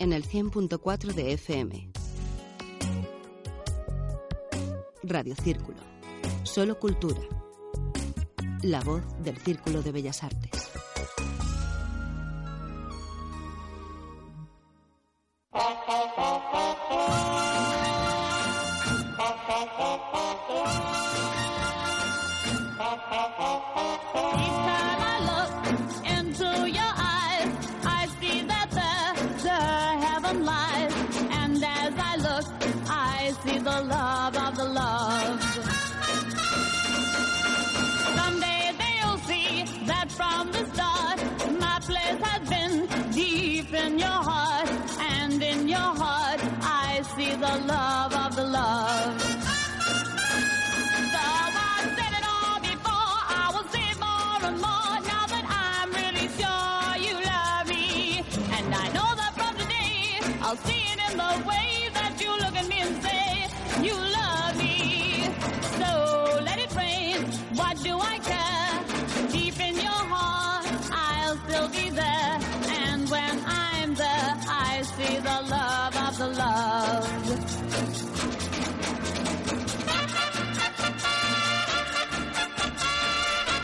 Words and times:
En 0.00 0.14
el 0.14 0.24
100.4 0.24 1.12
de 1.12 1.34
FM. 1.34 1.90
Radio 5.02 5.36
Círculo. 5.36 5.78
Solo 6.42 6.78
cultura. 6.78 7.20
La 8.62 8.80
voz 8.80 9.02
del 9.22 9.36
Círculo 9.36 9.82
de 9.82 9.92
Bellas 9.92 10.22
Artes. 10.24 10.70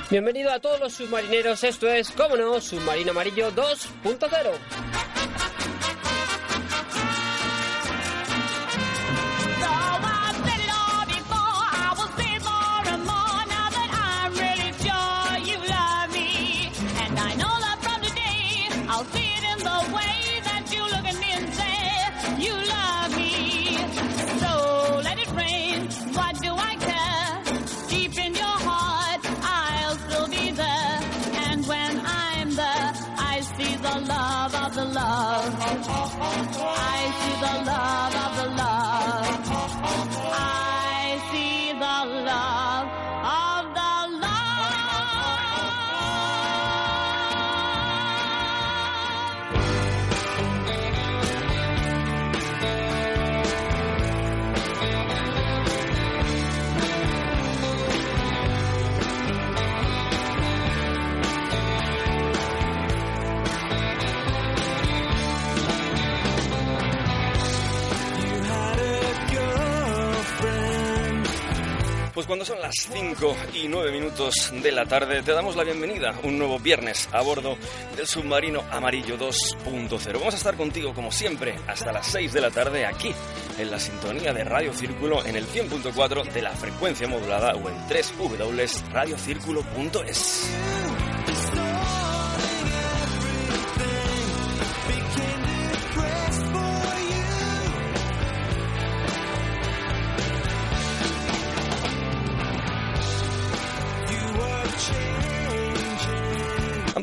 Bienvenido 0.09 0.53
a 0.53 0.61
todos 0.61 0.79
los 0.79 0.93
submarineros, 0.93 1.65
esto 1.65 1.89
es, 1.89 2.13
como 2.13 2.37
no, 2.37 2.61
Submarino 2.61 3.11
Amarillo 3.11 3.51
2.0. 3.51 4.86
Pues 72.27 72.41
cuando 72.41 72.45
son 72.45 72.61
las 72.61 72.75
5 72.93 73.37
y 73.55 73.69
9 73.69 73.93
minutos 73.93 74.53
de 74.61 74.73
la 74.73 74.85
tarde, 74.85 75.23
te 75.23 75.31
damos 75.31 75.55
la 75.55 75.63
bienvenida 75.63 76.13
un 76.25 76.37
nuevo 76.37 76.59
viernes 76.59 77.09
a 77.13 77.21
bordo 77.21 77.57
del 77.97 78.05
submarino 78.05 78.65
amarillo 78.69 79.17
2.0. 79.17 80.13
Vamos 80.15 80.35
a 80.35 80.37
estar 80.37 80.57
contigo, 80.57 80.93
como 80.93 81.13
siempre, 81.13 81.55
hasta 81.69 81.93
las 81.93 82.05
6 82.09 82.33
de 82.33 82.41
la 82.41 82.51
tarde 82.51 82.85
aquí, 82.85 83.13
en 83.59 83.71
la 83.71 83.79
sintonía 83.79 84.33
de 84.33 84.43
Radio 84.43 84.73
Círculo, 84.73 85.25
en 85.25 85.37
el 85.37 85.47
100.4 85.47 86.33
de 86.33 86.43
la 86.43 86.51
frecuencia 86.51 87.07
modulada 87.07 87.55
o 87.55 87.69
en 87.69 87.77
www.radiocírculo.es. 87.87 90.51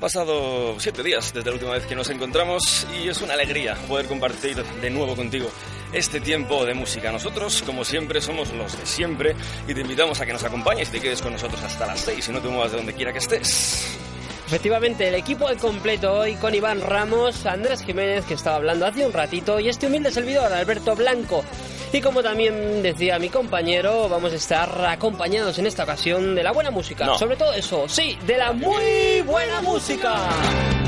pasado 0.03 0.75
siete 0.79 1.01
días 1.01 1.33
desde 1.33 1.49
la 1.49 1.53
última 1.53 1.71
vez 1.71 1.85
que 1.85 1.95
nos 1.95 2.09
encontramos 2.09 2.85
y 2.93 3.07
es 3.07 3.21
una 3.21 3.35
alegría 3.35 3.73
poder 3.87 4.05
compartir 4.05 4.61
de 4.61 4.89
nuevo 4.89 5.15
contigo 5.15 5.49
este 5.93 6.19
tiempo 6.19 6.65
de 6.65 6.73
música. 6.73 7.09
Nosotros, 7.09 7.63
como 7.65 7.85
siempre, 7.85 8.19
somos 8.19 8.51
los 8.51 8.77
de 8.77 8.85
siempre 8.85 9.33
y 9.65 9.73
te 9.73 9.79
invitamos 9.79 10.19
a 10.19 10.25
que 10.25 10.33
nos 10.33 10.43
acompañes 10.43 10.89
y 10.89 10.91
te 10.91 10.99
quedes 10.99 11.21
con 11.21 11.31
nosotros 11.31 11.63
hasta 11.63 11.85
las 11.87 12.01
seis 12.01 12.27
y 12.27 12.33
no 12.33 12.41
te 12.41 12.49
muevas 12.49 12.71
de 12.71 12.77
donde 12.79 12.93
quiera 12.93 13.13
que 13.13 13.19
estés. 13.19 13.97
Efectivamente, 14.45 15.07
el 15.07 15.15
equipo 15.15 15.47
al 15.47 15.55
completo 15.55 16.11
hoy 16.11 16.35
con 16.35 16.53
Iván 16.53 16.81
Ramos, 16.81 17.45
Andrés 17.45 17.81
Jiménez, 17.81 18.25
que 18.25 18.33
estaba 18.33 18.57
hablando 18.57 18.85
hace 18.85 19.05
un 19.05 19.13
ratito, 19.13 19.57
y 19.61 19.69
este 19.69 19.87
humilde 19.87 20.11
servidor, 20.11 20.51
Alberto 20.51 20.97
Blanco. 20.97 21.45
Y 21.93 22.01
como 22.01 22.23
también 22.23 22.81
decía 22.81 23.19
mi 23.19 23.29
compañero, 23.29 24.09
vamos 24.09 24.33
a 24.33 24.35
estar 24.35 24.85
acompañados 24.85 25.59
en 25.59 25.67
esta 25.67 25.83
ocasión 25.83 26.33
de 26.33 26.41
la 26.41 26.51
buena 26.51 26.71
música. 26.71 27.15
Sobre 27.19 27.35
todo 27.35 27.53
eso, 27.53 27.88
sí, 27.88 28.18
de 28.25 28.35
la 28.35 28.51
muy 28.51 29.21
buena 29.21 29.62
música. 29.62 30.82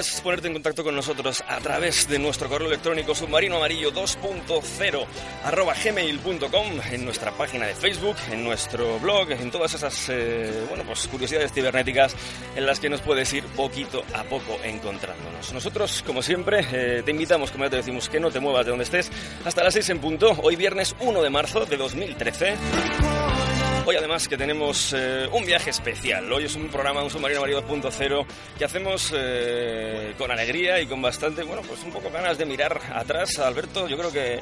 Puedes 0.00 0.20
ponerte 0.22 0.46
en 0.46 0.54
contacto 0.54 0.82
con 0.82 0.96
nosotros 0.96 1.44
a 1.46 1.58
través 1.58 2.08
de 2.08 2.18
nuestro 2.18 2.48
correo 2.48 2.68
electrónico 2.68 3.14
submarinoamarillo 3.14 3.92
2.0 3.92 5.04
arroba 5.44 5.74
gmail.com, 5.74 6.80
en 6.90 7.04
nuestra 7.04 7.32
página 7.32 7.66
de 7.66 7.74
Facebook, 7.74 8.16
en 8.30 8.42
nuestro 8.42 8.98
blog, 8.98 9.30
en 9.32 9.50
todas 9.50 9.74
esas 9.74 10.08
eh, 10.08 10.64
bueno, 10.70 10.84
pues 10.84 11.06
curiosidades 11.06 11.52
cibernéticas 11.52 12.16
en 12.56 12.64
las 12.64 12.80
que 12.80 12.88
nos 12.88 13.02
puedes 13.02 13.30
ir 13.34 13.44
poquito 13.48 14.02
a 14.14 14.24
poco 14.24 14.58
encontrándonos. 14.64 15.52
Nosotros, 15.52 16.02
como 16.06 16.22
siempre, 16.22 16.66
eh, 16.72 17.02
te 17.04 17.10
invitamos, 17.10 17.50
como 17.50 17.64
ya 17.64 17.70
te 17.70 17.76
decimos, 17.76 18.08
que 18.08 18.20
no 18.20 18.30
te 18.30 18.40
muevas 18.40 18.64
de 18.64 18.70
donde 18.70 18.84
estés 18.84 19.10
hasta 19.44 19.62
las 19.62 19.74
6 19.74 19.90
en 19.90 19.98
punto, 19.98 20.34
hoy 20.42 20.56
viernes 20.56 20.96
1 21.00 21.20
de 21.20 21.28
marzo 21.28 21.66
de 21.66 21.76
2013. 21.76 23.59
Hoy 23.90 23.96
además 23.96 24.28
que 24.28 24.36
tenemos 24.36 24.94
eh, 24.96 25.28
un 25.32 25.44
viaje 25.44 25.70
especial. 25.70 26.32
Hoy 26.32 26.44
es 26.44 26.54
un 26.54 26.68
programa, 26.68 27.02
un 27.02 27.10
submarino 27.10 27.40
amarillo 27.40 27.60
2.0 27.66 28.24
que 28.56 28.64
hacemos 28.64 29.12
eh, 29.12 30.14
con 30.16 30.30
alegría 30.30 30.80
y 30.80 30.86
con 30.86 31.02
bastante, 31.02 31.42
bueno, 31.42 31.62
pues 31.62 31.82
un 31.82 31.90
poco 31.90 32.08
ganas 32.08 32.38
de 32.38 32.46
mirar 32.46 32.80
atrás. 32.94 33.40
Alberto, 33.40 33.88
yo 33.88 33.98
creo 33.98 34.12
que 34.12 34.38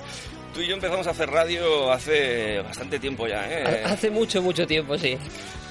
Tú 0.54 0.60
y 0.60 0.66
yo 0.66 0.74
empezamos 0.74 1.06
a 1.06 1.10
hacer 1.10 1.30
radio 1.30 1.92
hace 1.92 2.60
bastante 2.60 2.98
tiempo 2.98 3.26
ya, 3.26 3.46
¿eh? 3.50 3.82
Hace 3.84 4.10
mucho, 4.10 4.42
mucho 4.42 4.66
tiempo, 4.66 4.96
sí. 4.96 5.16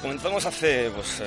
Comenzamos 0.01 0.45
hace 0.45 0.91
pues, 0.91 1.23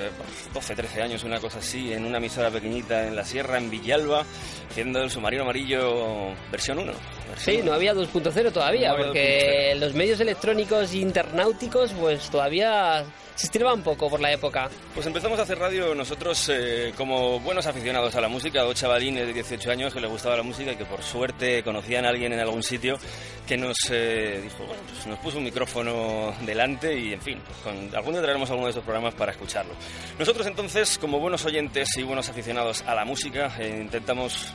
12, 0.55 0.73
eh, 0.73 0.77
13 0.77 1.03
años, 1.03 1.25
una 1.25 1.41
cosa 1.41 1.59
así, 1.59 1.93
en 1.93 2.05
una 2.05 2.19
emisora 2.19 2.51
pequeñita 2.51 3.09
en 3.09 3.17
la 3.17 3.25
sierra, 3.25 3.59
en 3.59 3.69
Villalba, 3.69 4.25
haciendo 4.71 5.03
el 5.03 5.11
submarino 5.11 5.43
amarillo 5.43 6.29
versión 6.53 6.79
1. 6.79 6.93
sí, 7.37 7.61
no 7.65 7.73
había 7.73 7.95
2.0 7.95 8.53
todavía, 8.53 8.97
porque 8.97 9.75
los 9.77 9.95
medios 9.95 10.21
electrónicos 10.21 10.95
internauticos 10.95 11.93
pues 11.93 12.31
todavía 12.31 13.05
se 13.47 13.65
un 13.65 13.83
poco 13.83 14.11
por 14.11 14.21
la 14.21 14.31
época. 14.33 14.69
Pues 14.95 15.07
empezamos 15.07 15.39
a 15.39 15.43
hacer 15.43 15.59
radio 15.59 15.95
nosotros 15.95 16.51
eh, 16.53 16.93
como 16.97 17.41
buenos 17.41 17.67
aficionados 17.67 18.15
a 18.15 18.21
la 18.21 18.29
música, 18.29 18.63
dos 18.63 18.75
chavalines 18.75 19.27
de 19.27 19.33
18 19.33 19.71
años 19.71 19.95
que 19.95 20.01
les 20.01 20.11
gustaba 20.11 20.37
la 20.37 20.43
música 20.43 20.73
y 20.73 20.77
que 20.77 20.85
por 20.85 21.03
suerte 21.03 21.63
conocían 21.63 22.05
a 22.05 22.11
alguien 22.11 22.33
en 22.33 22.41
algún 22.41 22.63
sitio 22.63 22.99
que 23.47 23.57
nos 23.57 23.77
eh, 23.91 24.41
dijo, 24.43 24.67
pues 24.67 25.07
nos 25.07 25.19
puso 25.21 25.39
un 25.39 25.45
micrófono 25.45 26.35
delante 26.45 26.99
y 26.99 27.15
en 27.15 27.23
fin, 27.23 27.41
pues 27.47 27.57
con, 27.59 27.97
algún 27.97 28.13
día 28.13 28.23
traeremos 28.23 28.51
alguno 28.51 28.67
de 28.67 28.73
esos 28.73 28.85
programas 28.85 29.15
para 29.15 29.33
escucharlo. 29.33 29.73
Nosotros 30.19 30.47
entonces, 30.47 30.99
como 30.99 31.19
buenos 31.19 31.45
oyentes 31.47 31.89
y 31.97 32.03
buenos 32.03 32.29
aficionados 32.29 32.83
a 32.83 32.95
la 32.95 33.05
música, 33.05 33.57
eh, 33.59 33.79
intentamos 33.81 34.53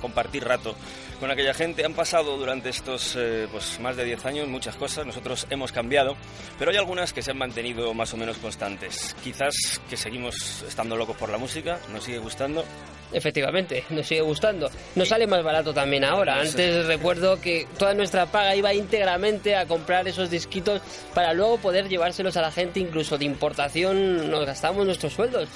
compartir 0.00 0.44
rato 0.44 0.76
con 1.18 1.30
aquella 1.30 1.54
gente. 1.54 1.84
Han 1.84 1.94
pasado 1.94 2.36
durante 2.36 2.68
estos 2.68 3.16
eh, 3.16 3.46
pues, 3.50 3.78
más 3.80 3.96
de 3.96 4.04
10 4.04 4.26
años 4.26 4.48
muchas 4.48 4.76
cosas, 4.76 5.06
nosotros 5.06 5.46
hemos 5.50 5.72
cambiado, 5.72 6.16
pero 6.58 6.70
hay 6.70 6.76
algunas 6.76 7.12
que 7.12 7.22
se 7.22 7.30
han 7.30 7.38
mantenido 7.38 7.92
más 7.94 8.12
o 8.14 8.16
menos 8.16 8.38
constantes. 8.38 9.14
Quizás 9.22 9.80
que 9.88 9.96
seguimos 9.96 10.62
estando 10.66 10.96
locos 10.96 11.16
por 11.16 11.30
la 11.30 11.38
música, 11.38 11.78
nos 11.92 12.04
sigue 12.04 12.18
gustando. 12.18 12.64
Efectivamente, 13.12 13.84
nos 13.90 14.06
sigue 14.06 14.20
gustando. 14.20 14.70
Nos 14.94 15.08
sale 15.08 15.26
más 15.26 15.42
barato 15.42 15.72
también 15.72 16.04
ahora. 16.04 16.40
Antes 16.40 16.86
recuerdo 16.86 17.40
que 17.40 17.66
toda 17.78 17.94
nuestra 17.94 18.26
paga 18.26 18.54
iba 18.54 18.74
íntegramente 18.74 19.56
a 19.56 19.66
comprar 19.66 20.06
esos 20.06 20.30
disquitos 20.30 20.82
para 21.14 21.32
luego 21.32 21.58
poder 21.58 21.88
llevárselos 21.88 22.36
a 22.36 22.42
la 22.42 22.52
gente, 22.52 22.80
incluso 22.80 23.16
de 23.16 23.24
importación 23.24 24.30
nos 24.30 24.44
gastamos 24.44 24.84
nuestros 24.84 25.14
sueldos. 25.14 25.48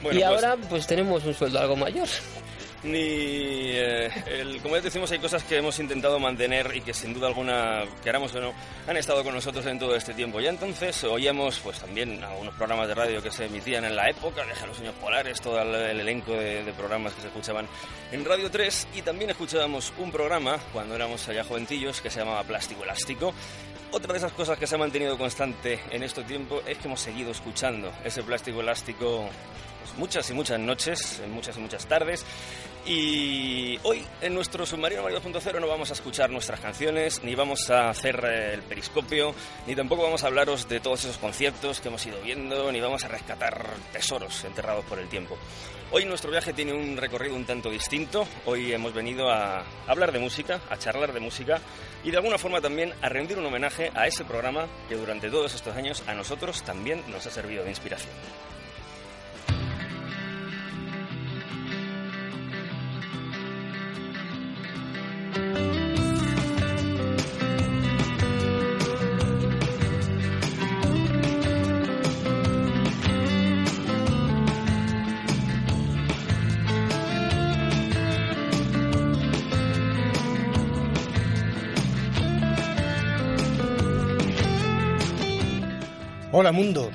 y 0.00 0.04
pues 0.04 0.22
ahora 0.22 0.56
pues 0.68 0.86
tenemos 0.86 1.24
un 1.24 1.34
sueldo 1.34 1.58
algo 1.58 1.76
mayor 1.76 2.08
ni 2.84 3.00
eh, 3.00 4.10
el, 4.26 4.60
como 4.60 4.76
ya 4.76 4.82
decimos 4.82 5.10
hay 5.10 5.18
cosas 5.18 5.42
que 5.44 5.56
hemos 5.56 5.78
intentado 5.78 6.18
mantener 6.18 6.70
y 6.76 6.82
que 6.82 6.92
sin 6.92 7.14
duda 7.14 7.28
alguna 7.28 7.84
queramos 8.02 8.34
o 8.34 8.40
no 8.40 8.52
han 8.86 8.96
estado 8.96 9.24
con 9.24 9.34
nosotros 9.34 9.64
en 9.66 9.78
todo 9.78 9.96
este 9.96 10.12
tiempo 10.12 10.40
ya 10.40 10.50
entonces 10.50 11.02
oíamos 11.04 11.60
pues 11.60 11.80
también 11.80 12.22
algunos 12.22 12.54
programas 12.54 12.88
de 12.88 12.94
radio 12.94 13.22
que 13.22 13.30
se 13.30 13.46
emitían 13.46 13.84
en 13.84 13.96
la 13.96 14.10
época 14.10 14.44
Deja 14.44 14.66
los 14.66 14.76
sueños 14.76 14.94
polares 15.00 15.40
todo 15.40 15.60
el, 15.60 16.00
elenco 16.00 16.32
de, 16.32 16.62
de, 16.62 16.72
programas 16.72 17.14
que 17.14 17.22
se 17.22 17.28
escuchaban 17.28 17.66
en 18.12 18.24
Radio 18.24 18.50
3 18.50 18.88
y 18.94 19.02
también 19.02 19.30
escuchábamos 19.30 19.92
un 19.98 20.12
programa 20.12 20.58
cuando 20.72 20.94
éramos 20.94 21.26
allá 21.28 21.42
joventillos 21.42 22.00
que 22.02 22.10
se 22.10 22.20
llamaba 22.20 22.44
Plástico 22.44 22.84
Elástico 22.84 23.32
otra 23.94 24.12
de 24.12 24.18
esas 24.18 24.32
cosas 24.32 24.58
que 24.58 24.66
se 24.66 24.74
ha 24.74 24.78
mantenido 24.78 25.16
constante 25.16 25.78
en 25.90 26.02
este 26.02 26.24
tiempo 26.24 26.60
es 26.66 26.78
que 26.78 26.88
hemos 26.88 27.00
seguido 27.00 27.30
escuchando 27.30 27.92
ese 28.04 28.24
plástico 28.24 28.60
elástico 28.60 29.28
pues, 29.84 29.96
muchas 29.96 30.28
y 30.30 30.34
muchas 30.34 30.58
noches, 30.58 31.22
muchas 31.28 31.56
y 31.56 31.60
muchas 31.60 31.86
tardes. 31.86 32.24
Y 32.86 33.78
hoy 33.82 34.04
en 34.20 34.34
nuestro 34.34 34.66
submarino 34.66 35.02
Mario 35.02 35.22
2.0 35.22 35.58
no 35.58 35.66
vamos 35.66 35.88
a 35.88 35.94
escuchar 35.94 36.28
nuestras 36.28 36.60
canciones, 36.60 37.22
ni 37.24 37.34
vamos 37.34 37.70
a 37.70 37.88
hacer 37.88 38.22
eh, 38.26 38.54
el 38.54 38.62
periscopio, 38.62 39.34
ni 39.66 39.74
tampoco 39.74 40.02
vamos 40.02 40.22
a 40.22 40.26
hablaros 40.26 40.68
de 40.68 40.80
todos 40.80 41.04
esos 41.04 41.16
conciertos 41.16 41.80
que 41.80 41.88
hemos 41.88 42.04
ido 42.04 42.20
viendo, 42.20 42.70
ni 42.70 42.80
vamos 42.80 43.02
a 43.04 43.08
rescatar 43.08 43.66
tesoros 43.90 44.44
enterrados 44.44 44.84
por 44.84 44.98
el 44.98 45.08
tiempo. 45.08 45.38
Hoy 45.92 46.04
nuestro 46.04 46.30
viaje 46.30 46.52
tiene 46.52 46.74
un 46.74 46.98
recorrido 46.98 47.36
un 47.36 47.46
tanto 47.46 47.70
distinto. 47.70 48.26
Hoy 48.44 48.72
hemos 48.72 48.92
venido 48.92 49.30
a 49.30 49.64
hablar 49.86 50.12
de 50.12 50.18
música, 50.18 50.60
a 50.68 50.76
charlar 50.76 51.14
de 51.14 51.20
música 51.20 51.60
y 52.02 52.10
de 52.10 52.18
alguna 52.18 52.36
forma 52.36 52.60
también 52.60 52.92
a 53.00 53.08
rendir 53.08 53.38
un 53.38 53.46
homenaje 53.46 53.92
a 53.94 54.06
ese 54.06 54.24
programa 54.24 54.66
que 54.88 54.96
durante 54.96 55.30
todos 55.30 55.54
estos 55.54 55.74
años 55.74 56.02
a 56.06 56.12
nosotros 56.12 56.62
también 56.64 57.02
nos 57.10 57.26
ha 57.26 57.30
servido 57.30 57.64
de 57.64 57.70
inspiración. 57.70 58.12
Hola 86.36 86.50
mundo. 86.50 86.90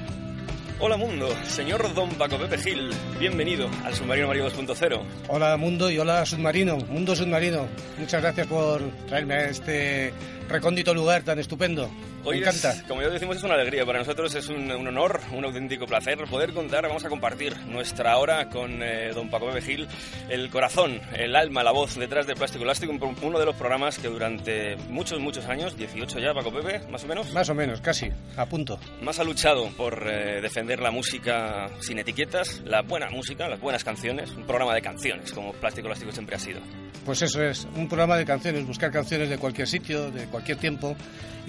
Hola 0.82 0.96
mundo, 0.96 1.28
señor 1.46 1.94
Don 1.94 2.10
Paco 2.12 2.38
Pepe 2.38 2.58
Gil, 2.58 2.90
bienvenido 3.20 3.70
al 3.84 3.94
Submarino 3.94 4.28
Mario 4.28 4.50
2.0. 4.50 5.02
Hola 5.28 5.58
mundo 5.58 5.92
y 5.92 5.98
hola 5.98 6.26
submarino, 6.26 6.78
mundo 6.78 7.14
submarino. 7.18 7.68
Muchas 7.98 8.22
gracias 8.22 8.48
por 8.48 8.82
traerme 9.10 9.34
a 9.34 9.50
este 9.50 10.14
recóndito 10.48 10.94
lugar 10.94 11.24
tan 11.24 11.38
estupendo. 11.38 11.90
Hoy 12.24 12.40
encanta. 12.40 12.76
como 12.88 13.02
ya 13.02 13.10
decimos, 13.10 13.38
es 13.38 13.44
una 13.44 13.56
alegría. 13.56 13.86
Para 13.86 14.00
nosotros 14.00 14.34
es 14.36 14.50
un, 14.50 14.70
honor, 14.72 15.22
un 15.32 15.46
auténtico 15.46 15.86
placer 15.86 16.18
poder 16.30 16.54
contar, 16.54 16.88
vamos 16.88 17.06
a 17.06 17.10
compartir 17.10 17.58
nuestra 17.68 18.18
hora 18.18 18.50
con 18.50 18.84
eh, 18.84 19.12
don 19.14 19.30
Paco 19.30 19.48
Bebe 19.48 19.62
Gil, 19.62 19.88
el 20.30 20.50
corazón, 20.50 21.00
el 21.14 21.36
alma, 21.36 21.64
la 21.64 21.72
voz 21.72 21.96
detrás 21.96 22.28
de 22.28 22.36
Plástico 22.36 22.64
Elástico, 22.64 22.94
uno 23.22 23.40
de 23.40 23.46
los 23.46 23.56
programas 23.56 23.98
que 23.98 24.08
durante 24.08 24.76
muchos, 24.90 25.20
muchos 25.20 25.46
años, 25.46 25.78
18 25.78 26.20
ya, 26.20 26.34
Paco 26.34 26.52
Pepe, 26.52 26.82
más 26.90 27.04
o 27.04 27.08
menos. 27.08 27.32
Más 27.32 27.50
o 27.50 27.56
menos, 27.56 27.82
casi, 27.82 28.12
a 28.36 28.46
punto. 28.46 28.80
Más 29.02 29.20
ha 29.20 29.24
luchado 29.24 29.70
por 29.78 30.08
eh, 30.08 30.42
defender 30.42 30.80
la 30.80 30.92
música 30.92 31.70
sin 31.80 32.00
etiquetas, 32.00 32.62
la 32.66 32.82
buena 32.82 33.10
música, 33.10 33.48
las 33.48 33.60
buenas 33.60 33.84
canciones, 33.84 34.32
un 34.32 34.46
programa 34.46 34.74
de 34.74 34.82
canciones, 34.82 35.32
como 35.32 35.54
Plástico 35.54 35.88
Elástico 35.88 36.12
siempre 36.12 36.36
ha 36.36 36.40
sido. 36.40 36.60
Pues 37.06 37.22
eso 37.22 37.42
es, 37.42 37.68
un 37.76 37.88
programa 37.88 38.18
de 38.18 38.26
canciones, 38.26 38.66
buscar 38.68 38.92
canciones 38.92 39.30
de 39.30 39.38
cualquier 39.38 39.68
sitio, 39.68 40.12
de 40.12 40.26
cualquier 40.26 40.58
tiempo 40.58 40.96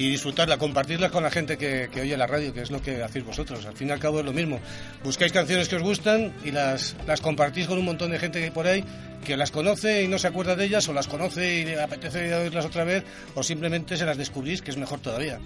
y 0.01 0.09
disfrutarla, 0.09 0.57
compartirlas 0.57 1.11
con 1.11 1.23
la 1.23 1.31
gente 1.31 1.59
que, 1.59 1.91
oye 2.01 2.17
la 2.17 2.27
radio, 2.27 2.55
que 2.55 2.63
es 2.63 2.71
lo 2.71 2.81
que 2.81 3.03
hacéis 3.03 3.23
vosotros. 3.23 3.67
Al 3.67 3.75
fin 3.75 3.89
y 3.89 3.91
al 3.91 3.99
cabo 3.99 4.21
es 4.21 4.25
lo 4.25 4.33
mismo. 4.33 4.59
Buscáis 5.05 5.31
canciones 5.31 5.69
que 5.69 5.77
os 5.77 5.83
gustan 5.83 6.33
y 6.43 6.53
las, 6.53 6.97
las 7.07 7.21
compartís 7.21 7.67
con 7.67 7.77
un 7.77 7.85
montón 7.85 8.11
de 8.11 8.19
gente 8.19 8.39
que 8.39 8.47
hay 8.47 8.51
por 8.51 8.67
ahí 8.67 8.83
que 9.27 9.37
las 9.37 9.51
conoce 9.51 10.03
y 10.03 10.09
no 10.09 10.19
se 10.19 10.29
acuerda 10.29 10.57
de 10.57 10.65
ellas, 10.65 10.89
o 10.89 10.95
las 10.95 11.07
conoce 11.07 11.55
y 11.55 11.65
le 11.67 11.79
apetece 11.79 12.35
oírlas 12.35 12.65
otra 12.65 12.85
vez, 12.85 13.05
o 13.35 13.43
simplemente 13.43 13.99
se 13.99 14.07
las 14.07 14.17
descubrís, 14.17 14.63
que 14.63 14.71
es 14.71 14.79
mejor 14.79 15.01
todavía. 15.01 15.39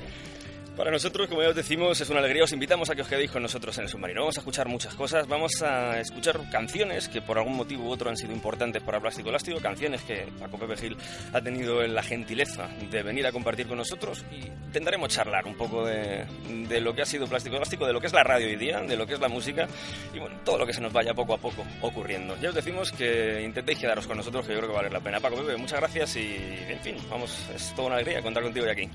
Para 0.77 0.91
nosotros, 0.91 1.29
como 1.29 1.41
ya 1.41 1.51
os 1.51 1.55
decimos, 1.55 2.01
es 2.01 2.11
una 2.11 2.19
alegría. 2.19 2.43
Os 2.43 2.53
invitamos 2.53 2.91
a 2.91 2.97
que 2.97 3.03
os 3.03 3.09
quedéis 3.09 3.31
con 3.31 3.41
nosotros 3.41 3.79
en 3.79 3.85
el 3.85 3.89
submarino. 3.89 4.23
Vamos 4.23 4.37
a 4.39 4.41
escuchar 4.41 4.67
muchas 4.67 4.93
cosas. 4.95 5.29
Vamos 5.29 5.63
a 5.63 6.01
escuchar 6.01 6.51
canciones 6.51 7.09
que 7.09 7.23
por 7.23 7.39
algún 7.39 7.57
motivo 7.57 7.85
u 7.85 7.91
otro 7.91 8.11
han 8.11 8.17
sido 8.17 8.33
importantes 8.33 8.83
para 8.83 8.99
Plástico 8.99 9.29
Elástico. 9.29 9.61
Canciones 9.61 10.03
que 10.03 10.27
Paco 10.41 10.59
Pepe 10.59 10.77
Gil 10.77 10.97
ha 11.33 11.41
tenido 11.41 11.81
la 11.87 12.03
gentileza 12.03 12.69
de 12.91 13.03
venir 13.05 13.25
a 13.25 13.31
compartir 13.31 13.69
con 13.69 13.79
nosotros. 13.79 14.25
Y 14.33 14.47
intentaremos 14.47 15.11
charlar 15.11 15.47
un 15.47 15.57
poco 15.57 15.87
de, 15.87 16.25
de 16.69 16.81
lo 16.81 16.93
que 16.93 17.03
ha 17.03 17.07
sido 17.07 17.29
Plástico 17.29 17.55
Elástico, 17.55 17.87
de 17.87 17.93
lo 17.93 18.01
que 18.01 18.09
es 18.09 18.13
la 18.13 18.25
radio 18.25 18.49
hoy 18.49 18.57
día, 18.57 18.81
de 18.81 18.97
lo 18.97 19.07
que 19.07 19.15
es 19.15 19.21
la 19.21 19.29
música 19.29 19.69
y 20.13 20.19
bueno, 20.19 20.41
todo 20.45 20.59
lo 20.59 20.67
que 20.67 20.73
se 20.73 20.81
nos 20.81 20.93
vaya 20.93 21.15
poco 21.15 21.35
a 21.35 21.39
poco 21.39 21.65
ocurriendo. 21.83 22.37
Ya 22.41 22.49
os 22.49 22.55
decimos 22.55 22.91
que 22.91 23.43
intentéis 23.43 23.79
quedaros 23.79 24.09
con 24.09 24.17
nosotros, 24.17 24.45
que 24.45 24.53
yo 24.53 24.59
creo 24.59 24.71
que 24.71 24.77
vale 24.77 24.91
la 24.91 25.01
pena. 25.01 25.21
Paco 25.21 25.37
Pepe, 25.37 25.57
muchas 25.57 25.79
gracias 25.79 26.17
y 26.17 26.37
en 26.69 26.81
fin, 26.81 26.97
vamos, 27.09 27.49
es 27.55 27.73
toda 27.77 27.87
una 27.87 27.95
alegría 27.97 28.21
contar 28.23 28.43
contigo 28.43 28.67
hoy 28.67 28.73
aquí. 28.73 28.91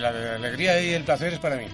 La 0.00 0.08
alegría 0.08 0.80
y 0.80 0.90
el 0.90 1.04
placer 1.08 1.32
es 1.32 1.38
para 1.38 1.56
mí. 1.56 1.64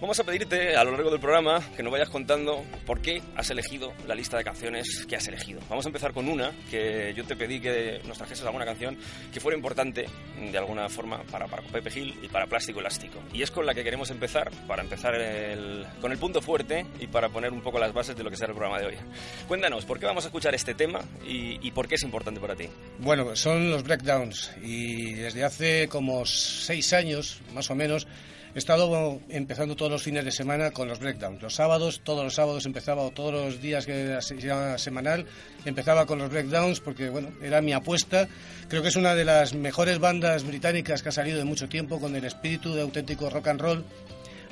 Vamos 0.00 0.18
a 0.18 0.24
pedirte 0.24 0.74
a 0.74 0.82
lo 0.82 0.90
largo 0.90 1.08
del 1.08 1.20
programa 1.20 1.60
que 1.76 1.82
nos 1.84 1.92
vayas 1.92 2.08
contando 2.08 2.64
por 2.84 3.00
qué 3.00 3.22
has 3.36 3.48
elegido 3.50 3.92
la 4.08 4.16
lista 4.16 4.36
de 4.36 4.42
canciones 4.42 5.06
que 5.08 5.14
has 5.14 5.28
elegido. 5.28 5.60
Vamos 5.68 5.86
a 5.86 5.90
empezar 5.90 6.12
con 6.12 6.28
una 6.28 6.50
que 6.68 7.14
yo 7.14 7.24
te 7.24 7.36
pedí 7.36 7.60
que 7.60 8.00
nos 8.04 8.18
trajeses 8.18 8.44
alguna 8.44 8.64
canción 8.64 8.98
que 9.32 9.38
fuera 9.38 9.56
importante 9.56 10.06
de 10.50 10.58
alguna 10.58 10.88
forma 10.88 11.22
para, 11.30 11.46
para 11.46 11.62
Pepe 11.62 11.88
Gil 11.88 12.18
y 12.20 12.26
para 12.26 12.48
Plástico 12.48 12.80
Elástico. 12.80 13.20
Y 13.32 13.42
es 13.42 13.52
con 13.52 13.64
la 13.64 13.74
que 13.74 13.84
queremos 13.84 14.10
empezar, 14.10 14.50
para 14.66 14.82
empezar 14.82 15.14
con 16.00 16.10
el 16.10 16.18
punto 16.18 16.42
fuerte 16.42 16.84
y 16.98 17.06
para 17.06 17.28
poner 17.28 17.52
un 17.52 17.60
poco 17.60 17.78
las 17.78 17.92
bases 17.92 18.16
de 18.16 18.24
lo 18.24 18.30
que 18.30 18.36
será 18.36 18.50
el 18.50 18.56
programa 18.56 18.80
de 18.80 18.86
hoy. 18.86 18.96
Cuéntanos, 19.46 19.84
¿por 19.84 20.00
qué 20.00 20.06
vamos 20.06 20.24
a 20.24 20.28
escuchar 20.28 20.52
este 20.56 20.74
tema 20.74 21.00
y, 21.24 21.64
y 21.64 21.70
por 21.70 21.86
qué 21.86 21.94
es 21.94 22.02
importante 22.02 22.40
para 22.40 22.56
ti? 22.56 22.68
Bueno, 22.98 23.36
son 23.36 23.70
los 23.70 23.84
breakdowns 23.84 24.50
y 24.60 25.14
desde 25.14 25.44
hace 25.44 25.88
como 25.88 26.26
seis 26.26 26.92
años, 26.92 27.40
más 27.54 27.70
o 27.70 27.76
menos, 27.76 28.08
He 28.54 28.58
estado 28.58 29.20
empezando 29.30 29.74
todos 29.74 29.90
los 29.90 30.04
fines 30.04 30.24
de 30.24 30.30
semana 30.30 30.70
con 30.70 30.86
los 30.86 31.00
breakdowns. 31.00 31.42
Los 31.42 31.54
sábados, 31.56 32.02
todos 32.04 32.22
los 32.22 32.34
sábados 32.34 32.66
empezaba, 32.66 33.02
o 33.02 33.10
todos 33.10 33.32
los 33.32 33.60
días 33.60 33.84
que 33.84 34.02
era 34.02 34.20
semanal, 34.78 35.26
empezaba 35.64 36.06
con 36.06 36.20
los 36.20 36.30
breakdowns 36.30 36.78
porque, 36.78 37.08
bueno, 37.08 37.32
era 37.42 37.60
mi 37.60 37.72
apuesta. 37.72 38.28
Creo 38.68 38.80
que 38.80 38.88
es 38.88 38.96
una 38.96 39.16
de 39.16 39.24
las 39.24 39.54
mejores 39.54 39.98
bandas 39.98 40.44
británicas 40.44 41.02
que 41.02 41.08
ha 41.08 41.12
salido 41.12 41.38
de 41.38 41.44
mucho 41.44 41.68
tiempo 41.68 41.98
con 41.98 42.14
el 42.14 42.24
espíritu 42.24 42.72
de 42.74 42.82
auténtico 42.82 43.28
rock 43.28 43.48
and 43.48 43.60
roll. 43.60 43.84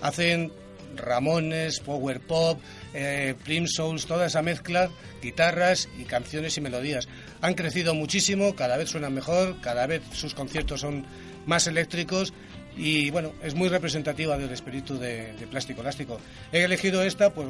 Hacen 0.00 0.50
Ramones, 0.96 1.78
Power 1.78 2.18
Pop, 2.18 2.58
eh, 2.94 3.36
Souls, 3.66 4.06
toda 4.06 4.26
esa 4.26 4.42
mezcla, 4.42 4.90
guitarras 5.22 5.88
y 5.96 6.06
canciones 6.06 6.56
y 6.56 6.60
melodías. 6.60 7.06
Han 7.40 7.54
crecido 7.54 7.94
muchísimo, 7.94 8.56
cada 8.56 8.76
vez 8.76 8.90
suenan 8.90 9.14
mejor, 9.14 9.60
cada 9.60 9.86
vez 9.86 10.02
sus 10.12 10.34
conciertos 10.34 10.80
son 10.80 11.06
más 11.46 11.68
eléctricos 11.68 12.32
y 12.76 13.10
bueno, 13.10 13.32
es 13.42 13.54
muy 13.54 13.68
representativa 13.68 14.38
del 14.38 14.50
espíritu 14.50 14.98
de, 14.98 15.34
Plástico 15.50 15.80
Elástico. 15.80 16.20
He 16.52 16.62
elegido 16.62 17.02
esta, 17.02 17.30
pues 17.30 17.48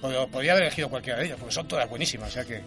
podría 0.00 0.52
haber 0.52 0.64
elegido 0.64 0.88
cualquiera 0.88 1.18
de 1.18 1.26
ellas, 1.26 1.38
porque 1.38 1.54
son 1.54 1.66
todas 1.66 1.88
buenísimas, 1.88 2.28
o 2.28 2.32
sea 2.32 2.44
que 2.44 2.60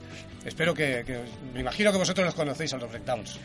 espero 0.45 0.73
que, 0.73 1.03
que 1.05 1.19
me 1.53 1.61
imagino 1.61 1.91
que 1.91 1.97
vosotros 1.97 2.25
los 2.25 2.35
conocéis 2.35 2.73
a 2.73 2.77
los 2.77 2.89
breakdowns. 2.89 3.39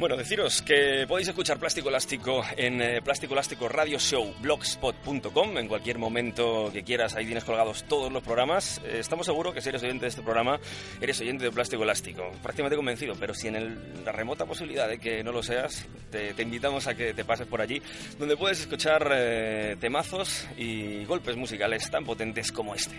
Bueno, 0.00 0.16
deciros 0.16 0.62
que 0.62 1.04
podéis 1.06 1.28
escuchar 1.28 1.58
Plástico 1.58 1.90
Elástico 1.90 2.42
en 2.56 2.80
eh, 2.80 3.02
Plástico 3.02 3.34
Elástico 3.34 3.68
Radio 3.68 3.98
Show 3.98 4.34
blogspot.com 4.40 5.58
en 5.58 5.68
cualquier 5.68 5.98
momento 5.98 6.70
que 6.72 6.82
quieras. 6.82 7.14
Ahí 7.16 7.26
tienes 7.26 7.44
colgados 7.44 7.84
todos 7.84 8.10
los 8.10 8.22
programas. 8.22 8.80
Eh, 8.82 8.96
estamos 9.00 9.26
seguros 9.26 9.52
que 9.52 9.60
si 9.60 9.68
eres 9.68 9.82
oyente 9.82 10.06
de 10.06 10.08
este 10.08 10.22
programa, 10.22 10.58
eres 11.02 11.20
oyente 11.20 11.44
de 11.44 11.50
Plástico 11.50 11.82
Elástico. 11.82 12.30
Prácticamente 12.42 12.76
convencido, 12.76 13.14
pero 13.20 13.34
si 13.34 13.48
en 13.48 14.02
la 14.02 14.10
remota 14.10 14.46
posibilidad 14.46 14.88
de 14.88 14.98
que 14.98 15.22
no 15.22 15.32
lo 15.32 15.42
seas, 15.42 15.86
te, 16.10 16.32
invitamos 16.42 16.86
a 16.86 16.94
que 16.94 17.12
te 17.12 17.26
pases 17.26 17.46
por 17.46 17.60
allí, 17.60 17.82
donde 18.18 18.38
puedes 18.38 18.58
escuchar 18.58 19.06
eh, 19.14 19.76
temazos 19.78 20.48
y 20.56 21.04
golpes 21.04 21.36
musicales 21.36 21.90
tan 21.90 22.06
potentes 22.06 22.50
como 22.50 22.74
este. 22.74 22.96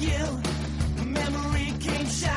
you. 0.00 1.04
Memory 1.04 1.72
came 1.80 2.06
shining. 2.06 2.35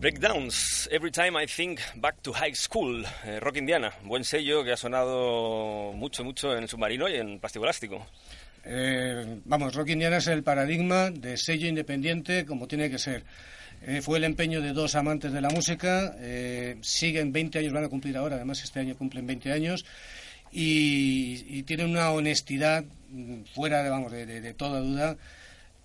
Breakdowns, 0.00 0.88
Every 0.90 1.10
Time 1.10 1.36
I 1.36 1.46
Think 1.46 1.78
Back 1.96 2.22
to 2.22 2.32
High 2.32 2.54
School, 2.54 3.04
eh, 3.26 3.38
Rock 3.38 3.58
Indiana, 3.58 3.92
buen 4.02 4.24
sello 4.24 4.64
que 4.64 4.72
ha 4.72 4.76
sonado 4.78 5.92
mucho, 5.92 6.24
mucho 6.24 6.56
en 6.56 6.62
el 6.62 6.70
submarino 6.70 7.06
y 7.06 7.16
en 7.16 7.38
Plástico 7.38 7.66
Elástico. 7.66 8.06
Eh, 8.64 9.40
vamos, 9.44 9.74
Rock 9.74 9.90
Indiana 9.90 10.16
es 10.16 10.26
el 10.28 10.42
paradigma 10.42 11.10
de 11.10 11.36
sello 11.36 11.68
independiente 11.68 12.46
como 12.46 12.66
tiene 12.66 12.88
que 12.88 12.96
ser. 12.98 13.24
Eh, 13.82 14.00
fue 14.00 14.16
el 14.16 14.24
empeño 14.24 14.62
de 14.62 14.72
dos 14.72 14.94
amantes 14.94 15.34
de 15.34 15.42
la 15.42 15.50
música, 15.50 16.16
siguen 16.80 17.30
20 17.30 17.58
años, 17.58 17.72
van 17.74 17.84
a 17.84 17.88
cumplir 17.90 18.16
ahora, 18.16 18.36
además 18.36 18.64
este 18.64 18.80
año 18.80 18.96
cumplen 18.96 19.26
20 19.26 19.52
años, 19.52 19.84
y, 20.50 21.62
tienen 21.64 21.90
una 21.90 22.10
honestidad 22.10 22.86
mm, 23.10 23.42
fuera 23.54 23.82
de, 23.82 23.90
vamos, 23.90 24.12
de 24.12 24.54
toda 24.54 24.80
duda 24.80 25.18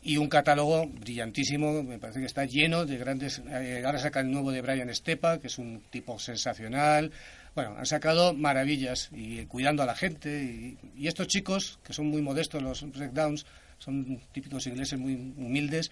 y 0.06 0.18
un 0.18 0.30
catálogo 0.30 0.86
brillantísimo, 0.86 1.82
me 1.82 1.98
parece 1.98 2.20
que 2.20 2.28
está 2.28 2.46
lleno 2.46 2.86
de 2.86 2.96
grandes... 3.00 3.42
Eh, 3.50 3.82
ahora 3.84 3.98
saca 3.98 4.20
el 4.20 4.30
nuevo 4.30 4.52
de 4.52 4.62
Brian 4.62 4.94
Stepa, 4.94 5.40
que 5.40 5.48
es 5.48 5.58
un 5.58 5.82
tipo 5.90 6.20
sensacional. 6.20 7.12
Bueno, 7.56 7.76
han 7.76 7.88
sacado 7.88 8.36
maravillas 8.36 9.10
y 9.12 9.44
cuidando 9.48 9.82
a 9.82 9.88
la 9.88 9.96
gente. 9.96 10.78
Y, 10.96 11.08
estos 11.08 11.26
chicos, 11.26 11.80
que 11.84 11.92
son 11.92 12.06
muy 12.06 12.22
modestos, 12.22 12.62
los 12.62 12.88
breakdowns, 12.92 13.48
son 13.80 14.22
típicos 14.32 14.68
ingleses 14.68 15.00
muy 15.00 15.16
humildes, 15.16 15.90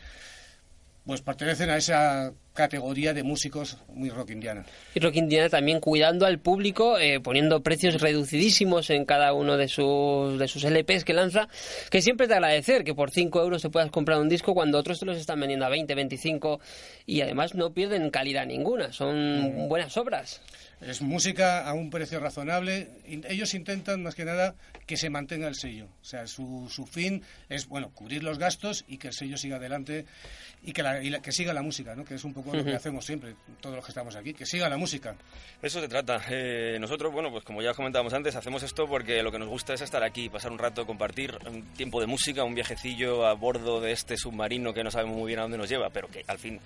pues 1.07 1.21
pertenecen 1.21 1.71
a 1.71 1.77
esa 1.77 2.33
categoría 2.53 3.13
de 3.13 3.23
músicos 3.23 3.77
muy 3.87 4.09
rock 4.09 4.29
indiana. 4.31 4.63
Y 4.93 4.99
Rock 4.99 5.15
Indiana 5.15 5.49
también 5.49 5.79
cuidando 5.79 6.25
al 6.25 6.39
público, 6.39 6.97
eh, 6.99 7.19
poniendo 7.19 7.61
precios 7.63 7.99
reducidísimos 7.99 8.89
en 8.91 9.05
cada 9.05 9.33
uno 9.33 9.57
de 9.57 9.67
sus, 9.67 10.37
de 10.39 10.47
sus 10.47 10.63
LPs 10.63 11.03
que 11.03 11.13
lanza, 11.13 11.47
que 11.89 12.01
siempre 12.01 12.27
te 12.27 12.35
agradecer 12.35 12.83
que 12.83 12.93
por 12.93 13.09
5 13.11 13.41
euros 13.41 13.61
te 13.61 13.69
puedas 13.69 13.89
comprar 13.89 14.19
un 14.19 14.29
disco 14.29 14.53
cuando 14.53 14.77
otros 14.77 14.99
te 14.99 15.05
los 15.05 15.17
están 15.17 15.39
vendiendo 15.39 15.65
a 15.65 15.69
20, 15.69 15.95
25 15.95 16.59
y 17.05 17.21
además 17.21 17.55
no 17.55 17.73
pierden 17.73 18.09
calidad 18.11 18.45
ninguna, 18.45 18.93
son 18.93 19.67
buenas 19.67 19.97
obras. 19.97 20.41
Es 20.81 21.01
música 21.01 21.65
a 21.65 21.73
un 21.73 21.89
precio 21.89 22.19
razonable. 22.19 22.89
Ellos 23.29 23.53
intentan, 23.53 24.03
más 24.03 24.15
que 24.15 24.25
nada, 24.25 24.53
que 24.85 24.97
se 24.97 25.09
mantenga 25.09 25.47
el 25.47 25.55
sello. 25.55 25.85
O 26.01 26.05
sea, 26.05 26.27
su, 26.27 26.67
su 26.69 26.85
fin 26.85 27.21
es, 27.47 27.67
bueno, 27.67 27.91
cubrir 27.93 28.21
los 28.21 28.37
gastos 28.37 28.83
y 28.85 28.97
que 28.97 29.07
el 29.07 29.13
sello 29.13 29.37
siga 29.37 29.55
adelante 29.55 30.05
y 30.61 30.73
que, 30.73 30.83
la, 30.83 31.01
y 31.01 31.09
la- 31.09 31.21
que 31.21 31.31
siga 31.31 31.53
la 31.53 31.61
música, 31.61 31.95
¿no? 31.95 32.03
Que 32.03 32.15
es 32.15 32.23
un 32.25 32.33
poco 32.33 32.42
lo 32.51 32.63
que 32.63 32.73
hacemos 32.75 33.05
siempre, 33.05 33.35
todos 33.61 33.75
los 33.75 33.85
que 33.85 33.91
estamos 33.91 34.15
aquí, 34.15 34.33
que 34.33 34.45
siga 34.45 34.67
la 34.67 34.77
música. 34.77 35.15
De 35.61 35.67
eso 35.67 35.79
se 35.79 35.87
trata. 35.87 36.21
Eh, 36.29 36.77
nosotros, 36.79 37.13
bueno, 37.13 37.31
pues 37.31 37.43
como 37.43 37.61
ya 37.61 37.73
comentábamos 37.73 38.13
antes, 38.13 38.35
hacemos 38.35 38.63
esto 38.63 38.87
porque 38.87 39.23
lo 39.23 39.31
que 39.31 39.39
nos 39.39 39.47
gusta 39.47 39.73
es 39.73 39.81
estar 39.81 40.03
aquí, 40.03 40.29
pasar 40.29 40.51
un 40.51 40.57
rato, 40.57 40.85
compartir 40.85 41.37
un 41.47 41.63
tiempo 41.73 42.01
de 42.01 42.07
música, 42.07 42.43
un 42.43 42.55
viajecillo 42.55 43.25
a 43.25 43.33
bordo 43.33 43.79
de 43.79 43.91
este 43.91 44.17
submarino 44.17 44.73
que 44.73 44.83
no 44.83 44.91
sabemos 44.91 45.15
muy 45.15 45.27
bien 45.27 45.39
a 45.39 45.43
dónde 45.43 45.57
nos 45.57 45.69
lleva, 45.69 45.89
pero 45.89 46.07
que 46.09 46.23
al 46.27 46.37
fin, 46.37 46.59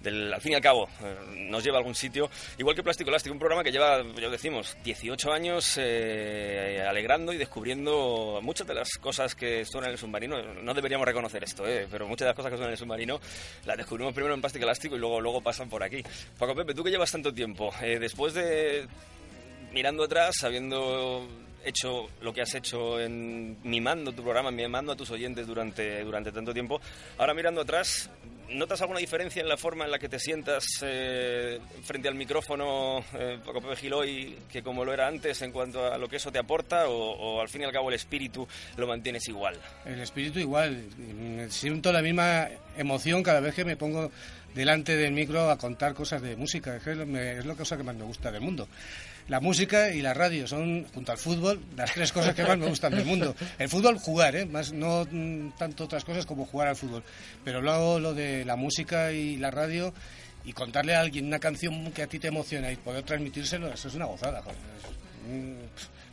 del, 0.00 0.32
al 0.32 0.40
fin 0.40 0.52
y 0.52 0.54
al 0.54 0.62
cabo 0.62 0.88
eh, 1.02 1.16
nos 1.36 1.62
lleva 1.64 1.76
a 1.76 1.80
algún 1.80 1.94
sitio. 1.94 2.30
Igual 2.56 2.76
que 2.76 2.82
Plástico 2.82 3.10
Elástico, 3.10 3.32
un 3.32 3.38
programa 3.38 3.64
que 3.64 3.72
lleva, 3.72 4.02
ya 4.02 4.28
decimos, 4.28 4.76
18 4.84 5.32
años 5.32 5.74
eh, 5.78 6.84
alegrando 6.88 7.32
y 7.32 7.36
descubriendo 7.36 8.40
muchas 8.42 8.66
de 8.66 8.74
las 8.74 8.88
cosas 8.98 9.34
que 9.34 9.64
suenan 9.64 9.88
en 9.88 9.92
el 9.92 9.98
submarino. 9.98 10.42
No 10.62 10.74
deberíamos 10.74 11.06
reconocer 11.06 11.42
esto, 11.44 11.66
eh, 11.66 11.86
pero 11.90 12.06
muchas 12.06 12.26
de 12.26 12.30
las 12.30 12.36
cosas 12.36 12.50
que 12.50 12.56
suenan 12.56 12.70
en 12.70 12.74
el 12.74 12.78
submarino 12.78 13.20
las 13.64 13.76
descubrimos 13.76 14.14
primero 14.14 14.34
en 14.34 14.40
Plástico 14.40 14.64
Elástico 14.64 14.96
y 14.96 14.98
luego, 14.98 15.17
luego 15.20 15.40
pasan 15.40 15.68
por 15.68 15.82
aquí. 15.82 16.02
Paco 16.38 16.54
Pepe, 16.54 16.74
tú 16.74 16.84
que 16.84 16.90
llevas 16.90 17.12
tanto 17.12 17.32
tiempo, 17.32 17.72
eh, 17.82 17.98
después 17.98 18.34
de 18.34 18.86
mirando 19.72 20.04
atrás, 20.04 20.42
habiendo 20.44 21.26
hecho 21.64 22.08
lo 22.22 22.32
que 22.32 22.42
has 22.42 22.54
hecho 22.54 23.00
en 23.00 23.58
mimando 23.62 24.12
tu 24.12 24.22
programa, 24.22 24.50
mimando 24.50 24.92
a 24.92 24.96
tus 24.96 25.10
oyentes 25.10 25.46
durante, 25.46 26.02
durante 26.04 26.32
tanto 26.32 26.52
tiempo, 26.52 26.80
ahora 27.18 27.34
mirando 27.34 27.60
atrás, 27.60 28.10
¿notas 28.50 28.80
alguna 28.80 29.00
diferencia 29.00 29.42
en 29.42 29.48
la 29.48 29.56
forma 29.56 29.84
en 29.84 29.90
la 29.90 29.98
que 29.98 30.08
te 30.08 30.18
sientas 30.18 30.64
eh, 30.82 31.58
frente 31.82 32.08
al 32.08 32.14
micrófono, 32.14 33.04
eh, 33.14 33.38
Paco 33.44 33.60
Pepe 33.60 33.76
Gil, 33.76 33.92
hoy, 33.92 34.38
que 34.50 34.62
como 34.62 34.84
lo 34.84 34.92
era 34.92 35.06
antes 35.06 35.42
en 35.42 35.52
cuanto 35.52 35.92
a 35.92 35.98
lo 35.98 36.08
que 36.08 36.16
eso 36.16 36.32
te 36.32 36.38
aporta, 36.38 36.88
o, 36.88 37.40
al 37.40 37.48
fin 37.48 37.62
y 37.62 37.64
al 37.64 37.72
cabo 37.72 37.88
el 37.88 37.94
espíritu 37.94 38.46
lo 38.76 38.86
mantienes 38.86 39.28
igual? 39.28 39.58
El 39.84 40.00
espíritu 40.00 40.38
igual. 40.38 40.84
Siento 41.50 41.92
la 41.92 42.02
misma 42.02 42.48
emoción 42.76 43.22
cada 43.22 43.40
vez 43.40 43.54
que 43.54 43.64
me 43.64 43.76
pongo 43.76 44.10
delante 44.54 44.96
del 44.96 45.12
micro 45.12 45.50
a 45.50 45.58
contar 45.58 45.94
cosas 45.94 46.22
de 46.22 46.36
música. 46.36 46.76
Es, 46.76 46.86
es 46.86 47.46
la 47.46 47.54
cosa 47.54 47.76
que 47.76 47.82
más 47.82 47.96
me 47.96 48.04
gusta 48.04 48.30
del 48.30 48.40
mundo. 48.40 48.68
La 49.28 49.40
música 49.40 49.90
y 49.90 50.00
la 50.00 50.14
radio 50.14 50.46
son, 50.46 50.86
junto 50.94 51.12
al 51.12 51.18
fútbol, 51.18 51.60
las 51.76 51.92
tres 51.92 52.12
cosas 52.12 52.34
que 52.34 52.44
más 52.44 52.56
me 52.56 52.66
gustan 52.66 52.94
del 52.94 53.04
mundo. 53.04 53.34
El 53.58 53.68
fútbol, 53.68 53.98
jugar, 53.98 54.34
¿eh? 54.36 54.46
Más, 54.46 54.72
no 54.72 55.06
mm, 55.10 55.50
tanto 55.58 55.84
otras 55.84 56.04
cosas 56.04 56.24
como 56.24 56.46
jugar 56.46 56.68
al 56.68 56.76
fútbol. 56.76 57.02
Pero 57.44 57.60
luego 57.60 58.00
lo 58.00 58.14
de 58.14 58.44
la 58.46 58.56
música 58.56 59.12
y 59.12 59.36
la 59.36 59.50
radio 59.50 59.92
y 60.44 60.54
contarle 60.54 60.94
a 60.94 61.00
alguien 61.00 61.26
una 61.26 61.38
canción 61.38 61.92
que 61.92 62.02
a 62.02 62.06
ti 62.06 62.18
te 62.18 62.28
emociona 62.28 62.72
y 62.72 62.76
poder 62.76 63.04
transmitírselo, 63.04 63.68
eso 63.68 63.88
es 63.88 63.94
una 63.94 64.06
gozada. 64.06 64.40
joder. 64.40 64.56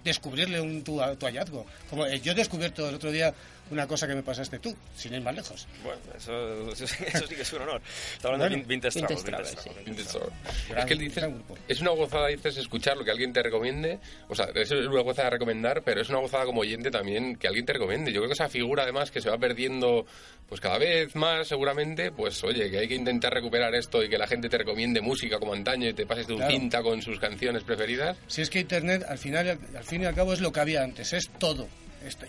Descubrirle 0.04 0.60
un, 0.60 0.84
tu, 0.84 1.01
tu 1.18 1.25
hallazgo. 1.25 1.65
Como 1.89 2.06
eh, 2.06 2.20
yo 2.20 2.34
he 2.34 2.36
descubierto 2.36 2.88
el 2.88 2.96
otro 2.96 3.12
día 3.12 3.34
una 3.72 3.88
cosa 3.88 4.08
que 4.08 4.16
me 4.16 4.24
pasaste 4.24 4.60
tú, 4.60 4.76
sin 4.96 5.14
ir 5.16 5.22
más 5.22 5.36
lejos. 5.36 5.68
Bueno, 5.84 6.00
eso, 6.16 6.72
eso, 6.72 6.88
sí- 6.88 7.04
eso 7.06 7.26
sí 7.28 7.36
que 7.36 7.42
es 7.42 7.54
un 7.54 7.62
honor. 7.64 7.82
Está 8.14 8.28
hablando 8.28 8.46
Bueno, 8.46 8.62
de 8.64 8.68
Vintage 8.68 9.00
Vintage 9.00 9.24
Travel, 9.24 9.46
Vintage. 9.86 10.06
Travel. 10.10 10.30
Gran- 10.70 10.80
es 10.80 10.86
que 10.86 10.96
dices, 10.96 11.16
gran 11.16 11.34
grupo. 11.34 11.58
es 11.68 11.82
una 11.82 11.92
gozada, 11.92 12.28
dices, 12.28 12.58
escuchar 12.58 12.98
lo 12.98 13.04
que 13.04 13.12
alguien 13.12 13.34
te 13.34 13.42
recomiende. 13.42 14.00
O 14.30 14.36
sea, 14.36 14.46
eso 14.56 14.76
es 14.76 14.88
una 14.88 15.02
gozada 15.02 15.30
de 15.30 15.32
recomendar, 15.32 15.82
pero 15.84 16.02
es 16.02 16.10
una 16.10 16.20
gozada 16.20 16.46
como 16.46 16.62
oyente 16.62 16.92
también 16.92 17.36
que 17.38 17.48
alguien 17.48 17.66
te 17.66 17.74
recomiende. 17.74 18.12
Yo 18.12 18.20
creo 18.22 18.28
que 18.30 18.34
esa 18.34 18.50
figura, 18.50 18.84
además, 18.84 19.10
que 19.12 19.22
se 19.22 19.30
va 19.30 19.38
perdiendo 19.38 20.06
pues 20.48 20.62
cada 20.62 20.78
vez 20.78 21.16
más, 21.16 21.48
seguramente, 21.48 22.12
pues 22.12 22.44
oye, 22.44 22.70
que 22.70 22.78
hay 22.78 22.88
que 22.88 22.94
intentar 22.94 23.34
recuperar 23.34 23.74
esto 23.74 24.04
y 24.04 24.10
que 24.10 24.18
la 24.20 24.28
gente 24.28 24.48
te 24.48 24.60
recomiende 24.60 25.02
música 25.02 25.40
como 25.40 25.54
antaño 25.54 25.90
y 25.90 25.94
te 25.96 26.06
pases 26.06 26.28
de 26.28 26.34
un 26.34 26.40
Claro. 26.40 26.54
cinta 26.54 26.84
con 26.84 27.02
sus 27.02 27.20
canciones 27.20 27.64
preferidas. 27.64 28.16
Si 28.28 28.44
es 28.44 28.52
que 28.52 28.60
Internet, 28.60 29.04
al 29.10 29.18
final, 29.18 29.58
al 29.76 29.84
fin 29.84 30.04
y 30.04 30.06
al 30.06 30.14
cabo, 30.14 30.34
es 30.34 30.42
lo 30.42 30.52
que 30.52 30.60
había 30.60 30.84
antes, 30.84 31.14
es 31.14 31.30
todo. 31.40 31.68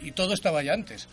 Y 0.03 0.13
todo 0.13 0.35
estaba 0.35 0.63
ya 0.63 0.73
antes. 0.75 1.09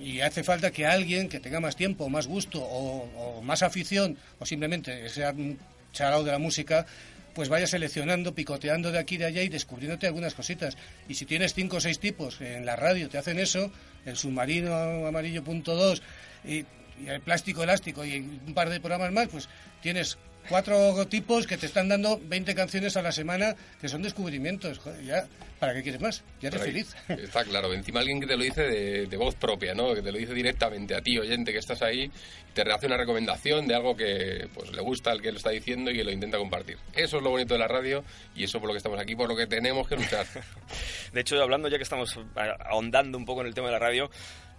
Y 0.00 0.20
hace 0.20 0.42
falta 0.42 0.70
que 0.70 0.86
alguien 0.86 1.28
que 1.28 1.40
tenga 1.40 1.60
más 1.60 1.76
tiempo, 1.76 2.08
más 2.08 2.26
gusto 2.26 2.62
o, 2.62 3.42
más 3.42 3.62
afición, 3.62 4.16
o 4.38 4.46
simplemente 4.46 5.08
sea 5.08 5.30
un 5.30 5.58
charao 5.92 6.24
de 6.24 6.32
la 6.32 6.38
música, 6.38 6.86
pues 7.34 7.50
vaya 7.50 7.66
seleccionando, 7.66 8.34
picoteando 8.34 8.90
de 8.90 8.98
aquí 8.98 9.16
y 9.16 9.18
de 9.18 9.26
allá 9.26 9.42
y 9.42 9.50
descubriéndote 9.50 10.06
algunas 10.06 10.34
cositas. 10.34 10.76
Y 11.08 11.14
si 11.14 11.26
tienes 11.26 11.52
cinco 11.52 11.76
o 11.76 11.80
seis 11.80 11.98
tipos 11.98 12.40
en 12.40 12.64
la 12.64 12.76
radio 12.76 13.10
te 13.10 13.18
hacen 13.18 13.38
eso, 13.38 13.70
el 14.06 14.16
submarino 14.16 15.06
amarillo 15.06 15.44
punto 15.44 15.74
dos 15.74 16.02
y, 16.44 16.64
y 17.02 17.08
el 17.08 17.20
plástico 17.20 17.62
elástico 17.62 18.06
y 18.06 18.18
un 18.18 18.54
par 18.54 18.70
de 18.70 18.80
programas 18.80 19.12
más, 19.12 19.28
pues 19.28 19.48
tienes 19.82 20.16
cuatro 20.48 21.06
tipos 21.08 21.46
que 21.46 21.56
te 21.56 21.66
están 21.66 21.88
dando 21.88 22.20
20 22.22 22.54
canciones 22.54 22.96
a 22.96 23.02
la 23.02 23.12
semana 23.12 23.54
que 23.80 23.88
son 23.88 24.02
descubrimientos. 24.02 24.78
Joder, 24.78 25.04
ya, 25.04 25.26
¿para 25.58 25.74
qué 25.74 25.82
quieres 25.82 26.00
más? 26.00 26.22
Ya 26.40 26.48
eres 26.48 26.62
feliz. 26.62 26.94
Está 27.08 27.44
claro. 27.44 27.72
Encima 27.72 28.00
alguien 28.00 28.20
que 28.20 28.26
te 28.26 28.36
lo 28.36 28.44
dice 28.44 28.62
de, 28.62 29.06
de 29.06 29.16
voz 29.16 29.34
propia, 29.34 29.74
¿no? 29.74 29.94
Que 29.94 30.02
te 30.02 30.12
lo 30.12 30.18
dice 30.18 30.34
directamente 30.34 30.94
a 30.94 31.00
ti, 31.02 31.18
oyente, 31.18 31.52
que 31.52 31.58
estás 31.58 31.82
ahí, 31.82 32.10
te 32.54 32.62
hace 32.62 32.86
una 32.86 32.96
recomendación 32.96 33.66
de 33.66 33.74
algo 33.74 33.96
que 33.96 34.48
pues 34.54 34.72
le 34.72 34.80
gusta 34.80 35.10
al 35.10 35.20
que 35.20 35.30
lo 35.32 35.38
está 35.38 35.50
diciendo 35.50 35.90
y 35.90 35.96
que 35.96 36.04
lo 36.04 36.10
intenta 36.10 36.38
compartir. 36.38 36.78
Eso 36.94 37.18
es 37.18 37.22
lo 37.22 37.30
bonito 37.30 37.54
de 37.54 37.60
la 37.60 37.68
radio 37.68 38.04
y 38.34 38.44
eso 38.44 38.58
por 38.60 38.68
lo 38.68 38.72
que 38.74 38.78
estamos 38.78 38.98
aquí, 38.98 39.14
por 39.14 39.28
lo 39.28 39.36
que 39.36 39.46
tenemos 39.46 39.86
que 39.88 39.96
luchar. 39.96 40.26
De 41.12 41.20
hecho, 41.20 41.40
hablando 41.42 41.68
ya 41.68 41.76
que 41.76 41.82
estamos 41.84 42.18
a- 42.34 42.56
ahondando 42.70 43.18
un 43.18 43.24
poco 43.24 43.40
en 43.42 43.46
el 43.48 43.54
tema 43.54 43.68
de 43.68 43.72
la 43.74 43.78
radio, 43.78 44.10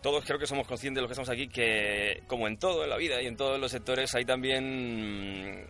todos 0.01 0.23
creo 0.25 0.39
que 0.39 0.47
somos 0.47 0.67
conscientes 0.67 0.97
de 0.97 1.01
los 1.01 1.09
que 1.09 1.13
estamos 1.13 1.29
aquí 1.29 1.47
que, 1.47 2.23
como 2.27 2.47
en 2.47 2.57
todo 2.57 2.83
en 2.83 2.89
la 2.89 2.97
vida 2.97 3.21
y 3.21 3.27
en 3.27 3.35
todos 3.37 3.59
los 3.59 3.71
sectores, 3.71 4.13
hay 4.15 4.25
también... 4.25 5.61
mm, 5.61 5.65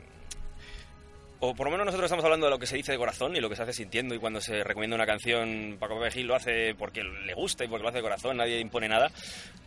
O 1.39 1.53
por 1.53 1.67
lo 1.67 1.71
menos 1.71 1.85
nosotros 1.85 2.05
estamos 2.07 2.25
hablando 2.25 2.47
de 2.47 2.51
lo 2.51 2.59
que 2.59 2.65
se 2.65 2.75
dice 2.77 2.91
de 2.91 2.97
corazón 2.97 3.35
y 3.35 3.39
lo 3.39 3.49
que 3.49 3.55
se 3.55 3.63
hace 3.63 3.73
sintiendo 3.73 4.15
y 4.15 4.19
cuando 4.19 4.41
se 4.41 4.63
recomienda 4.63 4.95
una 4.95 5.05
canción, 5.05 5.77
Paco 5.79 5.99
Pepe 5.99 6.11
Gil 6.11 6.27
lo 6.27 6.35
hace 6.35 6.73
porque 6.75 7.03
le 7.03 7.33
gusta 7.35 7.63
y 7.63 7.67
porque 7.67 7.83
lo 7.83 7.89
hace 7.89 7.99
de 7.99 8.03
corazón, 8.03 8.37
nadie 8.37 8.59
impone 8.59 8.87
nada. 8.89 9.11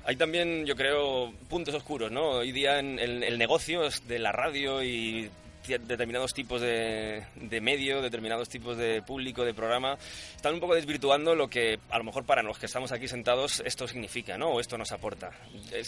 Hay 0.04 0.16
también, 0.16 0.66
yo 0.66 0.74
creo, 0.74 1.32
puntos 1.48 1.74
oscuros, 1.74 2.10
¿no? 2.10 2.30
Hoy 2.30 2.52
día 2.52 2.78
en 2.80 2.98
el, 2.98 3.22
el 3.22 3.38
negocio 3.38 3.82
de 4.08 4.18
la 4.18 4.32
radio 4.32 4.82
y 4.82 5.30
determinados 5.66 6.34
tipos 6.34 6.60
de, 6.60 7.24
de 7.36 7.60
medio, 7.60 8.02
determinados 8.02 8.48
tipos 8.48 8.76
de 8.76 9.02
público, 9.02 9.44
de 9.44 9.54
programa, 9.54 9.96
están 10.34 10.54
un 10.54 10.60
poco 10.60 10.74
desvirtuando 10.74 11.34
lo 11.34 11.48
que 11.48 11.78
a 11.90 11.98
lo 11.98 12.04
mejor 12.04 12.24
para 12.24 12.42
los 12.42 12.58
que 12.58 12.66
estamos 12.66 12.92
aquí 12.92 13.08
sentados 13.08 13.62
esto 13.64 13.86
significa, 13.86 14.36
¿no? 14.38 14.50
O 14.50 14.60
esto 14.60 14.76
nos 14.78 14.92
aporta. 14.92 15.30
Eh, 15.72 15.82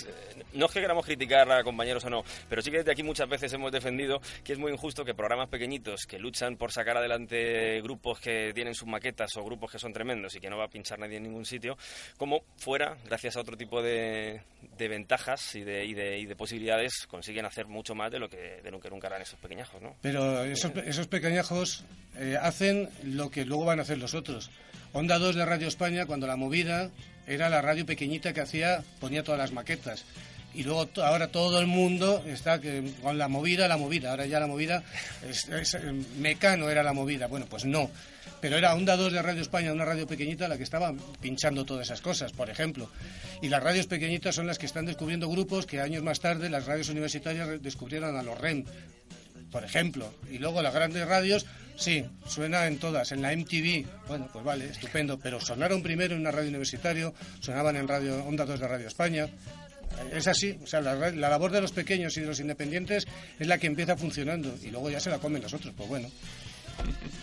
no 0.55 0.67
es 0.67 0.73
que 0.73 0.81
queramos 0.81 1.05
criticar 1.05 1.51
a 1.51 1.63
compañeros 1.63 2.05
o 2.05 2.11
no, 2.11 2.25
pero 2.49 2.63
sí 2.63 2.71
que 2.71 2.79
desde 2.79 2.93
aquí 2.93 3.03
muchas 3.03 3.29
veces 3.29 3.53
hemos 3.53 3.73
defendido 3.73 4.21
que 4.45 4.53
es 4.53 4.59
muy 4.59 4.73
injusto 4.73 5.05
que 5.05 5.15
programas 5.15 5.49
pequeñitos 5.49 6.07
que 6.07 6.19
luchan 6.19 6.57
por 6.57 6.73
sacar 6.73 6.97
adelante 6.97 7.81
grupos 7.83 8.21
que 8.21 8.53
tienen 8.55 8.75
sus 8.75 8.89
maquetas 8.89 9.37
o 9.37 9.45
grupos 9.45 9.71
que 9.71 9.79
son 9.79 9.93
tremendos 9.93 10.35
y 10.35 10.41
que 10.41 10.51
no 10.51 10.59
va 10.59 10.65
a 10.65 10.69
pinchar 10.69 10.99
nadie 10.99 11.17
en 11.17 11.25
ningún 11.25 11.45
sitio, 11.45 11.77
como 12.17 12.45
fuera, 12.57 12.97
gracias 13.05 13.37
a 13.37 13.41
otro 13.41 13.57
tipo 13.57 13.83
de, 13.83 14.43
de 14.79 14.89
ventajas 14.89 15.55
y 15.55 15.63
de, 15.63 15.85
y, 15.85 15.95
de, 15.95 16.19
y 16.19 16.27
de 16.27 16.37
posibilidades, 16.37 17.07
consiguen 17.07 17.45
hacer 17.45 17.67
mucho 17.67 17.95
más 17.95 18.11
de 18.11 18.19
lo 18.19 18.29
que, 18.29 18.61
de 18.63 18.71
lo 18.71 18.81
que 18.81 18.91
nunca 18.91 19.09
harán 19.09 19.23
esos 19.23 19.39
pequeñajos, 19.39 19.81
¿no? 19.83 19.97
Pero 20.01 20.45
esos, 20.45 20.73
esos 20.85 21.07
pequeñajos 21.07 21.85
eh, 22.17 22.37
hacen 22.41 22.89
lo 23.05 23.31
que 23.31 23.45
luego 23.45 23.65
van 23.65 23.79
a 23.79 23.83
hacer 23.83 23.99
los 23.99 24.15
otros. 24.15 24.51
Onda 24.93 25.19
2 25.19 25.37
de 25.37 25.45
Radio 25.45 25.69
España, 25.69 26.07
cuando 26.07 26.27
la 26.27 26.37
movida 26.37 26.91
era 27.27 27.49
la 27.49 27.63
radio 27.63 27.87
pequeñita 27.87 28.33
que 28.33 28.41
hacía, 28.41 28.83
ponía 29.01 29.23
todas 29.23 29.39
las 29.39 29.53
maquetas. 29.53 30.05
Y 30.55 30.65
luego 30.65 30.88
ahora 31.03 31.29
todo 31.29 31.61
el 31.61 31.67
mundo 31.67 32.23
está 32.27 32.61
que, 32.61 32.83
con 33.03 33.17
la 33.17 33.29
movida, 33.29 33.69
la 33.69 33.77
movida. 33.77 34.11
Ahora 34.11 34.27
ya 34.27 34.38
la 34.38 34.47
movida, 34.47 34.83
eh, 35.23 36.03
Mecano 36.19 36.69
era 36.69 36.83
la 36.83 36.93
movida. 36.93 37.27
Bueno, 37.27 37.47
pues 37.49 37.65
no. 37.65 37.91
Pero 38.41 38.59
era 38.59 38.75
Onda 38.75 38.97
2 38.97 39.12
de 39.12 39.23
Radio 39.23 39.41
España, 39.41 39.73
una 39.73 39.85
radio 39.85 40.07
pequeñita, 40.07 40.49
la 40.49 40.57
que 40.57 40.65
estaba 40.65 40.93
pinchando 41.21 41.65
todas 41.65 41.87
esas 41.87 42.01
cosas, 42.01 42.33
por 42.33 42.51
ejemplo. 42.51 42.91
Y 43.41 43.49
las 43.49 43.62
radios 43.62 43.87
pequeñitas 43.87 44.35
son 44.35 44.47
las 44.47 44.59
que 44.59 44.67
están 44.67 44.85
descubriendo 44.85 45.29
grupos 45.29 45.65
que 45.65 45.81
años 45.81 46.03
más 46.03 46.21
tarde 46.21 46.51
las 46.51 46.67
radios 46.67 46.88
universitarias 46.88 47.62
descubrieron 47.62 48.17
a 48.17 48.23
los 48.23 48.38
REM, 48.38 48.65
por 49.51 49.65
ejemplo. 49.65 50.12
Y 50.31 50.38
luego 50.38 50.61
las 50.61 50.75
grandes 50.75 51.07
radios, 51.07 51.47
sí, 51.77 52.05
suena 52.27 52.67
en 52.67 52.79
todas. 52.79 53.12
En 53.12 53.23
la 53.23 53.31
MTV, 53.31 53.87
bueno, 54.09 54.29
pues 54.33 54.45
vale, 54.45 54.67
estupendo. 54.67 55.19
Pero 55.19 55.41
sonaron 55.41 55.83
primero 55.83 56.15
en 56.15 56.21
una 56.21 56.33
radio 56.33 56.49
universitario, 56.49 57.15
sonaban 57.41 57.77
en 57.77 57.87
radio 57.87 58.25
Onda 58.25 58.45
2 58.45 58.59
de 58.59 58.69
Radio 58.69 58.88
España. 58.88 59.29
Es 60.13 60.27
así, 60.27 60.59
o 60.63 60.67
sea, 60.67 60.81
la, 60.81 60.95
la 60.95 61.31
labor 61.31 61.51
de 61.51 61.61
los 61.61 61.73
pequeños 61.73 62.17
y 62.17 62.21
de 62.21 62.27
los 62.27 62.41
independientes 62.41 63.07
es 63.39 63.47
la 63.47 63.59
que 63.59 63.67
empieza 63.67 63.97
funcionando 63.97 64.55
y 64.63 64.71
luego 64.71 64.91
ya 64.91 65.01
se 65.01 65.11
la 65.11 65.19
comen 65.19 65.43
los 65.43 65.55
otros, 65.55 65.73
pues 65.77 65.89
bueno. 65.89 66.11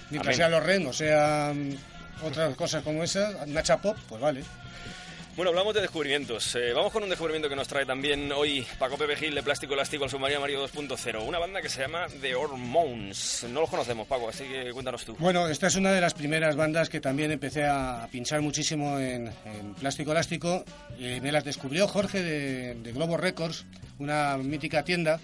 Mientras 0.10 0.36
sea 0.36 0.50
los 0.50 0.64
REN 0.64 0.88
o 0.88 0.94
sea 0.94 1.54
mm, 1.54 2.26
otras 2.26 2.56
cosas 2.56 2.84
como 2.84 3.04
esa, 3.04 3.46
Nacha 3.48 3.78
Pop, 3.78 3.98
pues 4.08 4.22
vale. 4.22 4.44
Bueno, 5.40 5.52
hablamos 5.52 5.74
de 5.74 5.80
descubrimientos. 5.80 6.54
Eh, 6.56 6.74
vamos 6.74 6.92
con 6.92 7.02
un 7.02 7.08
descubrimiento 7.08 7.48
que 7.48 7.56
nos 7.56 7.66
trae 7.66 7.86
también 7.86 8.30
hoy 8.34 8.68
Paco 8.78 8.98
Pepe 8.98 9.16
Gil 9.16 9.34
de 9.34 9.42
Plástico 9.42 9.74
Elástico 9.74 10.04
al 10.04 10.10
Submarino 10.10 10.42
Mario 10.42 10.68
2.0. 10.68 11.24
Una 11.26 11.40
banda 11.40 11.62
que 11.62 11.70
se 11.70 11.80
llama 11.80 12.08
The 12.20 12.36
Hormones. 12.36 13.46
No 13.50 13.62
los 13.62 13.70
conocemos, 13.70 14.06
Paco, 14.06 14.28
así 14.28 14.44
que 14.44 14.74
cuéntanos 14.74 15.06
tú. 15.06 15.16
Bueno, 15.18 15.48
esta 15.48 15.68
es 15.68 15.76
una 15.76 15.94
de 15.94 16.02
las 16.02 16.14
primeras 16.14 16.58
bandas 16.58 16.90
que 16.90 17.00
también 17.00 17.32
empecé 17.32 17.66
a 17.66 18.10
pinchar 18.12 18.42
muchísimo 18.42 19.00
en, 19.00 19.32
Plástico 19.80 20.12
Elástico. 20.12 20.66
Eh, 21.00 21.22
me 21.24 21.32
las 21.32 21.46
descubrió 21.46 21.88
Jorge 21.88 22.22
de, 22.22 22.76
de 22.76 22.92
Globo 22.92 23.16
Records, 23.16 23.66
una 23.98 24.36
mítica 24.36 24.84
tienda 24.84 25.22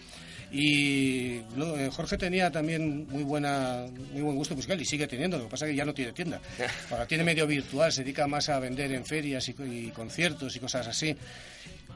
y 0.57 1.41
eh, 1.57 1.89
Jorge 1.91 2.17
tenía 2.17 2.49
también 2.49 3.05
muy 3.09 3.23
buena 3.23 3.87
muy 4.13 4.21
buen 4.21 4.37
gusto 4.37 4.55
musical 4.55 4.79
y 4.79 4.85
sigue 4.85 5.05
teniendo, 5.05 5.37
lo 5.37 5.43
que 5.43 5.49
pasa 5.49 5.65
es 5.65 5.71
que 5.71 5.75
ya 5.75 5.83
no 5.83 5.93
tiene 5.93 6.13
tienda. 6.13 6.39
Ahora 6.91 7.05
tiene 7.05 7.25
medio 7.25 7.45
virtual, 7.45 7.91
se 7.91 8.03
dedica 8.03 8.25
más 8.25 8.47
a 8.47 8.57
vender 8.59 8.93
en 8.93 9.05
ferias 9.05 9.49
y, 9.49 9.91
conciertos 9.91 10.55
y 10.55 10.59
cosas 10.61 10.87
así 10.87 11.13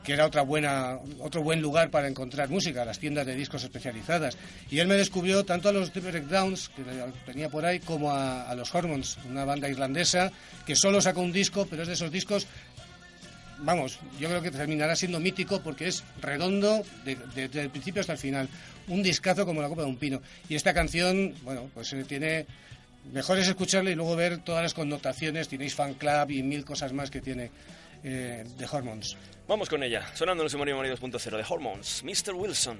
que 0.04 0.13
era 0.13 0.26
otra 0.26 0.41
buena, 0.41 0.98
otro 1.19 1.41
buen 1.41 1.62
lugar 1.62 1.89
para 1.89 2.08
encontrar 2.08 2.50
música, 2.50 2.86
las 2.86 3.00
tiendas 3.00 3.26
de 3.26 3.36
discos 3.36 3.63
especializadas. 3.63 4.38
Y 4.72 4.80
él 4.80 4.88
me 4.88 4.95
descubrió 4.95 5.43
tanto 5.43 5.67
a 5.67 5.74
los 5.74 5.91
The 5.91 6.00
Breakdowns, 6.00 6.69
que 6.69 6.84
tenía 7.26 7.50
por 7.50 7.65
ahí, 7.65 7.82
como 7.82 8.10
a, 8.10 8.50
a, 8.50 8.56
los 8.56 8.74
Hormones, 8.74 9.17
una 9.30 9.43
banda 9.43 9.67
irlandesa 9.67 10.32
que 10.65 10.76
solo 10.76 11.02
sacó 11.02 11.19
un 11.19 11.34
disco, 11.34 11.67
pero 11.69 11.82
es 11.82 11.89
de 11.89 11.95
esos 11.95 12.12
discos 12.12 12.48
vamos, 13.62 14.00
yo 14.19 14.30
creo 14.30 14.41
que 14.41 14.52
terminará 14.52 14.95
siendo 14.95 15.19
mítico 15.19 15.62
porque 15.62 15.88
es 15.88 16.04
redondo 16.22 16.84
desde 17.04 17.62
el 17.62 17.69
principio 17.69 18.02
hasta 18.02 18.13
el 18.13 18.19
final. 18.19 18.50
Un 18.88 19.04
discazo 19.04 19.45
como 19.45 19.62
la 19.62 19.69
copa 19.69 19.84
de 19.84 19.88
un 19.88 19.98
pino. 19.98 20.22
Y 20.48 20.56
esta 20.56 20.74
canción, 20.74 21.36
bueno, 21.43 21.69
pues 21.74 21.93
eh, 21.93 22.04
tiene... 22.08 22.45
Mejor 23.13 23.39
es 23.39 23.48
escucharla 23.48 23.91
y 23.91 23.95
luego 23.95 24.15
ver 24.15 24.39
todas 24.39 24.62
las 24.62 24.74
connotaciones. 24.74 25.48
Tenéis 25.48 25.74
fan 25.74 25.93
club 25.93 26.30
y 26.32 26.43
mil 26.43 26.65
cosas 26.65 26.93
más 26.93 27.10
que 27.10 27.22
tiene 27.22 27.50
eh, 28.04 28.45
de 28.58 28.65
Hormones. 28.69 29.15
Vamos 29.48 29.69
con 29.69 29.82
ella, 29.84 30.06
sonando 30.13 30.43
en 30.43 30.50
Sumario 30.50 30.78
2.0 30.78 31.38
de 31.38 31.45
Hormones, 31.48 32.04
Mr. 32.04 32.34
Wilson. 32.34 32.78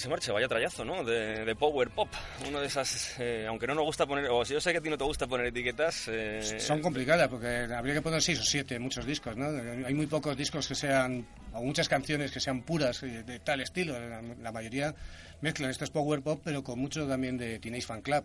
Se 0.00 0.08
marcha, 0.08 0.32
vaya 0.32 0.48
trayazo, 0.48 0.84
¿no? 0.84 1.04
De, 1.04 1.54
Power 1.58 1.90
Pop. 1.90 2.08
Uno 2.48 2.60
de 2.60 2.66
esas, 2.66 3.14
eh, 3.18 3.44
aunque 3.46 3.66
no 3.66 3.74
nos 3.74 3.84
gusta 3.84 4.06
poner, 4.06 4.30
o 4.30 4.44
si 4.44 4.54
yo 4.54 4.60
sé 4.60 4.72
que 4.72 4.78
a 4.78 4.80
ti 4.80 4.88
no 4.88 4.96
te 4.96 5.04
gusta 5.04 5.26
poner 5.26 5.46
etiquetas. 5.46 6.08
Eh, 6.08 6.58
Son 6.58 6.80
complicadas 6.80 7.28
porque 7.28 7.68
habría 7.72 7.94
que 7.94 8.00
poner 8.00 8.22
seis 8.22 8.40
o 8.40 8.42
siete, 8.42 8.78
muchos 8.78 9.04
discos, 9.04 9.36
¿no? 9.36 9.46
Hay 9.86 9.92
muy 9.92 10.06
pocos 10.06 10.36
discos 10.36 10.66
que 10.66 10.74
sean, 10.74 11.26
o 11.52 11.62
muchas 11.62 11.88
canciones 11.88 12.30
que 12.30 12.40
sean 12.40 12.62
puras 12.62 13.02
de 13.02 13.40
tal 13.40 13.60
estilo. 13.60 13.94
La, 14.40 14.52
mayoría 14.52 14.94
mezclan. 15.42 15.70
Esto 15.70 15.84
es 15.84 15.90
Power 15.90 16.22
Pop, 16.22 16.40
pero 16.42 16.64
con 16.64 16.78
mucho 16.78 17.06
también 17.06 17.36
de 17.36 17.58
Teenage 17.58 17.86
Fan 17.86 18.00
Club. 18.00 18.24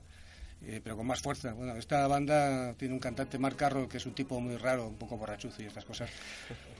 Eh, 0.64 0.82
pero 0.84 0.98
con 0.98 1.08
más 1.08 1.22
fuerza. 1.22 1.54
Bueno, 1.54 1.76
esta 1.76 2.08
banda 2.08 2.74
tiene 2.74 2.94
un 2.94 3.00
cantante, 3.00 3.38
Marc 3.38 3.56
Carroll, 3.56 3.88
que 3.88 3.98
es 3.98 4.06
un 4.06 4.14
tipo 4.14 4.40
muy 4.40 4.58
raro, 4.58 4.88
un 4.88 4.96
poco 4.96 5.18
borrachuzo 5.18 5.62
y 5.62 5.66
estas 5.66 5.86
cosas, 5.86 6.10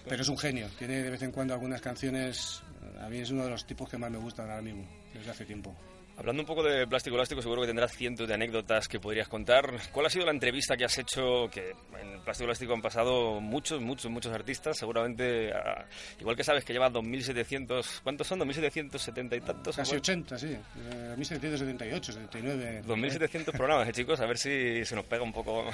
pero 0.08 0.22
es 0.22 0.30
un 0.30 0.38
genio. 0.38 0.68
Tiene 0.78 1.04
de 1.04 1.10
vez 1.10 1.22
en 1.22 1.32
cuando 1.32 1.54
algunas 1.54 1.82
canciones, 1.82 2.62
a 3.00 3.10
mí 3.10 3.20
es 3.20 3.30
uno 3.32 3.44
de 3.44 3.50
los 3.52 3.66
tipos 3.66 3.90
que 3.90 3.98
más 3.98 4.12
me 4.12 4.18
gustan 4.18 4.50
ahora 4.50 4.62
mismo, 4.62 4.86
desde 5.14 5.32
hace 5.32 5.46
tiempo. 5.46 5.76
Hablando 6.18 6.44
un 6.44 6.48
poco 6.48 6.64
de 6.64 6.88
plástico 6.88 7.18
elástico, 7.18 7.42
seguro 7.42 7.62
que 7.62 7.68
tendrás 7.68 7.92
cientos 7.96 8.26
de 8.28 8.34
anécdotas 8.34 8.88
que 8.88 9.00
podrías 9.02 9.28
contar. 9.28 9.70
¿Cuál 9.92 10.06
ha 10.06 10.10
sido 10.10 10.26
la 10.26 10.32
entrevista 10.32 10.78
que 10.78 10.86
has 10.86 10.98
hecho? 10.98 11.50
Que 11.52 11.76
en 12.02 12.22
plástico 12.22 12.46
elástico 12.46 12.74
han 12.74 12.82
pasado 12.82 13.42
muchos, 13.42 13.82
muchos, 13.82 14.10
muchos 14.10 14.34
artistas. 14.34 14.78
Seguramente, 14.78 15.52
ah, 15.54 15.86
igual 16.20 16.36
que 16.38 16.44
sabes 16.46 16.64
que 16.64 16.72
lleva 16.72 16.90
2.700, 16.90 18.00
¿cuántos 18.02 18.28
son? 18.28 18.40
¿2.770 18.40 19.38
y 19.38 19.42
tantos? 19.42 19.76
Casi 19.76 19.96
80, 19.98 20.40
sí. 20.40 20.48
Eh, 20.48 21.14
1778, 21.18 22.14
79. 22.14 22.82
2.700 22.88 23.52
programas, 23.52 23.90
¿eh, 23.90 23.92
chicos? 23.92 24.20
A 24.22 24.26
ver 24.26 24.38
si 24.38 24.86
se 24.86 24.96
nos 24.96 25.06
pega 25.06 25.22
un 25.24 25.34
poco. 25.34 25.66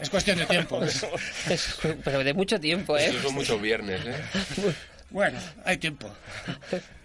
Es 0.00 0.08
cuestión 0.08 0.38
de 0.38 0.46
tiempo. 0.46 0.80
Es- 1.50 1.78
pero 2.04 2.22
de 2.22 2.32
mucho 2.32 2.60
tiempo, 2.60 2.96
¿eh? 2.96 3.06
Eso 3.06 3.22
son 3.22 3.34
muchos 3.34 3.60
viernes, 3.60 4.00
¿eh? 4.06 4.74
bueno, 5.10 5.38
hay 5.64 5.76
tiempo. 5.78 6.08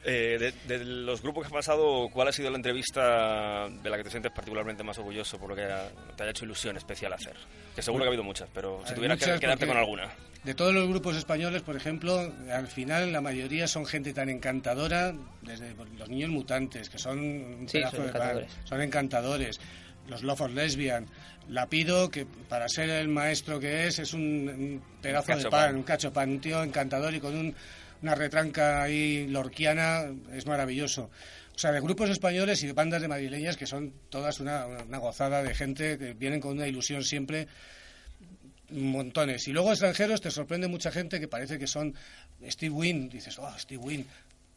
Eh, 0.05 0.37
de, 0.67 0.77
de 0.79 0.83
los 0.83 1.21
grupos 1.21 1.43
que 1.43 1.47
has 1.47 1.53
pasado, 1.53 2.09
¿cuál 2.11 2.27
ha 2.27 2.33
sido 2.33 2.49
la 2.49 2.57
entrevista 2.57 3.69
de 3.69 3.89
la 3.89 3.95
que 3.95 4.03
te 4.03 4.09
sientes 4.09 4.33
particularmente 4.33 4.83
más 4.83 4.97
orgulloso 4.97 5.39
por 5.39 5.47
lo 5.49 5.55
que 5.55 5.63
ha- 5.63 5.87
te 6.17 6.23
haya 6.23 6.31
hecho 6.31 6.43
ilusión 6.43 6.75
especial 6.75 7.13
hacer? 7.13 7.37
Que 7.73 7.81
seguro 7.81 8.03
que 8.03 8.07
ha 8.07 8.09
habido 8.09 8.23
muchas, 8.25 8.49
pero 8.53 8.81
si 8.85 8.93
tuvieras 8.95 9.17
que 9.17 9.39
quedarte 9.39 9.65
con 9.65 9.77
alguna. 9.77 10.11
De 10.43 10.53
todos 10.55 10.73
los 10.73 10.89
grupos 10.89 11.15
españoles, 11.15 11.61
por 11.61 11.77
ejemplo, 11.77 12.33
al 12.51 12.67
final 12.67 13.13
la 13.13 13.21
mayoría 13.21 13.65
son 13.65 13.85
gente 13.85 14.11
tan 14.13 14.27
encantadora, 14.27 15.13
desde 15.41 15.73
los 15.97 16.09
niños 16.09 16.31
mutantes, 16.31 16.89
que 16.89 16.97
son 16.97 17.19
un 17.19 17.69
Sí, 17.69 17.77
pedazo 17.77 17.95
son 17.95 18.05
de 18.07 18.11
pan, 18.11 18.21
encantadores. 18.21 18.51
son 18.65 18.81
encantadores. 18.81 19.59
Los 20.09 20.21
Love 20.23 20.37
for 20.37 20.49
Lesbian, 20.51 21.05
Lapido, 21.47 22.11
que 22.11 22.25
para 22.25 22.67
ser 22.67 22.89
el 22.89 23.07
maestro 23.07 23.57
que 23.57 23.87
es, 23.87 23.99
es 23.99 24.13
un, 24.13 24.19
un 24.21 24.83
pedazo 25.01 25.31
Un 25.31 25.37
de 25.37 25.43
pan, 25.45 25.51
pan. 25.67 25.75
un 25.77 25.83
cacho 25.83 26.11
pan, 26.11 26.29
un 26.29 26.41
tío 26.41 26.61
encantador 26.61 27.13
y 27.13 27.21
con 27.21 27.33
un- 27.37 27.55
una 28.03 28.13
retranca 28.15 28.83
ahí 28.83 29.27
lorquiana, 29.27 30.05
es 30.33 30.45
maravilloso. 30.45 31.09
O 31.55 31.57
sea, 31.59 31.71
de 31.71 31.79
grupos 31.81 32.09
españoles 32.09 32.61
y 32.63 32.67
de 32.67 32.73
bandas 32.73 33.01
de 33.01 33.07
madrileñas 33.07 33.57
que 33.57 33.65
son 33.65 33.93
todas 34.09 34.39
una, 34.39 34.65
una 34.65 34.97
gozada 34.97 35.41
de 35.41 35.55
gente 35.55 35.97
que 35.97 36.13
vienen 36.13 36.39
con 36.41 36.51
una 36.53 36.67
ilusión 36.67 37.03
siempre 37.03 37.47
montones. 38.71 39.47
Y 39.47 39.51
luego 39.53 39.71
extranjeros 39.71 40.21
te 40.21 40.31
sorprende 40.31 40.67
mucha 40.67 40.91
gente 40.91 41.19
que 41.19 41.27
parece 41.27 41.59
que 41.59 41.67
son 41.67 41.93
Steve 42.49 42.73
Wynn, 42.73 43.09
dices, 43.09 43.37
oh, 43.39 43.53
Steve 43.57 43.81
Wynn, 43.83 44.05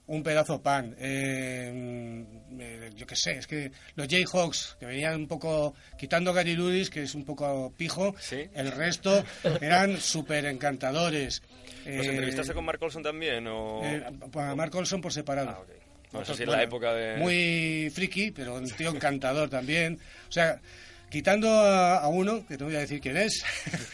un 0.09 0.23
pedazo 0.23 0.63
pan. 0.63 0.95
Eh, 0.99 2.25
eh, 2.59 2.91
yo 2.97 3.07
qué 3.07 3.17
sé, 3.17 3.33
es 3.39 3.47
que 3.47 3.71
los 3.97 4.09
Jayhawks, 4.09 4.77
que 4.81 4.87
venían 4.87 5.17
un 5.17 5.27
poco, 5.29 5.75
quitando 5.99 6.33
Gary 6.33 6.55
Luris, 6.55 6.89
que 6.91 7.03
es 7.03 7.15
un 7.15 7.25
poco 7.25 7.73
pijo, 7.77 8.15
Sí. 8.19 8.49
el 8.55 8.73
resto 8.73 9.23
eran 9.61 9.99
súper 10.01 10.47
encantadores. 10.47 11.43
¿Los 11.87 12.07
Eh, 12.07 12.11
entrevistaste 12.11 12.53
con 12.55 12.65
Mark 12.65 12.83
Olson 12.83 13.03
también? 13.03 13.47
O... 13.47 13.81
eh, 13.85 14.03
a 14.35 14.55
Mark 14.55 14.75
Olson 14.75 15.01
por 15.01 15.13
separado. 15.13 15.51
Ah, 15.51 15.59
ok. 15.61 15.69
No, 16.13 16.23
eso 16.23 16.33
Otro- 16.33 16.35
sí 16.37 16.43
es 16.45 16.49
la 16.49 16.63
época 16.63 16.93
de... 16.95 17.17
Muy 17.19 17.91
friki, 17.95 18.31
pero 18.31 18.55
un 18.55 18.69
tío 18.71 18.91
encantador 18.95 19.49
también. 19.51 19.99
O 20.29 20.33
sea, 20.33 20.61
quitando 21.11 21.51
a, 21.51 21.99
a 21.99 22.09
uno, 22.09 22.47
que 22.47 22.57
te 22.57 22.65
voy 22.65 22.77
a 22.77 22.81
decir 22.81 23.01
quién 23.01 23.17
es, 23.17 23.45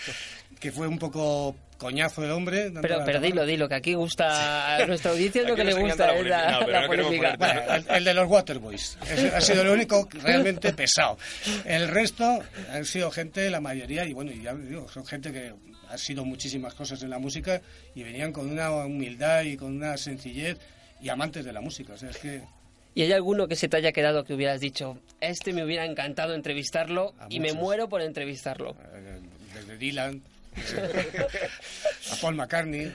que 0.61 0.71
fue 0.73 0.87
un 0.87 0.99
poco 0.99 1.57
coñazo 1.79 2.23
el 2.23 2.31
hombre. 2.31 2.71
Pero, 2.81 3.03
pero 3.05 3.19
dilo, 3.19 3.45
dilo, 3.45 3.69
que 3.69 3.75
aquí 3.75 3.95
gusta 3.95 4.77
a 4.77 4.87
nuestra 4.87 5.11
audiencia 5.11 5.43
es 5.43 5.49
lo 5.49 5.57
que 5.57 5.65
le 5.65 5.75
gusta, 5.75 6.07
la 6.07 6.17
es 6.17 6.25
la, 6.27 6.39
polémica. 6.39 6.51
No, 6.53 6.59
pero 6.67 6.73
la 6.73 6.81
no 6.83 6.91
queremos 6.91 7.07
polémica. 7.17 7.37
ponerte- 7.39 7.65
Bueno, 7.67 7.75
el, 7.91 7.97
el 7.97 8.05
de 8.05 8.15
los 8.15 8.29
Waterboys. 8.31 8.99
Ese 9.11 9.29
ha 9.35 9.41
sido 9.41 9.63
el 9.63 9.69
único 9.71 10.09
realmente 10.23 10.73
pesado. 10.75 11.19
El 11.65 11.89
resto 11.89 12.41
han 12.71 12.85
sido 12.85 13.11
gente, 13.11 13.51
la 13.51 13.61
mayoría, 13.61 14.05
y 14.05 14.13
bueno, 14.13 14.31
y 14.31 14.43
ya 14.43 14.55
digo, 14.55 14.87
son 14.89 15.05
gente 15.05 15.33
que 15.33 15.53
ha 15.93 15.99
sido 15.99 16.25
muchísimas 16.25 16.75
cosas 16.75 17.03
en 17.03 17.11
la 17.11 17.19
música 17.19 17.61
y 17.95 18.03
venían 18.03 18.33
con 18.33 18.51
una 18.51 18.71
humildad 18.71 19.43
y 19.43 19.57
con 19.57 19.77
una 19.77 19.97
sencillez 19.99 20.57
y 21.03 21.09
amantes 21.11 21.45
de 21.45 21.53
la 21.53 21.61
música. 21.61 21.93
O 21.93 21.97
sea, 21.99 22.11
es 22.11 22.17
que 22.19 22.43
¿Y 22.95 23.03
hay 23.03 23.13
alguno 23.13 23.49
que 23.49 23.57
se 23.57 23.69
te 23.69 23.77
haya 23.77 23.93
quedado 23.93 24.25
que 24.25 24.35
hubieras 24.35 24.61
dicho, 24.61 24.99
este 25.21 25.53
me 25.53 25.65
hubiera 25.65 25.85
encantado 25.87 26.35
entrevistarlo 26.35 27.15
A 27.19 27.27
y 27.31 27.41
me 27.41 27.53
muero 27.53 27.89
por 27.89 28.03
entrevistarlo? 28.03 28.75
eh, 28.95 29.19
desde 29.55 29.77
Dylan 29.79 30.23
a 32.13 32.17
Paul 32.21 32.35
McCartney. 32.37 32.95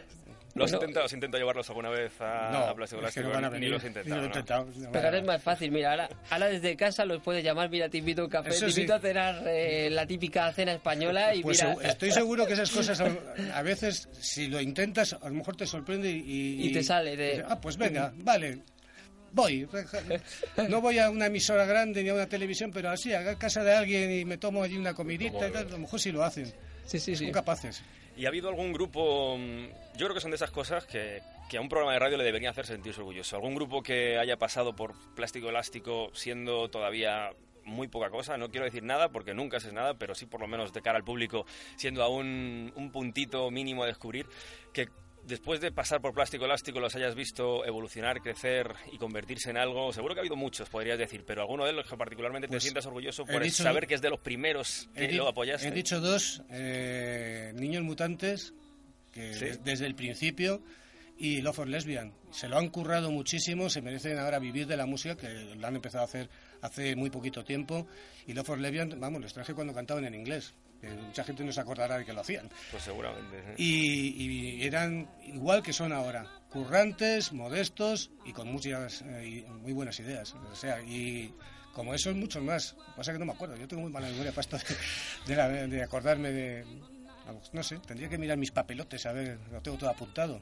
¿Lo 0.58 0.66
has 0.66 0.74
intentado? 0.74 1.06
¿Has 1.06 1.14
intentado 1.14 1.40
llevarlos 1.42 1.70
alguna 1.70 1.90
vez 1.90 2.12
a, 2.20 2.50
No, 2.52 2.58
a 2.60 2.76
Plástico 2.76 3.06
es 3.06 3.14
que 3.14 3.22
no 3.22 3.30
van 3.30 3.46
a 3.46 3.48
Ni 3.50 3.54
venir. 3.54 3.70
los 3.72 3.78
has 3.78 3.84
Ni 3.84 3.88
intentado, 3.90 4.16
lo 4.16 4.22
he 4.22 4.22
¿no? 4.22 4.28
intentado, 4.28 4.66
no 4.78 4.92
Pero 4.92 5.06
ahora 5.06 5.18
es 5.20 5.26
más 5.26 5.44
fácil, 5.44 5.72
mira, 5.72 5.92
ahora, 5.92 6.10
ahora 6.30 6.48
desde 6.48 6.76
casa 6.76 7.06
los 7.06 7.22
puedes 7.22 7.44
llamar, 7.44 7.70
mira, 7.70 7.88
te 7.90 7.98
invito 8.00 8.22
a 8.22 8.26
un 8.26 8.30
café, 8.32 8.50
Eso 8.50 8.66
te 8.66 8.72
sí. 8.72 8.82
invito 8.82 8.96
a 8.96 9.00
cenar 9.00 9.44
eh, 9.48 9.90
la 9.92 10.06
típica 10.06 10.52
cena 10.54 10.74
española 10.74 11.34
y 11.36 11.42
Pues 11.42 11.64
mira... 11.64 11.76
estoy 11.90 12.12
seguro 12.12 12.46
que 12.46 12.54
esas 12.54 12.72
cosas 12.72 13.00
a, 13.02 13.10
a 13.54 13.62
veces, 13.62 14.10
si 14.20 14.48
lo 14.48 14.60
intentas, 14.60 15.14
a 15.14 15.30
lo 15.30 15.36
mejor 15.36 15.56
te 15.56 15.66
sorprende 15.68 16.10
y... 16.10 16.68
Y 16.68 16.72
te 16.74 16.84
sale 16.84 17.16
de- 17.16 17.44
Ah, 17.48 17.60
pues 17.62 17.78
venga, 17.78 18.12
vale, 18.18 18.60
voy. 19.32 19.68
No 20.70 20.82
voy 20.82 21.00
a 21.00 21.10
una 21.10 21.28
emisora 21.28 21.66
grande 21.66 22.04
ni 22.04 22.10
a 22.10 22.14
una 22.14 22.28
televisión, 22.28 22.72
pero 22.74 22.90
así, 22.90 23.14
a 23.14 23.36
casa 23.38 23.64
de 23.64 23.74
alguien 23.74 24.12
y 24.12 24.26
me 24.26 24.38
tomo 24.38 24.64
allí 24.64 24.78
una 24.78 24.94
comidita 24.94 25.48
y 25.48 25.52
tal, 25.52 25.68
a 25.68 25.70
lo 25.72 25.78
mejor 25.80 26.00
sí 26.00 26.12
lo 26.12 26.24
hacen. 26.24 26.46
Sí, 26.86 27.00
sí, 27.00 27.16
sí. 27.16 27.26
Son 27.26 27.32
capaces. 27.34 27.82
¿Y 28.18 28.26
ha 28.26 28.30
habido 28.30 28.50
algún 28.50 28.74
grupo, 28.74 29.38
mm, 29.38 29.68
yo 29.96 30.08
creo 30.08 30.16
que 30.16 30.22
son 30.22 30.32
de 30.32 30.38
esas 30.38 30.50
cosas 30.50 30.88
que, 30.88 31.22
a 31.56 31.62
un 31.62 31.70
programa 31.70 31.94
de 31.94 32.00
radio 32.00 32.18
le 32.18 32.24
debería 32.24 32.50
hacer 32.50 32.66
sentirse 32.66 33.00
orgulloso? 33.00 33.36
¿Algún 33.36 33.54
grupo 33.54 33.84
que 33.84 34.18
haya 34.18 34.38
pasado 34.38 34.76
por 34.76 34.96
plástico 35.14 35.50
elástico 35.50 36.10
siendo 36.14 36.68
todavía 36.70 37.30
muy 37.64 37.88
poca 37.88 38.10
cosa? 38.10 38.36
No 38.36 38.50
quiero 38.50 38.66
decir 38.66 38.82
nada 38.82 39.10
porque 39.10 39.36
nunca 39.36 39.58
es 39.58 39.72
nada, 39.72 39.94
pero 40.00 40.16
sí 40.16 40.26
por 40.26 40.42
lo 40.42 40.48
menos 40.48 40.74
de 40.74 40.82
cara 40.82 40.98
al 40.98 41.04
público 41.04 41.46
siendo 41.76 42.02
aún 42.02 42.74
un 42.76 42.92
puntito 42.92 43.52
mínimo 43.52 43.84
a 43.84 43.88
descubrir 43.88 44.26
que 44.74 44.90
después 45.28 45.60
de 45.62 45.72
pasar 45.72 46.02
por 46.02 46.14
plástico 46.14 46.46
elástico 46.46 46.80
los 46.80 46.96
hayas 46.96 47.14
visto 47.16 47.66
evolucionar, 47.66 48.22
crecer 48.22 48.74
y 48.92 48.98
convertirse 48.98 49.50
en 49.50 49.58
algo, 49.58 49.92
seguro 49.94 50.14
que 50.14 50.20
ha 50.20 50.24
habido 50.24 50.36
muchos, 50.36 50.70
podrías 50.70 50.98
decir, 50.98 51.24
pero 51.26 51.42
alguno 51.42 51.66
de 51.66 51.74
los 51.74 51.88
que 51.88 51.98
particularmente 51.98 52.48
Pues, 52.48 52.58
te 52.64 52.68
sientas 52.68 52.86
orgulloso 52.86 53.26
por 53.26 53.44
dicho- 53.44 53.64
saber 53.64 53.86
que 53.88 53.96
es 53.96 54.02
de 54.02 54.10
los 54.10 54.20
primeros 54.20 54.90
que 54.96 55.12
lo 55.12 55.28
apoyaste. 55.28 55.68
he 55.68 55.72
dicho 55.72 56.00
dos, 56.00 56.42
eh, 56.50 57.52
Niños 57.56 57.84
Mutantes, 57.84 58.54
que 59.12 59.34
Sí. 59.34 59.46
desde 59.64 59.86
el 59.86 59.96
principio, 59.96 60.62
y 61.20 61.42
Love 61.42 61.56
for 61.56 61.68
Lesbian. 61.68 62.14
Se 62.32 62.48
lo 62.48 62.58
han 62.60 62.70
currado 62.70 63.10
muchísimo, 63.10 63.70
se 63.72 63.82
merecen 63.82 64.20
ahora 64.20 64.38
vivir 64.38 64.68
de 64.68 64.78
la 64.78 64.86
música, 64.86 65.18
que 65.18 65.28
lo 65.56 65.66
han 65.68 65.76
empezado 65.76 66.04
a 66.04 66.06
hacer 66.06 66.30
hace 66.62 66.96
muy 66.96 67.10
poquito 67.10 67.44
tiempo. 67.44 67.88
Y 68.28 68.34
Love 68.34 68.46
for 68.46 68.60
Lesbian, 68.60 69.00
vamos, 69.00 69.22
les 69.22 69.34
traje 69.34 69.56
cuando 69.56 69.74
cantaban 69.74 70.06
en 70.06 70.14
inglés. 70.14 70.54
Que 70.82 70.88
mucha 70.90 71.24
gente 71.24 71.44
no 71.44 71.52
se 71.52 71.60
acordará 71.62 71.98
de 71.98 72.06
que 72.06 72.14
lo 72.14 72.22
hacían. 72.22 72.50
Pues 72.72 72.84
seguramente. 72.84 73.38
¿eh? 73.40 73.54
Y, 73.58 74.60
y 74.62 74.64
eran 74.66 75.10
igual 75.26 75.62
que 75.64 75.74
son 75.74 75.92
ahora, 75.94 76.26
currantes, 76.50 77.34
modestos 77.34 78.12
y 78.26 78.34
con 78.34 78.48
muchas 78.52 79.02
eh, 79.04 79.44
y 79.46 79.52
muy 79.52 79.74
buenas 79.74 80.00
ideas. 80.00 80.34
O 80.52 80.56
sea, 80.56 80.82
y 80.82 81.34
como 81.74 81.94
esos 81.94 82.16
muchos 82.16 82.42
más. 82.44 82.76
Pasa 82.96 83.14
que 83.14 83.20
no 83.20 83.26
me 83.26 83.34
acuerdo, 83.34 83.56
yo 83.58 83.68
tengo 83.68 83.84
muy 83.84 83.92
mala 83.92 84.08
memoria 84.10 84.32
para 84.32 84.42
esto 84.42 84.58
de, 84.58 84.64
de 85.28 85.36
la- 85.36 85.50
de 85.50 85.84
acordarme 85.84 86.32
de... 86.32 86.66
No 87.52 87.62
sé, 87.62 87.78
tendría 87.80 88.08
que 88.08 88.18
mirar 88.18 88.38
mis 88.38 88.52
papelotes, 88.52 89.06
a 89.06 89.12
ver, 89.12 89.38
lo 89.52 89.62
tengo 89.62 89.78
todo 89.78 89.90
apuntado. 89.90 90.42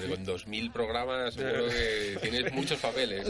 De 0.00 0.08
con 0.08 0.26
2.000 0.26 0.72
programas 0.72 1.34
seguro 1.34 1.66
que 1.68 2.18
tienes 2.22 2.52
muchos 2.52 2.78
papeles. 2.80 3.26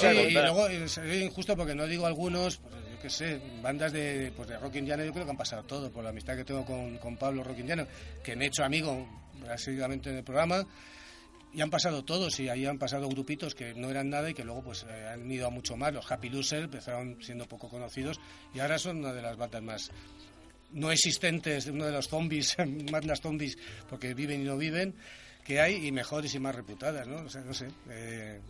Sí, 0.00 0.06
a 0.06 0.14
y 0.14 0.32
luego 0.32 0.68
eh, 0.68 0.88
sería 0.88 1.24
injusto 1.24 1.56
porque 1.56 1.74
no 1.74 1.86
digo 1.86 2.06
algunos, 2.06 2.56
pues, 2.56 2.74
yo 2.74 3.00
qué 3.00 3.10
sé, 3.10 3.40
bandas 3.62 3.92
de, 3.92 4.32
pues, 4.34 4.48
de 4.48 4.58
rock 4.58 4.76
indiano, 4.76 5.04
yo 5.04 5.12
creo 5.12 5.24
que 5.24 5.30
han 5.30 5.36
pasado 5.36 5.64
todo, 5.64 5.90
por 5.90 6.02
la 6.02 6.10
amistad 6.10 6.36
que 6.36 6.44
tengo 6.44 6.64
con, 6.64 6.96
con 6.98 7.16
Pablo 7.16 7.44
Rock 7.44 7.58
Indiano, 7.58 7.86
que 8.24 8.34
me 8.34 8.44
he 8.44 8.48
hecho 8.48 8.64
amigo 8.64 9.06
básicamente 9.46 10.10
en 10.10 10.16
el 10.16 10.24
programa, 10.24 10.66
y 11.52 11.60
han 11.60 11.70
pasado 11.70 12.04
todos, 12.04 12.38
y 12.40 12.48
ahí 12.48 12.66
han 12.66 12.78
pasado 12.78 13.08
grupitos 13.08 13.54
que 13.54 13.74
no 13.74 13.90
eran 13.90 14.10
nada 14.10 14.28
y 14.30 14.34
que 14.34 14.44
luego 14.44 14.62
pues 14.62 14.84
eh, 14.88 15.08
han 15.08 15.30
ido 15.30 15.46
a 15.46 15.50
mucho 15.50 15.76
más. 15.76 15.92
Los 15.92 16.10
Happy 16.10 16.28
Loser 16.28 16.64
empezaron 16.64 17.16
siendo 17.22 17.46
poco 17.46 17.68
conocidos 17.68 18.20
y 18.54 18.60
ahora 18.60 18.78
son 18.78 18.98
una 18.98 19.12
de 19.12 19.22
las 19.22 19.36
bandas 19.36 19.62
más 19.62 19.90
no 20.72 20.90
existentes, 20.90 21.66
uno 21.66 21.86
de 21.86 21.92
los 21.92 22.08
zombies, 22.08 22.56
bandas 22.90 23.20
zombies, 23.20 23.56
porque 23.88 24.14
viven 24.14 24.42
y 24.42 24.44
no 24.44 24.56
viven, 24.56 24.94
que 25.46 25.60
hay, 25.60 25.86
y 25.86 25.92
mejores 25.92 26.34
y 26.34 26.38
más 26.38 26.54
reputadas, 26.54 27.06
¿no? 27.06 27.16
O 27.22 27.28
sea, 27.28 27.42
no 27.42 27.54
sé. 27.54 27.68
eh, 27.90 28.40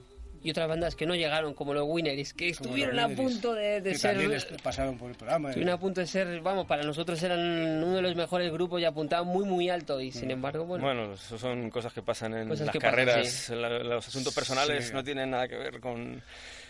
Y 0.42 0.50
otras 0.50 0.68
bandas 0.68 0.94
que 0.94 1.06
no 1.06 1.14
llegaron, 1.16 1.54
como 1.54 1.74
los 1.74 1.84
Winners, 1.88 2.32
que 2.32 2.52
como 2.54 2.68
estuvieron 2.70 2.98
a 3.00 3.08
punto 3.08 3.52
de, 3.54 3.80
de 3.80 3.92
que 3.92 3.98
ser... 3.98 4.16
también 4.16 4.40
pasaron 4.62 4.96
por 4.96 5.10
el 5.10 5.16
programa. 5.16 5.48
¿eh? 5.48 5.50
Estuvieron 5.52 5.74
a 5.74 5.80
punto 5.80 6.00
de 6.00 6.06
ser, 6.06 6.40
vamos, 6.40 6.66
para 6.66 6.82
nosotros 6.84 7.20
eran 7.22 7.40
uno 7.82 7.96
de 7.96 8.02
los 8.02 8.14
mejores 8.14 8.52
grupos 8.52 8.80
y 8.80 8.84
apuntaban 8.84 9.26
muy, 9.26 9.44
muy 9.44 9.68
alto. 9.70 10.00
Y 10.00 10.10
Mm. 10.10 10.12
sin 10.12 10.30
embargo, 10.30 10.64
bueno, 10.64 10.84
Bueno, 10.84 11.12
eso 11.14 11.36
son 11.38 11.68
cosas 11.70 11.92
que 11.92 12.02
pasan 12.02 12.34
en 12.34 12.48
las 12.48 12.60
pasan, 12.60 12.80
carreras. 12.80 13.28
sí. 13.28 13.54
la- 13.54 13.78
los 13.80 14.06
asuntos 14.06 14.32
personales 14.34 14.86
Sí. 14.88 14.92
no 14.94 15.02
tienen 15.02 15.30
nada 15.30 15.48
que 15.48 15.56
ver 15.56 15.80
con. 15.80 16.22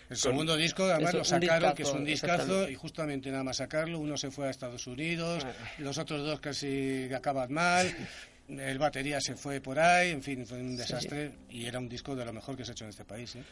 El 0.09 0.17
segundo 0.17 0.57
disco, 0.57 0.85
además, 0.85 1.09
Eso, 1.11 1.19
lo 1.19 1.25
sacaron, 1.25 1.51
discazo, 1.59 1.75
que 1.75 1.83
es 1.83 1.91
un 1.93 2.05
discazo, 2.05 2.69
y 2.71 2.75
justamente 2.77 3.29
nada 3.31 3.43
más 3.43 3.57
sacarlo, 3.57 3.99
uno 3.99 4.17
se 4.17 4.31
fue 4.31 4.47
a 4.47 4.51
Estados 4.51 4.87
Unidos, 4.87 5.45
Ah. 5.45 5.53
los 5.79 5.99
otros 5.99 6.25
dos 6.25 6.39
casi 6.41 7.13
acaban 7.13 7.53
mal, 7.53 7.93
el 8.49 8.79
batería 8.79 9.21
se 9.21 9.35
fue 9.35 9.61
por 9.61 9.79
ahí, 9.79 10.11
en 10.11 10.23
fin, 10.23 10.47
fue 10.47 10.59
un 10.59 10.77
desastre, 10.77 11.33
y 11.51 11.67
era 11.67 11.79
un 11.79 11.89
disco 11.89 12.15
de 12.15 12.25
lo 12.25 12.33
mejor 12.33 12.57
que 12.57 12.65
se 12.65 12.71
ha 12.71 12.73
hecho 12.73 12.85
en 12.85 12.91
este 12.91 13.05
país. 13.05 13.37
¿eh? 13.37 13.43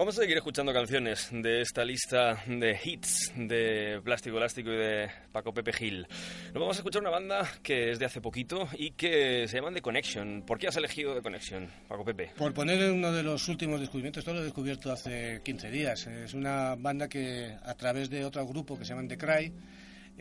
Vamos 0.00 0.16
a 0.16 0.22
seguir 0.22 0.38
escuchando 0.38 0.72
canciones 0.72 1.28
de 1.30 1.60
esta 1.60 1.84
lista 1.84 2.42
de 2.46 2.78
hits 2.82 3.32
de 3.36 4.00
Plástico 4.02 4.38
Elástico 4.38 4.70
y 4.70 4.76
de 4.76 5.10
Paco 5.30 5.52
Pepe 5.52 5.74
Gil. 5.74 6.06
Nos 6.54 6.54
vamos 6.54 6.76
a 6.76 6.80
escuchar 6.80 7.02
una 7.02 7.10
banda 7.10 7.46
que 7.62 7.90
es 7.90 7.98
de 7.98 8.06
hace 8.06 8.22
poquito 8.22 8.66
y 8.78 8.92
que 8.92 9.46
se 9.46 9.56
llaman 9.58 9.74
The 9.74 9.82
Connection. 9.82 10.42
¿Por 10.46 10.58
qué 10.58 10.68
has 10.68 10.76
elegido 10.76 11.14
The 11.14 11.20
Connection, 11.20 11.68
Paco 11.86 12.02
Pepe? 12.02 12.32
Por 12.34 12.54
poner 12.54 12.90
uno 12.90 13.12
de 13.12 13.22
los 13.22 13.46
últimos 13.48 13.78
descubrimientos, 13.78 14.22
esto 14.22 14.32
lo 14.32 14.40
he 14.40 14.44
descubierto 14.44 14.90
hace 14.90 15.42
15 15.44 15.70
días. 15.70 16.06
Es 16.06 16.32
una 16.32 16.76
banda 16.76 17.06
que 17.06 17.54
a 17.62 17.74
través 17.74 18.08
de 18.08 18.24
otro 18.24 18.46
grupo 18.46 18.78
que 18.78 18.86
se 18.86 18.92
llaman 18.92 19.06
The 19.06 19.18
Cry, 19.18 19.52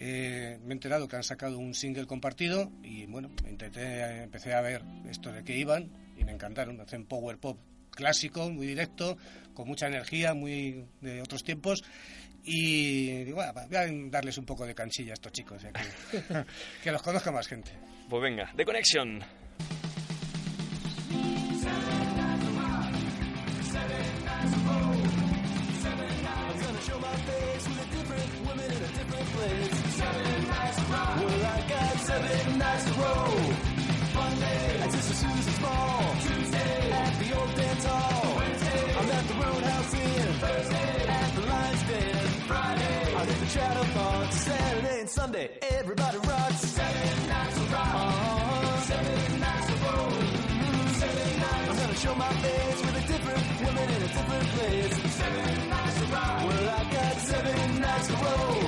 eh, 0.01 0.57
me 0.63 0.69
he 0.69 0.71
enterado 0.71 1.09
que 1.09 1.17
han 1.17 1.23
sacado 1.23 1.59
un 1.59 1.73
single 1.75 2.07
compartido 2.07 2.71
y 2.81 3.05
bueno, 3.05 3.29
intenté, 3.49 4.23
empecé 4.23 4.53
a 4.53 4.61
ver 4.61 4.81
esto 5.09 5.29
de 5.29 5.43
qué 5.43 5.57
iban 5.57 5.91
y 6.17 6.23
me 6.23 6.31
encantaron. 6.31 6.79
Hacen 6.79 7.05
power 7.05 7.37
pop 7.37 7.59
clásico, 7.91 8.49
muy 8.49 8.65
directo, 8.65 9.17
con 9.53 9.67
mucha 9.67 9.87
energía, 9.87 10.33
muy 10.33 10.85
de 11.01 11.21
otros 11.21 11.43
tiempos. 11.43 11.83
Y 12.45 13.25
digo, 13.25 13.35
bueno, 13.35 13.51
voy 13.53 13.75
a 13.75 13.87
darles 14.09 14.37
un 14.37 14.45
poco 14.45 14.65
de 14.65 14.73
canchilla 14.73 15.11
a 15.11 15.15
estos 15.15 15.33
chicos, 15.33 15.61
ya 15.61 15.73
que, 15.73 15.83
que 16.83 16.91
los 16.93 17.01
conozca 17.01 17.33
más 17.33 17.49
gente. 17.49 17.71
Pues 18.07 18.21
venga, 18.23 18.53
The 18.55 18.63
Connection. 18.63 19.21
At 34.89 34.91
Sister 34.91 35.13
Susie's 35.13 35.59
Ball. 35.59 36.15
Tuesday. 36.21 36.91
At 36.91 37.13
the 37.19 37.39
old 37.39 37.55
dance 37.55 37.85
hall. 37.85 38.37
Wednesday. 38.37 38.95
I'm 38.97 39.09
at 39.11 39.27
the 39.27 39.33
Roadhouse 39.33 39.93
Inn. 39.93 40.33
Thursday. 40.39 41.07
At 41.07 41.35
the 41.35 41.41
Lion's 41.41 41.83
Den. 41.83 42.25
Friday. 42.47 43.15
I'm 43.15 43.29
at 43.29 43.39
the 43.39 43.45
Chatterbox. 43.47 44.35
Saturday 44.35 44.99
and 45.01 45.09
Sunday. 45.09 45.49
Everybody 45.61 46.17
rocks. 46.19 46.59
Seven 46.59 47.27
nights 47.27 47.57
of 47.57 47.73
rock. 47.73 47.93
Uh-huh. 47.93 48.81
Seven 48.81 49.39
nights 49.39 49.69
of 49.69 49.83
roll. 49.83 50.09
Mm-hmm. 50.09 50.87
Seven 51.01 51.39
nights. 51.39 51.69
I'm 51.69 51.77
gonna 51.77 51.95
show 51.95 52.15
my 52.15 52.33
face 52.43 52.79
with 52.85 53.03
a 53.03 53.07
different 53.11 53.43
woman 53.65 53.89
in 53.89 54.01
a 54.01 54.07
different 54.17 54.47
place. 54.55 55.13
Seven 55.21 55.69
nights 55.69 56.01
of 56.01 56.13
rock. 56.13 56.39
Well, 56.47 56.69
I 56.69 56.83
got 56.91 57.13
seven 57.31 57.81
nights 57.81 58.07
to 58.07 58.13
roll. 58.13 58.58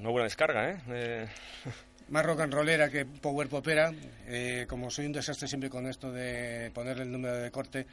Una 0.00 0.10
buena 0.10 0.24
descarga, 0.24 0.70
¿eh? 0.70 0.76
Eh, 0.90 1.26
Más 2.08 2.24
rock 2.24 2.40
and 2.40 2.54
rollera 2.54 2.88
que 2.88 3.04
power 3.04 3.48
popera. 3.48 3.92
Eh, 4.26 4.64
como 4.68 4.90
soy 4.90 5.06
un 5.06 5.12
desastre 5.12 5.46
siempre 5.48 5.68
con 5.68 5.86
esto 5.86 6.10
de 6.10 6.70
ponerle 6.72 7.02
el 7.02 7.12
número 7.12 7.34
de 7.36 7.50
corte, 7.50 7.86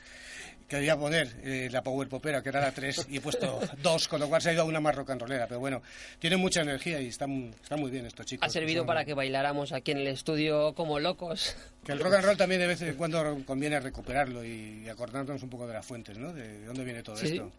quería 0.70 0.96
poner 0.96 1.28
eh, 1.44 1.68
la 1.72 1.82
power 1.82 2.08
popera, 2.08 2.42
que 2.42 2.48
era 2.50 2.62
la 2.62 2.72
3, 2.72 3.08
y 3.10 3.18
he 3.18 3.22
puesto 3.22 3.60
2, 3.84 4.08
con 4.08 4.20
lo 4.22 4.30
cual 4.30 4.42
se 4.42 4.50
ha 4.52 4.54
ido 4.54 4.62
a 4.62 4.66
una 4.66 4.80
más 4.80 4.96
rock 4.96 5.10
and 5.10 5.22
rollera. 5.22 5.48
Pero 5.48 5.60
bueno, 5.60 5.82
tiene 6.20 6.38
mucha 6.38 6.62
energía 6.62 7.02
y 7.02 7.08
está, 7.08 7.28
mu- 7.28 7.50
está 7.62 7.76
muy 7.76 7.92
bien 7.92 8.06
estos 8.06 8.26
chicos. 8.26 8.48
Ha 8.48 8.50
servido 8.50 8.82
Son- 8.82 8.88
para 8.88 9.04
que 9.04 9.14
bailáramos 9.14 9.74
aquí 9.74 9.92
en 9.92 9.98
el 9.98 10.08
estudio 10.08 10.74
como 10.76 11.00
locos. 11.00 11.58
Que 11.84 11.92
el 11.92 12.00
rock 12.00 12.14
and 12.14 12.26
roll 12.26 12.38
también 12.38 12.62
de 12.62 12.68
vez 12.68 12.82
en 12.84 12.96
cuando 12.96 13.38
conviene 13.46 13.80
recuperarlo 13.82 14.46
y 14.46 14.88
acordarnos 14.88 15.44
un 15.44 15.50
poco 15.50 15.68
de 15.68 15.74
las 15.74 15.86
fuentes, 15.86 16.18
¿no? 16.18 16.32
De, 16.32 16.60
de 16.60 16.66
dónde 16.66 16.86
viene 16.86 17.04
todo 17.04 17.18
Sí. 17.18 17.28
esto. 17.34 17.52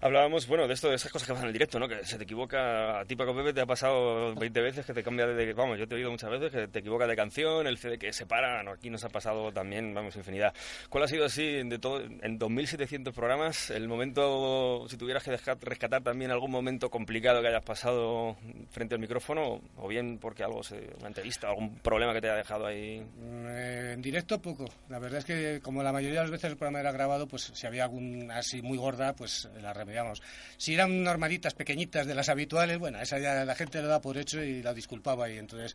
Hablábamos, 0.00 0.46
bueno, 0.46 0.68
de 0.68 0.74
esto, 0.74 0.88
de 0.88 0.94
esas 0.94 1.10
cosas 1.10 1.26
que 1.26 1.32
pasan 1.32 1.46
en 1.46 1.48
el 1.48 1.52
directo, 1.54 1.80
¿no? 1.80 1.88
Que 1.88 2.04
se 2.04 2.16
te 2.16 2.22
equivoca, 2.22 3.00
a 3.00 3.04
ti 3.04 3.16
Paco 3.16 3.34
Pepe 3.34 3.52
te 3.52 3.60
ha 3.60 3.66
pasado 3.66 4.32
20 4.36 4.60
veces 4.60 4.86
que 4.86 4.94
te 4.94 5.02
cambia 5.02 5.26
de, 5.26 5.52
vamos, 5.54 5.76
yo 5.76 5.88
te 5.88 5.96
he 5.96 5.98
oído 5.98 6.12
muchas 6.12 6.30
veces 6.30 6.52
que 6.52 6.68
te 6.68 6.78
equivocas 6.78 7.08
de 7.08 7.16
canción, 7.16 7.66
el 7.66 7.78
CD 7.78 7.98
que 7.98 8.12
se 8.12 8.24
para, 8.24 8.62
no, 8.62 8.70
aquí 8.70 8.90
nos 8.90 9.02
ha 9.02 9.08
pasado 9.08 9.50
también, 9.50 9.92
vamos, 9.92 10.14
infinidad. 10.14 10.54
¿Cuál 10.88 11.02
ha 11.02 11.08
sido 11.08 11.24
así, 11.24 11.64
de 11.64 11.80
todo, 11.80 12.00
en 12.00 12.38
2.700 12.38 13.12
programas, 13.12 13.70
el 13.70 13.88
momento, 13.88 14.86
si 14.88 14.96
tuvieras 14.96 15.24
que 15.24 15.36
rescatar 15.36 16.00
también 16.04 16.30
algún 16.30 16.52
momento 16.52 16.90
complicado 16.90 17.42
que 17.42 17.48
hayas 17.48 17.64
pasado 17.64 18.36
frente 18.70 18.94
al 18.94 19.00
micrófono, 19.00 19.60
o 19.78 19.88
bien 19.88 20.18
porque 20.18 20.44
algo, 20.44 20.62
se, 20.62 20.94
una 21.00 21.08
entrevista, 21.08 21.48
algún 21.48 21.74
problema 21.80 22.12
que 22.12 22.20
te 22.20 22.28
haya 22.28 22.36
dejado 22.36 22.66
ahí? 22.66 23.00
Mm, 23.00 23.46
en 23.94 24.02
directo 24.02 24.40
poco. 24.40 24.64
La 24.88 25.00
verdad 25.00 25.18
es 25.18 25.24
que 25.24 25.60
como 25.60 25.82
la 25.82 25.92
mayoría 25.92 26.20
de 26.20 26.24
las 26.26 26.30
veces 26.30 26.52
el 26.52 26.56
programa 26.56 26.78
era 26.78 26.92
grabado, 26.92 27.26
pues 27.26 27.50
si 27.52 27.66
había 27.66 27.82
algún 27.82 28.30
así 28.30 28.62
muy 28.62 28.78
gorda, 28.78 29.12
pues 29.14 29.48
la 29.60 29.72
remediamos. 29.88 30.22
Si 30.56 30.74
eran 30.74 31.02
normalitas 31.02 31.54
pequeñitas 31.54 32.06
de 32.06 32.14
las 32.14 32.28
habituales, 32.28 32.78
bueno, 32.78 33.00
esa 33.00 33.18
ya 33.18 33.44
la 33.44 33.54
gente 33.54 33.80
lo 33.80 33.88
da 33.88 34.00
por 34.00 34.18
hecho 34.18 34.42
y 34.42 34.62
la 34.62 34.74
disculpaba 34.74 35.28
y 35.30 35.38
entonces 35.38 35.74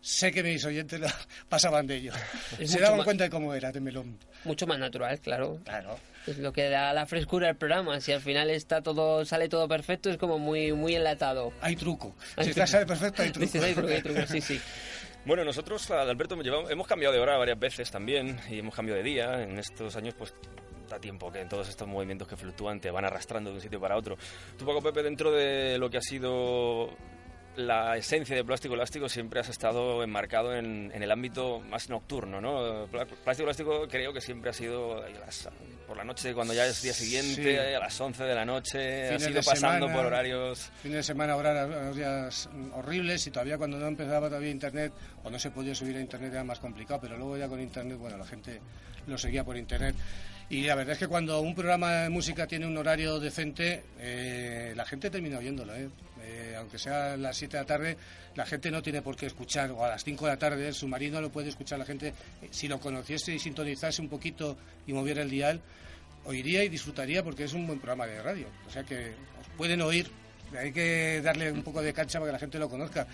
sé 0.00 0.30
que 0.30 0.42
mis 0.44 0.64
oyentes 0.64 1.00
lo 1.00 1.08
pasaban 1.48 1.86
de 1.86 1.96
ello. 1.96 2.12
Es 2.58 2.70
Se 2.70 2.80
daban 2.80 2.98
más- 2.98 3.04
cuenta 3.04 3.24
de 3.24 3.30
cómo 3.30 3.52
era 3.54 3.72
de 3.72 3.80
melón. 3.80 4.18
Mucho 4.44 4.66
más 4.66 4.78
natural, 4.78 5.18
claro. 5.20 5.58
Claro. 5.64 5.98
Es 6.26 6.38
lo 6.38 6.52
que 6.52 6.68
da 6.68 6.92
la 6.92 7.06
frescura 7.06 7.48
al 7.48 7.56
programa. 7.56 8.00
Si 8.00 8.12
al 8.12 8.20
final 8.20 8.50
está 8.50 8.82
todo, 8.82 9.24
sale 9.24 9.48
todo 9.48 9.66
perfecto, 9.66 10.10
es 10.10 10.18
como 10.18 10.38
muy, 10.38 10.72
muy 10.72 10.94
enlatado. 10.94 11.52
Hay 11.60 11.74
truco. 11.74 12.14
Hay 12.36 12.44
Si 12.52 12.54
truco. 12.54 12.86
perfecto, 12.86 13.22
hay 13.22 13.30
truco. 13.32 13.46
Dices, 13.46 13.62
hay 13.64 13.74
truco, 13.74 13.88
hay 13.88 14.02
truco, 14.02 14.26
sí, 14.26 14.40
sí. 14.40 14.60
Bueno, 15.24 15.44
nosotros, 15.44 15.90
Alberto, 15.90 16.38
hemos 16.70 16.86
cambiado 16.86 17.12
de 17.12 17.20
hora 17.20 17.36
varias 17.36 17.58
veces 17.58 17.90
también 17.90 18.38
y 18.48 18.60
hemos 18.60 18.74
cambiado 18.74 18.98
de 19.02 19.04
día. 19.04 19.42
En 19.42 19.58
estos 19.58 19.96
años, 19.96 20.14
pues 20.16 20.32
da 20.88 20.98
tiempo 20.98 21.30
que 21.30 21.40
en 21.40 21.48
todos 21.48 21.68
estos 21.68 21.86
movimientos 21.86 22.26
que 22.28 22.36
fluctúan 22.36 22.80
te 22.80 22.90
van 22.90 23.04
arrastrando 23.04 23.50
de 23.50 23.56
un 23.56 23.62
sitio 23.62 23.80
para 23.80 23.96
otro. 23.96 24.16
Tú, 24.56 24.64
Paco 24.64 24.80
Pepe, 24.82 25.02
dentro 25.02 25.30
de 25.32 25.76
lo 25.78 25.88
que 25.90 25.98
ha 25.98 26.02
sido 26.02 26.90
la 27.56 27.96
esencia 27.96 28.36
de 28.36 28.44
Plástico 28.44 28.74
Elástico 28.74 29.08
siempre 29.08 29.40
has 29.40 29.48
estado 29.48 30.04
enmarcado 30.04 30.54
en, 30.54 30.92
en 30.94 31.02
el 31.02 31.10
ámbito 31.10 31.58
más 31.58 31.90
nocturno, 31.90 32.40
¿no? 32.40 32.86
Plá- 32.86 33.04
Plástico 33.04 33.48
Elástico 33.48 33.88
creo 33.88 34.12
que 34.12 34.20
siempre 34.20 34.50
ha 34.50 34.52
sido 34.52 35.02
las- 35.08 35.48
por 35.84 35.96
la 35.96 36.04
noche, 36.04 36.32
cuando 36.34 36.54
ya 36.54 36.66
es 36.66 36.80
día 36.82 36.92
siguiente, 36.92 37.42
Sí. 37.42 37.74
a 37.74 37.80
las 37.80 38.00
11 38.00 38.22
de 38.22 38.34
la 38.34 38.44
noche, 38.44 39.08
has 39.12 39.26
ido 39.28 39.40
pasando 39.42 39.86
semana. 39.86 39.92
por 39.96 40.06
horarios... 40.06 40.70
Fines 40.82 40.98
de 40.98 41.02
semana, 41.02 41.34
horarios 41.34 42.48
horribles 42.74 43.26
y 43.26 43.30
todavía 43.32 43.58
cuando 43.58 43.76
no 43.78 43.88
empezaba 43.88 44.28
todavía 44.28 44.50
Internet 44.50 44.92
o 45.24 45.30
no 45.30 45.38
se 45.38 45.50
podía 45.50 45.74
subir 45.74 45.96
a 45.96 46.00
Internet 46.00 46.32
era 46.32 46.44
más 46.44 46.60
complicado, 46.60 47.00
pero 47.00 47.16
luego 47.16 47.36
ya 47.36 47.48
con 47.48 47.60
Internet, 47.60 47.98
bueno, 47.98 48.16
la 48.18 48.26
gente 48.26 48.60
lo 49.08 49.18
seguía 49.18 49.42
por 49.42 49.56
Internet. 49.56 49.96
Y 50.50 50.62
la 50.62 50.74
verdad 50.74 50.94
es 50.94 50.98
que 50.98 51.08
cuando 51.08 51.40
un 51.40 51.54
programa 51.54 51.92
de 52.04 52.08
música 52.08 52.46
tiene 52.46 52.66
un 52.66 52.76
horario 52.78 53.20
decente, 53.20 53.84
eh, 53.98 54.72
la 54.74 54.86
gente 54.86 55.10
termina 55.10 55.38
oyéndolo, 55.38 55.74
¿eh? 55.76 55.90
Eh, 56.22 56.54
aunque 56.58 56.78
sea 56.78 57.12
a 57.12 57.16
las 57.18 57.36
7 57.36 57.56
de 57.58 57.62
la 57.62 57.66
tarde, 57.66 57.96
la 58.34 58.46
gente 58.46 58.70
no 58.70 58.82
tiene 58.82 59.02
por 59.02 59.14
qué 59.14 59.26
escuchar, 59.26 59.70
o 59.72 59.84
a 59.84 59.88
las 59.88 60.04
5 60.04 60.24
de 60.24 60.32
la 60.32 60.38
tarde, 60.38 60.66
el 60.68 60.74
submarino 60.74 61.20
lo 61.20 61.30
puede 61.30 61.50
escuchar 61.50 61.78
la 61.78 61.84
gente, 61.84 62.08
eh, 62.40 62.48
si 62.50 62.66
lo 62.66 62.80
conociese 62.80 63.34
y 63.34 63.38
sintonizase 63.38 64.00
un 64.00 64.08
poquito 64.08 64.56
y 64.86 64.92
moviera 64.94 65.20
el 65.22 65.28
dial, 65.28 65.60
oiría 66.24 66.64
y 66.64 66.70
disfrutaría 66.70 67.22
porque 67.22 67.44
es 67.44 67.52
un 67.52 67.66
buen 67.66 67.78
programa 67.78 68.06
de 68.06 68.22
radio. 68.22 68.46
O 68.66 68.70
sea 68.70 68.84
que 68.84 69.10
os 69.40 69.48
pueden 69.58 69.82
oír, 69.82 70.10
hay 70.58 70.72
que 70.72 71.20
darle 71.22 71.52
un 71.52 71.62
poco 71.62 71.82
de 71.82 71.92
cancha 71.92 72.18
para 72.20 72.30
que 72.30 72.32
la 72.32 72.38
gente 72.38 72.58
lo 72.58 72.70
conozca. 72.70 73.06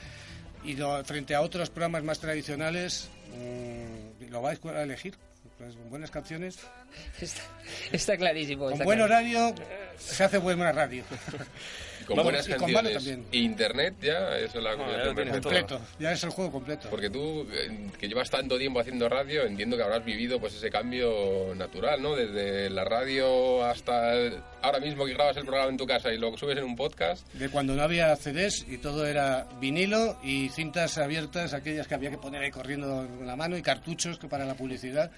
Y 0.65 0.75
lo- 0.77 1.05
frente 1.05 1.35
a 1.35 1.41
otros 1.41 1.69
programas 1.71 2.05
más 2.05 2.21
tradicionales, 2.21 3.11
mm, 3.37 4.31
lo 4.31 4.41
vais 4.41 4.61
a 4.65 4.83
elegir. 4.85 5.15
Pues 5.59 5.77
con 5.77 5.89
buenas 5.89 6.11
canciones, 6.11 6.59
Está, 7.21 7.43
está 7.93 8.17
clarísimo. 8.17 8.65
con 8.65 8.73
está 8.73 8.85
buen 8.85 8.99
clarísimo. 8.99 9.49
horario, 9.51 9.65
se 9.99 10.25
hace 10.25 10.39
buena 10.39 10.73
radio. 10.73 11.05
Y 12.05 12.07
con 12.07 12.17
Vamos, 12.17 12.33
buenas 12.33 12.47
y 12.49 12.51
con 12.53 12.61
canciones. 12.61 12.93
también. 12.95 13.27
E 13.33 13.37
Internet 13.39 13.95
ya, 14.03 14.39
eso 14.39 14.59
es 14.59 14.65
la 14.65 14.77
No, 14.77 14.77
ya 14.77 14.77
combinación 14.77 15.07
lo 15.09 15.15
tienes 15.15 15.33
perfecta. 15.35 15.75
completo, 15.77 15.81
ya 15.99 16.13
es 16.13 16.23
el 16.25 16.31
juego 16.31 16.53
completo. 16.53 16.89
Porque 16.91 17.11
tú, 17.11 17.47
eh, 17.53 17.91
que 17.99 18.09
llevas 18.09 18.31
tanto 18.31 18.59
tiempo 18.59 18.81
haciendo 18.81 19.09
radio, 19.09 19.45
entiendo 19.47 19.77
que 19.77 19.83
habrás 19.83 20.05
vivido 20.05 20.39
pues 20.39 20.55
ese 20.55 20.71
cambio 20.71 21.55
natural, 21.57 22.01
¿no? 22.03 22.15
Desde 22.15 22.69
la 22.71 22.85
radio 22.85 23.65
hasta 23.65 24.15
el- 24.15 24.39
ahora 24.63 24.81
mismo 24.81 25.05
que 25.07 25.15
grabas 25.15 25.37
el 25.39 25.45
programa 25.45 25.71
en 25.71 25.77
tu 25.77 25.87
casa 25.87 26.13
y 26.13 26.19
lo 26.19 26.37
subes 26.37 26.59
en 26.59 26.65
un 26.65 26.77
podcast. 26.77 27.27
de 27.35 27.49
cuando 27.49 27.75
no 27.75 27.83
había 27.83 28.15
CDs 28.17 28.67
y 28.69 28.79
todo 28.79 29.07
era 29.07 29.47
vinilo 29.61 30.19
y 30.23 30.49
cintas 30.51 30.99
abiertas, 30.99 31.53
aquellas 31.55 31.87
que 31.89 31.95
había 31.95 32.11
que 32.11 32.19
poner 32.19 32.43
ahí 32.43 32.51
corriendo 32.51 33.07
con 33.17 33.27
la 33.27 33.37
mano 33.37 33.57
y 33.57 33.63
cartuchos 33.63 34.19
que 34.19 34.29
para 34.29 34.45
la 34.45 34.55
publicidad, 34.55 35.11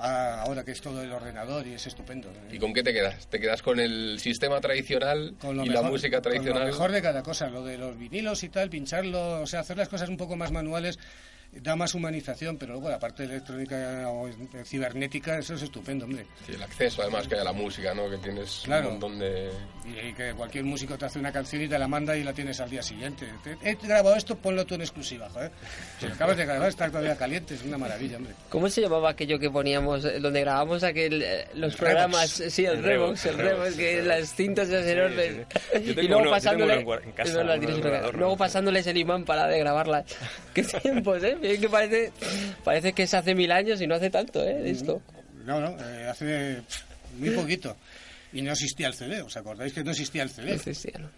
ahora 0.00 0.64
que 0.64 0.72
es 0.72 0.80
todo 0.80 1.02
el 1.02 1.12
ordenador 1.12 1.66
y 1.66 1.74
es 1.74 1.86
estupendo. 1.86 2.28
¿Y 2.50 2.58
con 2.58 2.72
qué 2.72 2.82
te 2.82 2.92
quedas? 2.92 3.26
¿Te 3.28 3.38
quedas 3.40 3.62
con 3.62 3.78
el 3.80 4.18
sistema 4.20 4.60
tradicional 4.60 5.34
Con 5.40 5.56
lo 5.56 5.64
y 5.64 5.68
mejor- 5.68 5.84
la 5.84 5.90
música 5.90 6.16
con 6.16 6.22
tradicional? 6.22 6.60
lo 6.62 6.66
mejor 6.68 6.92
de 6.92 7.02
cada 7.02 7.22
cosa, 7.22 7.48
lo 7.50 7.64
de 7.64 7.78
los 7.78 7.98
vinilos 7.98 8.42
y 8.42 8.48
tal, 8.48 8.70
pincharlo, 8.70 9.40
o 9.42 9.46
sea, 9.46 9.60
hacer 9.60 9.76
las 9.76 9.88
cosas 9.88 10.08
un 10.08 10.16
poco 10.16 10.36
más 10.36 10.50
manuales 10.52 10.98
da 11.52 11.74
más 11.76 11.94
humanización, 11.94 12.56
pero 12.56 12.74
luego 12.74 12.88
la 12.88 12.98
parte 12.98 13.24
electrónica 13.24 14.04
o 14.08 14.28
cibernética, 14.64 15.38
eso 15.38 15.54
es 15.54 15.62
estupendo, 15.62 16.04
hombre. 16.04 16.26
Sí, 16.46 16.52
el 16.52 16.62
acceso 16.62 17.02
además 17.02 17.26
que 17.26 17.34
hay 17.34 17.40
a 17.40 17.44
la 17.44 17.52
música, 17.52 17.92
¿no? 17.94 18.08
Que 18.08 18.18
tienes 18.18 18.62
Claro. 18.64 18.86
un 18.88 18.92
montón 18.94 19.18
de... 19.18 19.50
Y 19.84 20.12
que 20.12 20.32
cualquier 20.34 20.64
músico 20.64 20.96
te 20.96 21.06
hace 21.06 21.18
una 21.18 21.32
canción 21.32 21.62
y 21.62 21.68
te 21.68 21.78
la 21.78 21.88
manda 21.88 22.16
y 22.16 22.22
la 22.22 22.32
tienes 22.32 22.60
al 22.60 22.70
día 22.70 22.82
siguiente. 22.82 23.26
Te- 23.42 23.56
He 23.68 23.74
grabado 23.74 24.14
esto, 24.14 24.36
ponlo 24.36 24.64
tú 24.64 24.74
en 24.76 24.82
exclusiva, 24.82 25.28
joder. 25.30 25.50
Si 25.98 26.06
lo 26.06 26.14
acabas 26.14 26.36
de 26.36 26.44
grabar, 26.44 26.68
está 26.68 26.88
todavía 26.88 27.16
caliente, 27.16 27.54
es 27.54 27.62
una 27.64 27.78
maravilla, 27.78 28.18
hombre. 28.18 28.34
¿Cómo 28.48 28.68
se 28.68 28.80
llamaba 28.82 29.10
aquello 29.10 29.38
que 29.38 29.50
poníamos, 29.50 30.04
eh, 30.04 30.20
donde 30.20 30.40
grabábamos 30.42 30.84
aquel, 30.84 31.22
eh, 31.22 31.48
los 31.54 31.72
El 31.72 31.78
programas? 31.78 32.30
Sí, 32.30 32.64
el, 32.64 32.76
El 32.76 32.82
Revox, 32.84 33.26
el 33.26 33.38
Revox, 33.38 33.74
que 33.74 33.98
el 33.98 34.08
las 34.08 34.34
cintas 34.34 34.68
esas 34.68 34.86
enormes. 34.86 35.46
sí. 35.72 35.78
Y 35.90 35.94
luego 35.94 36.16
uno- 36.18 36.24
yo 36.26 36.30
pasándole, 36.30 36.76
tengo 36.78 36.92
uno 36.92 37.00
en 37.02 37.12
casa, 37.12 37.28
es 37.30 37.36
verdad, 37.36 37.54
uno 37.56 37.60
tienes 37.66 37.76
de 37.76 37.80
uno 37.80 37.88
en 37.88 37.92
casa. 37.92 37.96
ordenador, 38.06 38.14
luego 38.18 38.36
pasándoles 38.36 38.86
el 38.86 38.96
imán 38.96 39.24
para 39.24 39.46
de 39.48 39.58
grabarlas. 39.58 40.04
Qué 40.54 40.62
tiempos, 40.62 41.22
¿eh? 41.24 41.36
Bien 41.42 41.60
que 41.60 41.68
parece, 41.68 42.12
parece 42.64 42.92
que 42.92 43.04
es 43.04 43.14
hace 43.14 43.34
mil 43.34 43.50
años 43.50 43.80
y 43.80 43.86
no 43.86 43.94
hace 43.94 44.10
tanto, 44.10 44.44
¿eh? 44.44 44.70
Esto. 44.70 45.00
No, 45.44 45.60
no, 45.60 45.76
eh, 45.80 46.06
hace 46.08 46.62
muy 47.18 47.30
poquito. 47.30 47.76
Y 48.32 48.42
no 48.42 48.52
existía 48.52 48.86
el 48.86 48.94
CD, 48.94 49.22
¿os 49.22 49.36
acordáis 49.36 49.72
que 49.72 49.82
no 49.82 49.90
existía 49.90 50.22
el 50.22 50.30
CD? 50.30 50.58
Cristiano. 50.58 51.10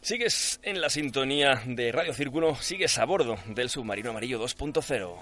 Sigues 0.00 0.58
en 0.64 0.80
la 0.80 0.90
sintonía 0.90 1.62
de 1.64 1.92
Radio 1.92 2.12
Círculo, 2.12 2.56
sigues 2.56 2.98
a 2.98 3.04
bordo 3.04 3.38
del 3.46 3.70
submarino 3.70 4.10
amarillo 4.10 4.42
2.0. 4.42 5.16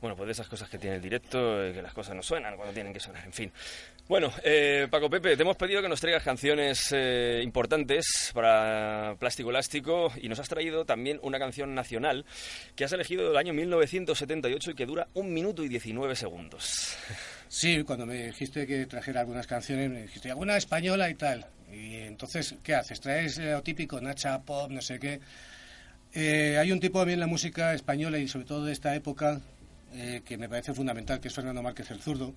Bueno, 0.00 0.16
pues 0.16 0.28
de 0.28 0.32
esas 0.32 0.48
cosas 0.48 0.68
que 0.70 0.78
tiene 0.78 0.96
el 0.96 1.02
directo, 1.02 1.62
eh, 1.62 1.74
que 1.74 1.82
las 1.82 1.92
cosas 1.92 2.16
no 2.16 2.22
suenan 2.22 2.56
cuando 2.56 2.72
tienen 2.72 2.92
que 2.92 3.00
sonar, 3.00 3.22
en 3.22 3.32
fin. 3.34 3.52
Bueno, 4.08 4.32
eh, 4.42 4.88
Paco 4.90 5.10
Pepe, 5.10 5.36
te 5.36 5.42
hemos 5.42 5.56
pedido 5.56 5.82
que 5.82 5.90
nos 5.90 6.00
traigas 6.00 6.22
canciones 6.22 6.88
eh, 6.92 7.40
importantes 7.44 8.30
para 8.32 9.14
Plástico 9.18 9.50
Elástico 9.50 10.10
y 10.16 10.30
nos 10.30 10.38
has 10.38 10.48
traído 10.48 10.86
también 10.86 11.20
una 11.22 11.38
canción 11.38 11.74
nacional 11.74 12.24
que 12.74 12.84
has 12.84 12.92
elegido 12.92 13.28
del 13.28 13.36
año 13.36 13.52
1978 13.52 14.70
y 14.70 14.74
que 14.74 14.86
dura 14.86 15.06
un 15.12 15.34
minuto 15.34 15.62
y 15.62 15.68
19 15.68 16.16
segundos. 16.16 16.96
Sí, 17.48 17.82
cuando 17.82 18.06
me 18.06 18.28
dijiste 18.28 18.66
que 18.66 18.86
trajera 18.86 19.20
algunas 19.20 19.46
canciones, 19.46 19.90
me 19.90 20.02
dijiste 20.02 20.30
alguna 20.30 20.56
española 20.56 21.10
y 21.10 21.14
tal. 21.14 21.44
Y 21.70 21.96
entonces, 21.96 22.54
¿qué 22.62 22.74
haces? 22.74 23.00
¿Traes 23.00 23.38
lo 23.38 23.62
típico, 23.62 24.00
Nacha, 24.00 24.40
pop, 24.40 24.70
no 24.70 24.80
sé 24.80 24.98
qué? 24.98 25.20
Hay 26.58 26.72
un 26.72 26.80
tipo 26.80 27.00
también 27.00 27.16
en 27.16 27.20
la 27.20 27.26
música 27.26 27.74
española 27.74 28.18
y 28.18 28.28
sobre 28.28 28.46
todo 28.46 28.64
de 28.64 28.72
esta 28.72 28.94
época 28.94 29.40
eh, 29.92 30.22
que 30.24 30.36
me 30.38 30.48
parece 30.48 30.74
fundamental, 30.74 31.20
que 31.20 31.28
es 31.28 31.34
Fernando 31.34 31.62
Márquez 31.62 31.90
el 31.90 32.00
Zurdo. 32.00 32.34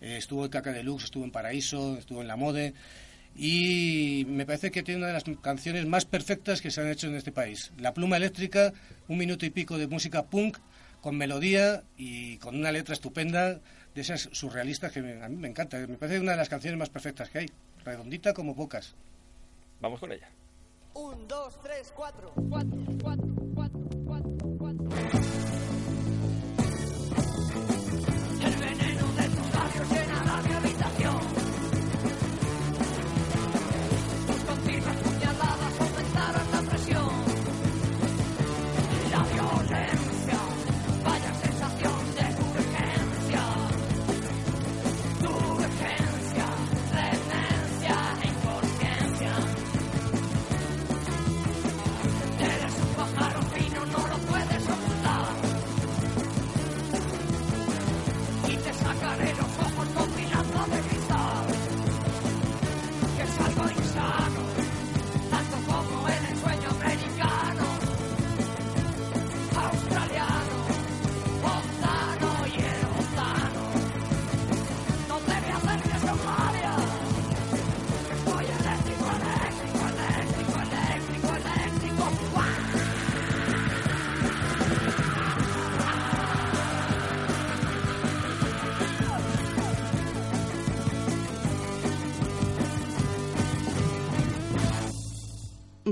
Eh, 0.00 0.16
estuvo 0.18 0.44
en 0.44 0.50
Caca 0.50 0.72
Deluxe, 0.72 1.04
estuvo 1.04 1.24
en 1.24 1.30
Paraíso, 1.30 1.96
estuvo 1.98 2.20
en 2.20 2.28
La 2.28 2.36
Mode 2.36 2.74
y 3.36 4.24
me 4.28 4.46
parece 4.46 4.70
que 4.70 4.82
tiene 4.82 4.98
una 4.98 5.08
de 5.08 5.12
las 5.14 5.24
canciones 5.40 5.86
más 5.86 6.04
perfectas 6.04 6.60
que 6.60 6.70
se 6.70 6.80
han 6.80 6.88
hecho 6.88 7.08
en 7.08 7.14
este 7.16 7.32
país. 7.32 7.72
La 7.78 7.92
pluma 7.94 8.16
eléctrica, 8.16 8.72
un 9.08 9.18
minuto 9.18 9.44
y 9.46 9.50
pico 9.50 9.76
de 9.78 9.88
música 9.88 10.24
punk 10.24 10.58
con 11.00 11.16
melodía 11.16 11.82
y 11.96 12.36
con 12.38 12.56
una 12.56 12.70
letra 12.72 12.94
estupenda 12.94 13.60
de 13.94 14.00
esas 14.00 14.28
surrealistas 14.32 14.92
que 14.92 15.02
me- 15.02 15.22
a 15.22 15.28
mí 15.28 15.36
me 15.36 15.48
encanta. 15.48 15.78
Me 15.78 15.96
parece 15.96 16.20
una 16.20 16.32
de 16.32 16.38
las 16.38 16.48
canciones 16.48 16.78
más 16.78 16.90
perfectas 16.90 17.28
que 17.30 17.38
hay, 17.40 17.46
redondita 17.84 18.32
como 18.34 18.54
pocas. 18.54 18.94
Vamos 19.80 20.00
con 20.00 20.12
ella. 20.12 20.28
Un, 20.94 21.26
dos, 21.26 21.60
tres, 21.60 21.92
cuatro. 21.94 22.32
El 22.36 23.33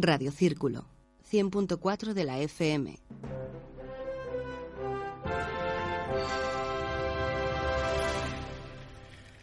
Radio 0.05 0.32
Círculo, 0.32 0.84
100.4 1.30 2.12
de 2.12 2.24
la 2.24 2.40
FM. 2.40 2.98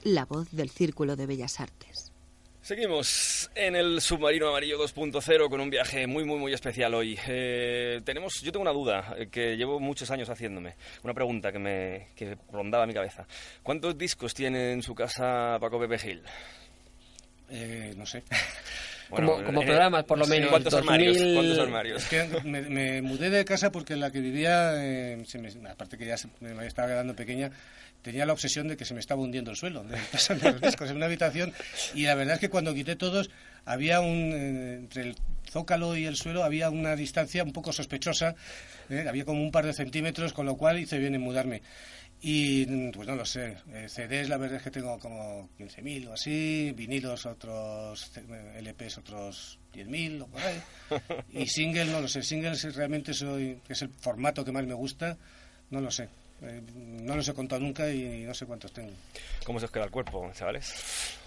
La 0.03 0.26
voz 0.26 0.51
del 0.51 0.70
Círculo 0.70 1.16
de 1.16 1.28
Bellas 1.28 1.62
Artes. 1.62 2.12
Seguimos 2.60 3.49
en 3.55 3.78
el 3.78 4.01
submarino 4.01 4.49
amarillo 4.49 4.78
2.0 4.78 5.49
con 5.49 5.62
un 5.62 5.70
viaje 5.70 6.05
muy, 6.07 6.26
muy, 6.26 6.38
muy 6.38 6.51
especial 6.51 6.93
hoy. 6.93 7.18
Eh, 7.26 8.01
tenemos, 8.03 8.41
yo 8.41 8.51
tengo 8.51 8.64
una 8.64 8.74
duda 8.74 9.16
eh, 9.18 9.30
que 9.30 9.55
llevo 9.55 9.80
muchos 9.80 10.12
años 10.12 10.30
haciéndome, 10.30 10.76
una 11.03 11.14
pregunta 11.14 11.53
que 11.53 11.60
me 11.60 12.10
que 12.18 12.38
rondaba 12.51 12.86
mi 12.86 12.93
cabeza. 12.93 13.26
¿Cuántos 13.64 13.97
discos 13.97 14.34
tiene 14.34 14.74
en 14.74 14.84
su 14.84 14.93
casa 14.93 15.57
Paco 15.57 15.80
Pepe 15.80 15.97
Gil? 15.99 16.22
Eh, 17.49 17.93
no 17.95 18.05
sé. 18.05 18.24
Como- 19.10 19.32
Bueno, 19.34 19.45
como 19.45 19.62
en- 19.62 19.68
programas, 19.68 20.03
por 20.03 20.18
lo 20.20 20.26
sí, 20.26 20.32
menos, 20.32 20.49
¿Cuántos 20.51 20.72
2000? 20.74 20.89
armarios? 20.89 21.18
¿Cuántos 21.36 21.60
armarios? 21.60 22.03
Es 22.03 22.10
que 22.10 22.41
me, 22.43 22.62
me 22.62 23.01
mudé 23.01 23.30
de 23.30 23.43
casa 23.43 23.72
porque 23.72 23.93
en 23.93 24.01
la 24.01 24.12
que 24.12 24.20
vivía, 24.22 24.74
eh, 24.76 25.24
se 25.26 25.39
me- 25.39 25.49
aparte 25.70 25.97
que 25.97 26.05
ya 26.05 26.16
se- 26.18 26.28
me 26.41 26.66
estaba 26.68 26.88
quedando 26.89 27.16
pequeña, 27.16 27.49
tenía 28.03 28.26
la 28.26 28.34
obsesión 28.34 28.68
de 28.68 28.78
que 28.78 28.86
se 28.86 28.93
me 28.93 28.99
estaba 28.99 29.22
hundiendo 29.22 29.49
el 29.51 29.57
suelo, 29.57 29.84
de 29.84 29.97
pasando 30.12 30.51
los 30.51 30.62
discos 30.62 30.89
en 30.91 30.97
una 30.97 31.07
habitación. 31.07 31.53
Y 31.95 32.03
la 32.03 32.16
verdad 32.16 32.36
es 32.36 32.39
que 32.39 32.49
cuando 32.49 32.74
quité 32.74 32.95
todos, 32.95 33.30
había 33.66 33.99
un. 34.01 34.32
eh, 34.34 34.74
entre 34.76 35.01
el 35.03 35.16
zócalo 35.49 35.97
y 35.97 36.05
el 36.05 36.16
suelo 36.16 36.43
había 36.43 36.70
una 36.70 36.95
distancia 36.95 37.43
un 37.43 37.51
poco 37.51 37.74
sospechosa, 37.74 38.36
eh, 38.91 39.05
había 39.10 39.26
como 39.26 39.41
un 39.41 39.51
par 39.51 39.66
de 39.66 39.74
centímetros, 39.74 40.34
con 40.34 40.45
lo 40.45 40.55
cual 40.55 40.78
hice 40.80 40.99
bien 40.99 41.16
en 41.16 41.22
mudarme. 41.22 41.64
Y 42.22 42.65
pues 42.91 43.07
no 43.07 43.15
lo 43.15 43.26
sé, 43.26 43.57
eh, 43.72 43.88
CDs 43.88 44.28
la 44.28 44.36
verdad 44.36 44.57
es 44.57 44.63
que 44.63 44.72
tengo 44.72 44.99
como 44.99 45.49
15.000 45.57 46.09
o 46.09 46.13
así, 46.13 46.74
vinilos 46.76 47.26
otros, 47.26 48.11
eh, 48.17 48.61
LPs 48.61 48.97
otros 48.97 49.57
10.000 49.74 50.24
o 50.24 50.28
por 50.28 50.41
ahí. 50.41 50.61
Y 51.32 51.47
single, 51.47 51.86
no 51.86 52.01
lo 52.01 52.09
sé, 52.09 52.22
singles 52.22 52.76
realmente 52.76 53.13
soy, 53.13 53.61
es 53.70 53.82
el 53.84 53.89
formato 53.89 54.43
que 54.43 54.51
más 54.51 54.65
me 54.65 54.74
gusta, 54.74 55.17
no 55.70 55.80
lo 55.80 55.91
sé. 55.91 56.09
Eh, 56.42 56.62
no 56.76 57.16
los 57.16 57.28
he 57.28 57.34
contado 57.34 57.62
nunca 57.62 57.90
y 57.92 58.24
no 58.24 58.34
sé 58.34 58.46
cuántos 58.46 58.72
tengo. 58.72 58.92
¿Cómo 59.46 59.60
se 59.60 59.66
os 59.66 59.72
queda 59.72 59.86
el 59.86 59.92
cuerpo, 59.92 60.30
chavales? 60.34 61.18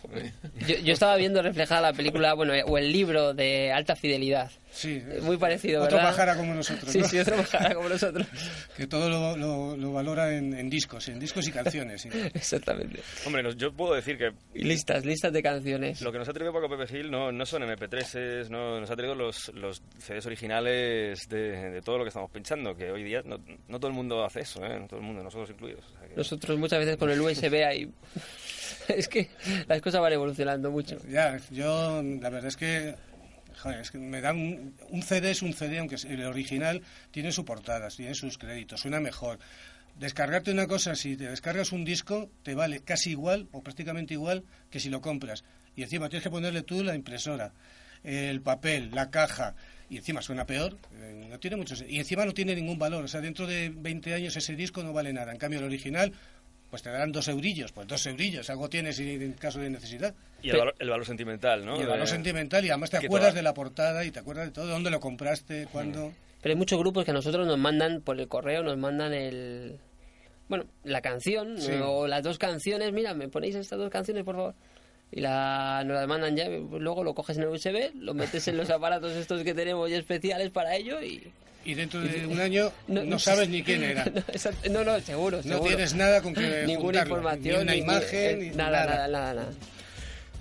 Yo, 0.66 0.76
yo 0.78 0.92
estaba 0.92 1.16
viendo 1.16 1.42
reflejada 1.42 1.80
la 1.80 1.92
película, 1.92 2.34
bueno, 2.34 2.54
o 2.66 2.76
el 2.78 2.90
libro 2.92 3.34
de 3.34 3.70
Alta 3.72 3.94
Fidelidad. 3.94 4.50
Sí, 4.72 5.02
Muy 5.20 5.36
parecido, 5.36 5.82
Otro 5.82 5.98
¿verdad? 5.98 6.12
pajara 6.12 6.34
como 6.36 6.54
nosotros, 6.54 6.90
Sí, 6.90 6.98
¿no? 7.00 7.06
sí, 7.06 7.18
otro 7.18 7.36
bajara 7.36 7.74
como 7.74 7.90
nosotros. 7.90 8.26
que 8.76 8.86
todo 8.86 9.10
lo, 9.10 9.36
lo- 9.36 9.76
lo 9.76 9.92
valora 9.92 10.34
en, 10.34 10.54
en 10.54 10.70
discos, 10.70 11.08
en 11.08 11.20
discos 11.20 11.46
y 11.46 11.52
canciones. 11.52 12.00
sí. 12.00 12.08
Exactamente. 12.34 13.00
Hombre, 13.26 13.42
nos- 13.42 13.56
yo 13.58 13.70
puedo 13.72 13.94
decir 13.94 14.16
que 14.16 14.32
Y 14.54 14.64
listas, 14.64 15.04
listas 15.04 15.30
de 15.32 15.42
canciones. 15.42 16.00
lo 16.00 16.10
que 16.10 16.18
nos 16.18 16.28
ha 16.28 16.32
traído 16.32 16.54
Paco 16.54 16.70
Pepe 16.70 16.86
Gil 16.86 17.10
no, 17.10 17.30
no 17.30 17.44
son 17.44 17.62
MP3s, 17.64 18.48
no, 18.48 18.80
nos 18.80 18.90
ha 18.90 18.96
traído 18.96 19.14
los, 19.14 19.52
los 19.54 19.82
CDs 19.98 20.24
originales 20.24 21.20
de, 21.28 21.70
de 21.70 21.82
todo 21.82 21.98
lo 21.98 22.04
que 22.04 22.08
estamos 22.08 22.30
pinchando, 22.30 22.74
que 22.74 22.90
hoy 22.90 23.04
día 23.04 23.20
no, 23.26 23.36
no 23.68 23.78
todo 23.78 23.88
el 23.88 23.94
mundo 23.94 24.24
hace 24.24 24.40
eso, 24.40 24.64
¿eh? 24.64 24.78
No 24.80 24.86
todo 24.88 25.01
el 25.02 25.06
mundo, 25.08 25.22
nosotros 25.22 25.50
incluidos. 25.50 25.84
o 25.84 25.98
sea 25.98 26.08
que- 26.08 26.16
Nosotros 26.16 26.58
muchas 26.58 26.78
veces 26.78 26.96
con 26.96 27.10
el 27.10 27.20
USB 27.20 27.64
ahí... 27.66 27.90
es 28.88 29.08
que 29.08 29.28
las 29.68 29.80
cosas 29.80 30.00
van 30.00 30.12
evolucionando 30.12 30.70
mucho. 30.70 30.96
Ya, 31.08 31.38
yo 31.50 32.02
la 32.02 32.30
verdad 32.30 32.46
es 32.48 32.56
que, 32.56 32.94
joder, 33.58 33.80
es 33.80 33.90
que 33.90 33.98
me 33.98 34.20
dan 34.20 34.36
un, 34.36 34.74
un 34.90 35.02
CD 35.02 35.30
es 35.30 35.42
un 35.42 35.52
CD, 35.52 35.78
aunque 35.78 35.96
el 36.08 36.24
original 36.24 36.82
tiene 37.10 37.32
su 37.32 37.44
portada, 37.44 37.88
tiene 37.88 38.14
sus 38.14 38.38
créditos, 38.38 38.80
suena 38.80 39.00
mejor. 39.00 39.38
Descargarte 39.98 40.50
una 40.50 40.66
cosa, 40.66 40.94
si 40.94 41.16
te 41.16 41.28
descargas 41.28 41.70
un 41.72 41.84
disco, 41.84 42.30
te 42.42 42.54
vale 42.54 42.80
casi 42.80 43.10
igual 43.10 43.48
o 43.52 43.62
prácticamente 43.62 44.14
igual 44.14 44.42
que 44.70 44.80
si 44.80 44.88
lo 44.88 45.00
compras. 45.02 45.44
Y 45.76 45.82
encima 45.82 46.08
tienes 46.08 46.24
que 46.24 46.30
ponerle 46.30 46.62
tú 46.62 46.82
la 46.82 46.94
impresora, 46.94 47.52
el 48.02 48.40
papel, 48.40 48.90
la 48.92 49.10
caja, 49.10 49.54
y 49.92 49.98
encima 49.98 50.22
suena 50.22 50.46
peor, 50.46 50.76
eh, 50.94 51.26
no 51.28 51.38
tiene 51.38 51.56
mucho 51.56 51.74
Y 51.86 51.98
encima 51.98 52.24
no 52.24 52.32
tiene 52.32 52.54
ningún 52.54 52.78
valor, 52.78 53.04
o 53.04 53.08
sea, 53.08 53.20
dentro 53.20 53.46
de 53.46 53.70
20 53.74 54.14
años 54.14 54.34
ese 54.36 54.56
disco 54.56 54.82
no 54.82 54.92
vale 54.92 55.12
nada. 55.12 55.32
En 55.32 55.38
cambio, 55.38 55.58
el 55.60 55.66
original, 55.66 56.12
pues 56.70 56.82
te 56.82 56.90
darán 56.90 57.12
dos 57.12 57.28
eurillos, 57.28 57.72
pues 57.72 57.86
dos 57.86 58.06
eurillos, 58.06 58.48
algo 58.48 58.68
tienes 58.70 58.98
en 58.98 59.32
caso 59.34 59.58
de 59.60 59.68
necesidad. 59.68 60.14
Y 60.42 60.48
el 60.50 60.56
valor, 60.58 60.74
el 60.78 60.88
valor 60.88 61.04
sentimental, 61.06 61.64
¿no? 61.64 61.76
Y 61.76 61.80
el 61.82 61.86
valor 61.88 62.06
De- 62.06 62.12
sentimental 62.12 62.64
y 62.64 62.70
además 62.70 62.88
te 62.90 62.96
acuerdas 62.96 63.30
toda- 63.30 63.36
de 63.38 63.42
la 63.42 63.54
portada 63.54 64.04
y 64.04 64.10
te 64.10 64.18
acuerdas 64.20 64.46
de 64.46 64.52
todo, 64.52 64.66
dónde 64.66 64.90
lo 64.90 64.98
compraste, 65.00 65.66
cuándo. 65.70 66.12
Pero 66.40 66.52
hay 66.54 66.58
muchos 66.58 66.78
grupos 66.78 67.04
que 67.04 67.10
a 67.10 67.14
nosotros 67.14 67.46
nos 67.46 67.58
mandan 67.58 68.00
por 68.00 68.18
el 68.18 68.26
correo, 68.28 68.62
nos 68.62 68.78
mandan 68.78 69.12
el... 69.12 69.78
Bueno, 70.48 70.64
la 70.84 71.00
canción 71.00 71.60
Sí. 71.60 71.70
o 71.82 72.06
las 72.06 72.22
dos 72.22 72.38
canciones. 72.38 72.92
Mira, 72.92 73.14
me 73.14 73.28
ponéis 73.28 73.54
estas 73.54 73.78
dos 73.78 73.90
canciones, 73.90 74.24
por 74.24 74.34
favor. 74.36 74.54
Y 75.14 75.20
la, 75.20 75.82
nos 75.84 75.94
las 75.96 76.08
mandan 76.08 76.34
ya. 76.34 76.48
Luego 76.48 77.04
lo 77.04 77.14
coges 77.14 77.36
en 77.36 77.42
el 77.42 77.50
USB, 77.50 77.90
lo 78.00 78.14
metes 78.14 78.48
en 78.48 78.56
los 78.56 78.70
aparatos 78.70 79.12
estos 79.12 79.42
que 79.44 79.52
tenemos 79.54 79.90
ya 79.90 79.98
especiales 79.98 80.50
para 80.50 80.74
ello 80.74 81.02
y... 81.02 81.22
Y 81.64 81.74
dentro 81.74 82.00
de 82.00 82.26
un 82.26 82.40
año 82.40 82.72
no, 82.88 83.18
sabes 83.20 83.48
ni 83.48 83.62
quién 83.62 83.84
era. 83.84 84.04
No, 84.06 84.18
exacto. 84.18 84.68
no, 84.70 84.82
no, 84.82 84.98
seguro, 85.00 85.40
No 85.44 85.60
tienes 85.60 85.94
nada 85.94 86.20
con 86.20 86.34
que 86.34 86.40
Ninguna 86.66 87.00
juntarlo, 87.04 87.16
información. 87.18 87.54
ni 87.58 87.62
una 87.62 87.72
ni- 87.72 87.78
imagen, 87.78 88.42
eh, 88.42 88.52
nada. 88.56 88.84
nada, 88.86 89.08
nada, 89.08 89.34
nada. 89.34 89.52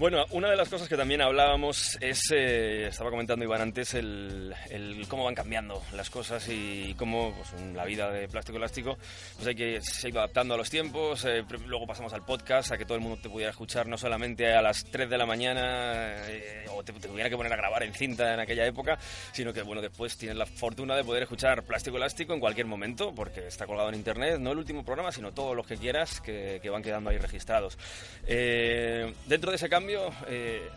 Bueno, 0.02 0.26
una 0.32 0.50
de 0.50 0.56
las 0.56 0.68
cosas 0.68 0.90
que 0.90 0.98
también 0.98 1.22
hablábamos 1.22 1.96
es, 2.02 2.32
eh, 2.32 2.88
estaba 2.88 3.12
comentando 3.12 3.46
Iván 3.46 3.62
antes, 3.62 3.94
el, 3.94 4.52
el 4.72 5.08
cómo 5.08 5.26
van 5.26 5.36
cambiando 5.36 5.80
las 5.94 6.10
cosas 6.10 6.44
y 6.50 6.96
cómo 6.98 7.36
pues, 7.36 7.62
la 7.76 7.86
vida 7.86 8.10
de 8.10 8.28
plástico 8.28 8.58
elástico 8.58 8.98
pues 9.36 9.48
hay 9.48 9.54
que 9.54 9.80
se 9.84 10.08
adaptando 10.08 10.56
a 10.56 10.58
los 10.58 10.72
tiempos. 10.72 11.24
eh, 11.26 11.46
luego 11.68 11.86
pasamos 11.86 12.12
al 12.14 12.26
podcast, 12.26 12.72
a 12.72 12.80
que 12.80 12.86
todo 12.86 12.96
el 12.96 13.02
mundo 13.02 13.20
te 13.22 13.30
pudiera 13.30 13.52
escuchar 13.52 13.86
no 13.86 13.96
solamente 13.96 14.52
a 14.52 14.64
las 14.64 14.86
3 14.86 15.08
de 15.08 15.18
la 15.20 15.28
mañana 15.28 16.16
eh, 16.30 16.66
o 16.72 16.84
te, 16.84 16.94
te 16.94 17.08
tuviera 17.08 17.30
que 17.30 17.38
poner 17.38 17.54
a 17.54 17.58
grabar 17.58 17.84
en 17.84 17.94
cinta 17.94 18.34
en 18.34 18.40
aquella 18.40 18.66
época, 18.66 18.98
sino 19.34 19.54
que 19.54 19.62
bueno, 19.62 19.84
después 19.84 20.18
tienes 20.18 20.36
la 20.36 20.48
fortuna 20.48 20.96
de 20.96 21.04
poder 21.04 21.22
escuchar 21.22 21.62
plástico 21.62 21.98
elástico 21.98 22.34
en 22.34 22.40
cualquier 22.40 22.66
momento 22.66 23.14
porque 23.14 23.46
está 23.46 23.68
colgado 23.68 23.90
en 23.90 23.96
internet, 23.96 24.40
no 24.40 24.54
el 24.54 24.58
último 24.58 24.84
programa, 24.84 25.12
sino 25.12 25.32
todos 25.32 25.56
los 25.56 25.68
que 25.68 25.78
quieras 25.78 26.22
que, 26.22 26.60
que 26.60 26.72
van 26.72 26.82
quedando 26.82 27.12
ahí 27.12 27.20
registrados. 27.20 27.78
Eh, 28.26 29.14
dentro 29.28 29.52
de 29.52 29.58
ese 29.58 29.70
cambio, 29.70 29.91
eh, 30.28 30.70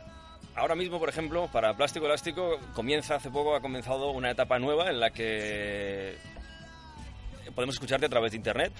ahora 0.55 0.75
mismo, 0.75 0.99
por 0.99 1.09
ejemplo, 1.09 1.49
para 1.53 1.75
Plástico 1.75 2.07
Elástico 2.07 2.59
comienza 2.75 3.17
hace 3.17 3.31
poco, 3.31 3.55
ha 3.55 3.61
comenzado 3.61 4.11
una 4.11 4.31
etapa 4.31 4.59
nueva 4.59 4.91
en 4.91 5.01
la 5.01 5.11
que 5.11 6.17
podemos 7.55 7.77
escucharte 7.77 8.07
a 8.07 8.09
través 8.09 8.33
de 8.33 8.39
internet. 8.39 8.73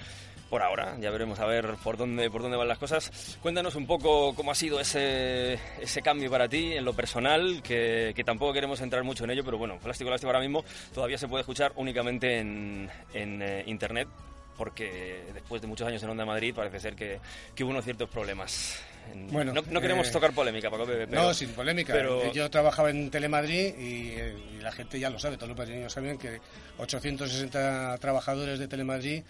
Por 0.49 0.61
ahora, 0.61 0.95
ya 0.99 1.09
veremos 1.09 1.39
a 1.39 1.45
ver 1.45 1.75
por 1.83 1.97
dónde, 1.97 2.29
por 2.29 2.43
dónde 2.43 2.55
van 2.55 2.67
las 2.67 2.77
cosas. 2.77 3.37
Cuéntanos 3.41 3.75
un 3.75 3.87
poco 3.87 4.35
cómo 4.35 4.51
ha 4.51 4.55
sido 4.55 4.79
ese, 4.79 5.59
ese 5.81 6.01
cambio 6.03 6.29
para 6.29 6.47
ti 6.47 6.73
en 6.73 6.85
lo 6.85 6.93
personal, 6.93 7.63
que, 7.63 8.13
que 8.15 8.23
tampoco 8.23 8.53
queremos 8.53 8.79
entrar 8.81 9.03
mucho 9.03 9.23
en 9.23 9.31
ello, 9.31 9.43
pero 9.43 9.57
bueno, 9.57 9.79
Plástico 9.79 10.09
Elástico 10.09 10.29
ahora 10.29 10.41
mismo 10.41 10.63
todavía 10.93 11.17
se 11.17 11.27
puede 11.27 11.41
escuchar 11.41 11.73
únicamente 11.77 12.37
en, 12.37 12.89
en 13.13 13.41
eh, 13.41 13.63
internet, 13.65 14.07
porque 14.55 15.23
después 15.33 15.63
de 15.63 15.67
muchos 15.67 15.87
años 15.87 16.03
en 16.03 16.11
Onda 16.11 16.25
Madrid 16.25 16.53
parece 16.55 16.79
ser 16.79 16.95
que, 16.95 17.19
que 17.55 17.63
hubo 17.63 17.71
unos 17.71 17.83
ciertos 17.83 18.07
problemas. 18.09 18.83
En- 19.13 19.27
Bueno, 19.27 19.53
no, 19.53 19.61
no 19.69 19.81
queremos 19.81 20.07
eh, 20.07 20.11
tocar 20.11 20.33
polémica, 20.33 20.69
Paco 20.69 20.85
Pepe, 20.85 21.07
pero- 21.07 21.21
no, 21.23 21.33
sin 21.33 21.49
polémica. 21.49 21.93
pero- 21.93 22.31
Yo 22.33 22.49
trabajaba 22.49 22.89
en 22.89 23.09
Telemadrid 23.09 23.77
y, 23.77 24.09
eh, 24.11 24.35
y 24.57 24.61
la 24.61 24.71
gente 24.71 24.99
ya 24.99 25.09
lo 25.09 25.19
sabe, 25.19 25.35
todos 25.37 25.49
los 25.49 25.57
madrileños 25.57 25.93
saben 25.93 26.17
que 26.17 26.39
860 26.77 27.97
trabajadores 27.99 28.59
de 28.59 28.67
Telemadrid 28.67 29.23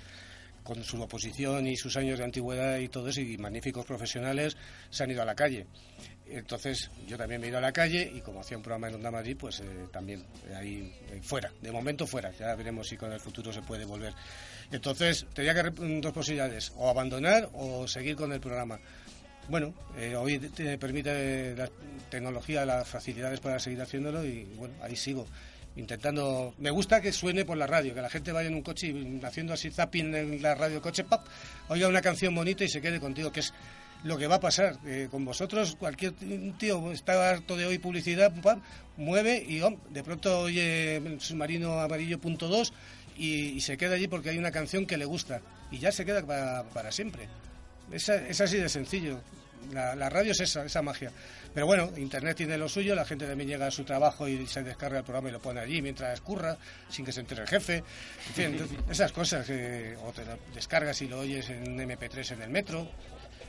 con 0.63 0.83
su 0.83 0.99
oposición 0.99 1.67
y 1.67 1.75
sus 1.77 1.95
años 1.95 2.17
de 2.17 2.25
antigüedad 2.25 2.79
y 2.79 2.89
todo 2.89 3.09
eso, 3.09 3.21
y 3.21 3.37
magníficos 3.37 3.85
profesionales, 3.85 4.57
se 4.89 5.03
han 5.03 5.11
ido 5.11 5.21
a 5.21 5.25
la 5.25 5.35
calle. 5.35 5.67
Entonces, 6.27 6.89
yo 7.05 7.17
también 7.17 7.39
me 7.39 7.45
he 7.45 7.49
ido 7.51 7.59
a 7.59 7.61
la 7.61 7.71
calle 7.71 8.11
y 8.11 8.21
como 8.21 8.39
hacía 8.39 8.57
un 8.57 8.63
programa 8.63 8.87
en 8.89 8.95
Onda 8.95 9.11
Madrid, 9.11 9.37
pues 9.39 9.59
eh, 9.59 9.65
también 9.93 10.25
eh, 10.49 10.55
ahí 10.55 10.91
eh, 11.11 11.19
fuera, 11.21 11.51
de 11.61 11.71
momento 11.71 12.07
fuera. 12.07 12.31
Ya 12.31 12.55
veremos 12.55 12.87
si 12.87 12.97
con 12.97 13.11
el 13.13 13.19
futuro 13.19 13.53
se 13.53 13.61
puede 13.61 13.85
volver. 13.85 14.13
Entonces, 14.71 15.27
tenía 15.35 15.53
que 15.53 15.69
dos 15.69 16.11
posibilidades, 16.13 16.73
o 16.77 16.89
abandonar 16.89 17.47
o 17.53 17.87
seguir 17.87 18.15
con 18.15 18.33
el 18.33 18.39
programa. 18.39 18.79
Bueno, 19.47 19.73
eh, 19.97 20.15
hoy 20.15 20.39
te- 20.39 20.49
te 20.49 20.77
permite 20.77 21.55
la 21.55 21.69
tecnología, 22.09 22.65
las 22.65 22.87
facilidades 22.87 23.39
para 23.39 23.59
seguir 23.59 23.81
haciéndolo 23.81 24.25
y 24.25 24.43
bueno, 24.57 24.73
ahí 24.81 24.95
sigo 24.95 25.27
intentando. 25.75 26.53
Me 26.57 26.71
gusta 26.71 26.99
que 27.01 27.11
suene 27.11 27.45
por 27.45 27.57
la 27.57 27.67
radio, 27.67 27.93
que 27.93 28.01
la 28.01 28.09
gente 28.09 28.31
vaya 28.31 28.47
en 28.47 28.55
un 28.55 28.61
coche 28.63 28.87
y 28.87 29.19
haciendo 29.23 29.53
así 29.53 29.69
zapping 29.69 30.15
en 30.15 30.41
la 30.41 30.55
radio 30.55 30.81
coche, 30.81 31.03
¡pap! 31.03 31.25
oiga 31.69 31.87
una 31.87 32.01
canción 32.01 32.33
bonita 32.33 32.63
y 32.63 32.69
se 32.69 32.81
quede 32.81 32.99
contigo, 32.99 33.31
que 33.31 33.41
es 33.41 33.53
lo 34.03 34.17
que 34.17 34.25
va 34.27 34.35
a 34.35 34.39
pasar. 34.39 34.77
Eh, 34.85 35.09
con 35.11 35.23
vosotros, 35.25 35.75
cualquier 35.75 36.13
tío 36.57 36.91
está 36.91 37.29
harto 37.29 37.55
de 37.55 37.65
hoy 37.67 37.77
publicidad, 37.77 38.33
¡pam! 38.41 38.61
mueve 38.97 39.45
y 39.47 39.61
¡om! 39.61 39.77
de 39.91 40.03
pronto 40.03 40.39
oye 40.39 41.01
submarino 41.19 41.79
amarillo 41.79 42.19
punto 42.19 42.47
dos 42.47 42.73
y, 43.17 43.59
se 43.61 43.77
queda 43.77 43.95
allí 43.95 44.07
porque 44.07 44.29
hay 44.31 44.37
una 44.39 44.51
canción 44.51 44.85
que 44.87 44.97
le 44.97 45.05
gusta 45.05 45.41
y 45.71 45.77
ya 45.79 45.91
se 45.91 46.03
queda 46.03 46.25
para, 46.25 46.63
para 46.73 46.91
siempre. 46.91 47.27
Es 47.91 48.09
así 48.09 48.57
de 48.57 48.67
sencillo. 48.69 49.19
La, 49.71 49.95
la 49.95 50.09
radio 50.09 50.31
es 50.31 50.39
esa, 50.39 50.65
esa 50.65 50.81
magia. 50.81 51.11
Pero 51.53 51.65
bueno, 51.65 51.89
Internet 51.97 52.37
tiene 52.37 52.57
lo 52.57 52.67
suyo, 52.67 52.95
la 52.95 53.05
gente 53.05 53.25
también 53.25 53.49
llega 53.49 53.67
a 53.67 53.71
su 53.71 53.83
trabajo 53.83 54.27
y 54.27 54.45
se 54.45 54.61
descarga 54.61 54.99
el 54.99 55.03
programa 55.03 55.29
y 55.29 55.31
lo 55.31 55.39
pone 55.39 55.61
allí 55.61 55.81
mientras 55.81 56.13
escurra, 56.13 56.57
sin 56.89 57.05
que 57.05 57.11
se 57.11 57.21
entere 57.21 57.43
el 57.43 57.47
jefe. 57.47 57.77
En 57.77 58.33
fin, 58.33 58.67
esas 58.89 59.11
cosas. 59.11 59.45
que 59.45 59.95
o 60.03 60.11
te 60.11 60.25
lo 60.25 60.37
descargas 60.53 61.01
y 61.01 61.07
lo 61.07 61.19
oyes 61.19 61.49
en 61.49 61.77
MP3 61.77 62.33
en 62.33 62.41
el 62.41 62.49
metro. 62.49 62.89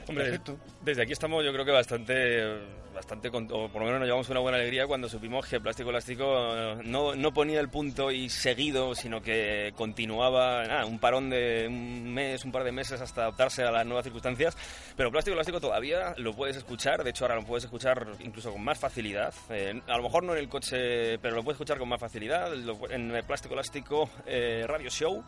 Hombre, 0.08 0.24
Perfecto. 0.24 0.56
desde 0.82 1.02
aquí 1.02 1.12
estamos 1.12 1.44
yo 1.44 1.52
creo 1.52 1.64
que 1.64 1.72
bastante, 1.72 2.58
bastante 2.94 3.28
o 3.28 3.68
por 3.68 3.80
lo 3.80 3.86
menos 3.86 3.98
nos 3.98 4.06
llevamos 4.06 4.28
una 4.30 4.40
buena 4.40 4.56
alegría 4.58 4.86
cuando 4.86 5.08
supimos 5.08 5.46
que 5.46 5.60
Plástico 5.60 5.90
Elástico 5.90 6.56
eh, 6.56 6.76
no, 6.84 7.14
no 7.16 7.32
ponía 7.34 7.58
el 7.60 7.68
punto 7.68 8.10
y 8.12 8.28
seguido, 8.28 8.94
sino 8.94 9.20
que 9.20 9.72
continuaba 9.76 10.64
nada, 10.64 10.86
un 10.86 10.98
parón 11.00 11.28
de 11.28 11.66
un 11.68 12.14
mes, 12.14 12.44
un 12.44 12.52
par 12.52 12.62
de 12.64 12.72
meses 12.72 13.00
hasta 13.00 13.22
adaptarse 13.22 13.62
a 13.64 13.70
las 13.72 13.84
nuevas 13.84 14.04
circunstancias. 14.04 14.56
Pero 14.96 15.10
Plástico 15.10 15.34
Elástico 15.34 15.60
todavía 15.60 16.14
lo 16.18 16.32
puedes 16.34 16.56
escuchar, 16.56 17.02
de 17.02 17.10
hecho 17.10 17.24
ahora 17.24 17.34
lo 17.36 17.44
puedes 17.44 17.64
escuchar 17.64 18.06
incluso 18.20 18.52
con 18.52 18.62
más 18.62 18.78
facilidad. 18.78 19.34
Eh, 19.50 19.80
a 19.88 19.96
lo 19.96 20.04
mejor 20.04 20.22
no 20.22 20.32
en 20.34 20.38
el 20.38 20.48
coche, 20.48 21.18
pero 21.18 21.34
lo 21.34 21.42
puedes 21.42 21.56
escuchar 21.56 21.78
con 21.78 21.88
más 21.88 22.00
facilidad 22.00 22.54
lo- 22.54 22.88
en 22.90 23.12
Plástico 23.26 23.54
Elástico 23.54 24.08
eh, 24.24 24.64
Radio 24.68 24.88
Show, 24.88 25.22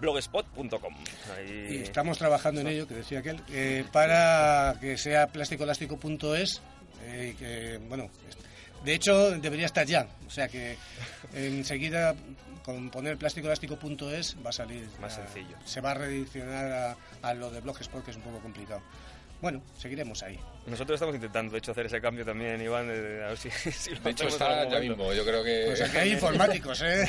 blogspot.com. 0.00 0.94
Ahí- 1.36 1.66
Y 1.70 1.76
estamos 1.82 2.18
trabajando 2.18 2.60
en 2.62 2.68
ello, 2.68 2.88
que 2.88 2.94
decía 2.94 3.20
aquel, 3.20 3.40
eh, 3.50 3.84
para 3.92 4.21
que 4.80 4.96
sea 4.98 5.26
plásticoelástico.es, 5.28 6.60
Eh, 7.04 7.34
que, 7.38 7.78
bueno, 7.88 8.08
de 8.84 8.94
hecho, 8.94 9.32
debería 9.32 9.66
estar 9.66 9.84
ya. 9.86 10.06
O 10.26 10.30
sea 10.30 10.46
que 10.48 10.76
enseguida 11.34 12.14
con 12.64 12.90
poner 12.90 13.16
plásticoelástico.es 13.16 14.36
va 14.44 14.50
a 14.50 14.52
salir. 14.52 14.88
Más 15.00 15.18
a- 15.18 15.26
sencillo. 15.26 15.56
Se 15.64 15.80
va 15.80 15.90
a 15.90 15.94
redireccionar 15.94 16.70
a, 16.72 16.96
a 17.28 17.34
lo 17.34 17.50
de 17.50 17.60
Blogspot, 17.60 18.04
que 18.04 18.12
es 18.12 18.16
un 18.16 18.22
poco 18.22 18.38
complicado. 18.38 18.80
Bueno, 19.40 19.60
seguiremos 19.76 20.22
ahí. 20.22 20.38
Nosotros 20.68 20.94
estamos 20.94 21.16
intentando, 21.16 21.50
de 21.50 21.58
hecho, 21.58 21.72
hacer 21.72 21.86
ese 21.86 22.00
cambio 22.00 22.24
también, 22.24 22.62
Iván, 22.62 22.86
de- 22.86 23.24
a 23.24 23.28
ver 23.30 23.36
si, 23.38 23.50
si 23.72 23.90
lo 23.90 24.00
De 24.00 24.10
hecho, 24.12 24.28
está 24.28 24.68
ya 24.68 24.78
mismo. 24.78 25.12
Yo 25.12 25.24
creo 25.24 25.42
que. 25.42 25.64
Pues 25.66 25.80
aquí 25.82 25.96
hay 25.96 26.12
informáticos, 26.18 26.80
¿eh? 26.82 27.04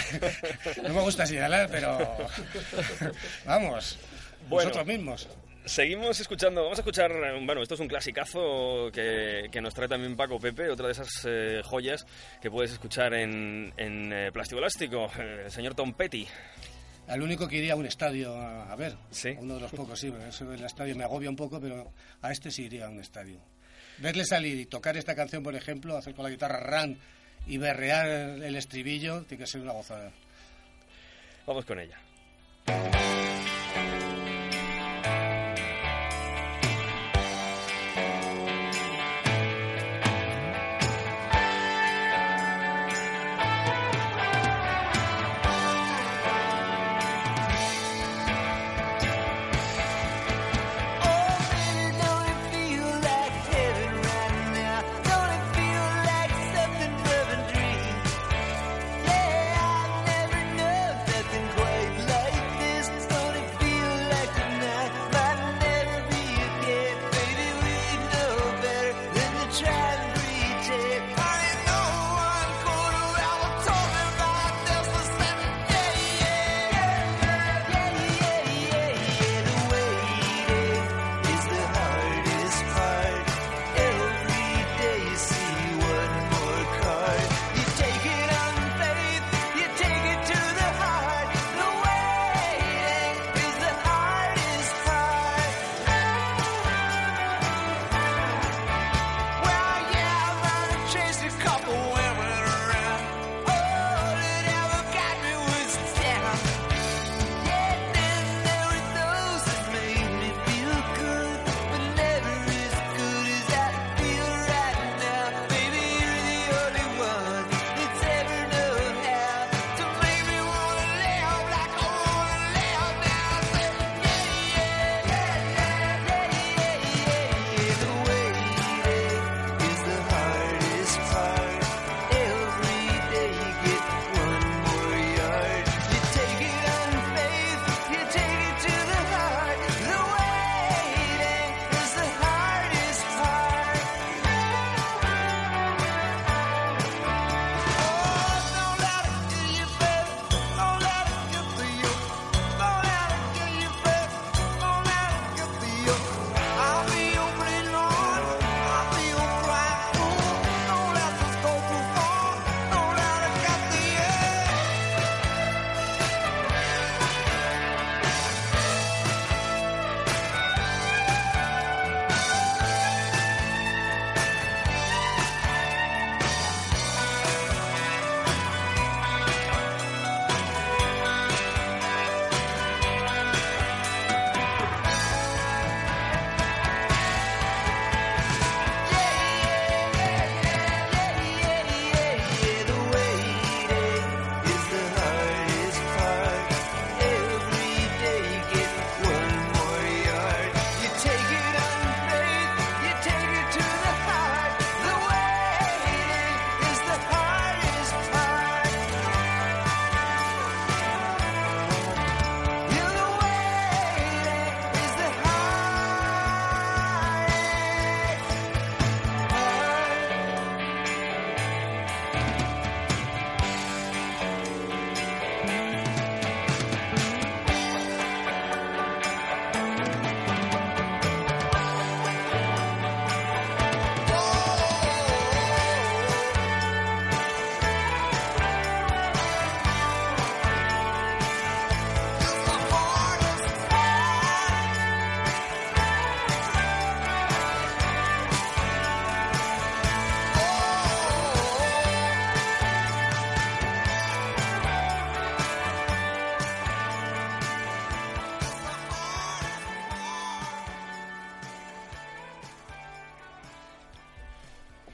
No 0.82 0.90
me 0.96 1.02
gusta 1.02 1.28
señalar, 1.28 1.70
pero. 1.72 2.00
Vamos. 3.46 4.00
Bueno. 4.50 4.70
Nosotros 4.70 4.88
mismos. 4.88 5.28
Seguimos 5.66 6.20
escuchando, 6.20 6.62
vamos 6.64 6.78
a 6.78 6.82
escuchar, 6.82 7.12
eh, 7.12 7.40
bueno, 7.46 7.62
esto 7.62 7.76
es 7.76 7.80
un 7.80 7.88
clasicazo 7.88 8.92
que, 8.92 9.48
que 9.50 9.62
nos 9.62 9.74
trae 9.74 9.88
también 9.88 10.16
Paco 10.18 10.38
Pepe, 10.38 10.70
otra 10.70 10.88
de 10.88 10.92
esas 10.92 11.10
eh, 11.26 11.62
joyas 11.64 12.06
que 12.42 12.52
puedes 12.52 12.74
escuchar 12.74 13.14
en, 13.14 13.74
en 13.78 14.12
eh, 14.12 14.32
Plástico 14.34 14.60
Elástico, 14.60 15.10
el 15.18 15.50
señor 15.50 15.74
Tom 15.74 15.94
Petty. 15.94 16.28
Al 17.08 17.22
único 17.22 17.48
que 17.48 17.58
iría 17.58 17.74
a 17.74 17.76
un 17.78 17.86
estadio 17.86 18.36
a, 18.36 18.72
a 18.72 18.76
ver. 18.76 18.96
Sí. 19.12 19.36
Uno 19.40 19.56
de 19.56 19.62
los 19.62 19.72
pocos, 19.72 20.00
sí. 20.00 20.14
Eso 20.28 20.46
del 20.46 20.64
estadio 20.64 20.96
me 20.96 21.06
agobia 21.06 21.30
un 21.30 21.36
poco, 21.36 21.60
pero 21.62 21.92
a 22.22 22.32
este 22.32 22.52
sí 22.52 22.64
iría 22.64 22.86
a 22.86 22.90
un 22.90 23.00
estadio. 23.00 23.40
Verle 24.00 24.26
salir 24.26 24.60
y 24.60 24.66
tocar 24.66 24.98
esta 24.98 25.16
canción, 25.16 25.44
por 25.44 25.56
ejemplo, 25.56 25.98
hacer 25.98 26.14
con 26.14 26.24
la 26.24 26.30
guitarra 26.30 26.60
run 26.60 26.98
y 27.48 27.58
berrear 27.58 28.08
el 28.08 28.56
estribillo, 28.56 29.24
tiene 29.24 29.44
que 29.44 29.50
ser 29.50 29.62
una 29.62 29.72
gozada. 29.72 30.12
Vamos 31.46 31.66
con 31.66 31.80
ella. 31.80 31.98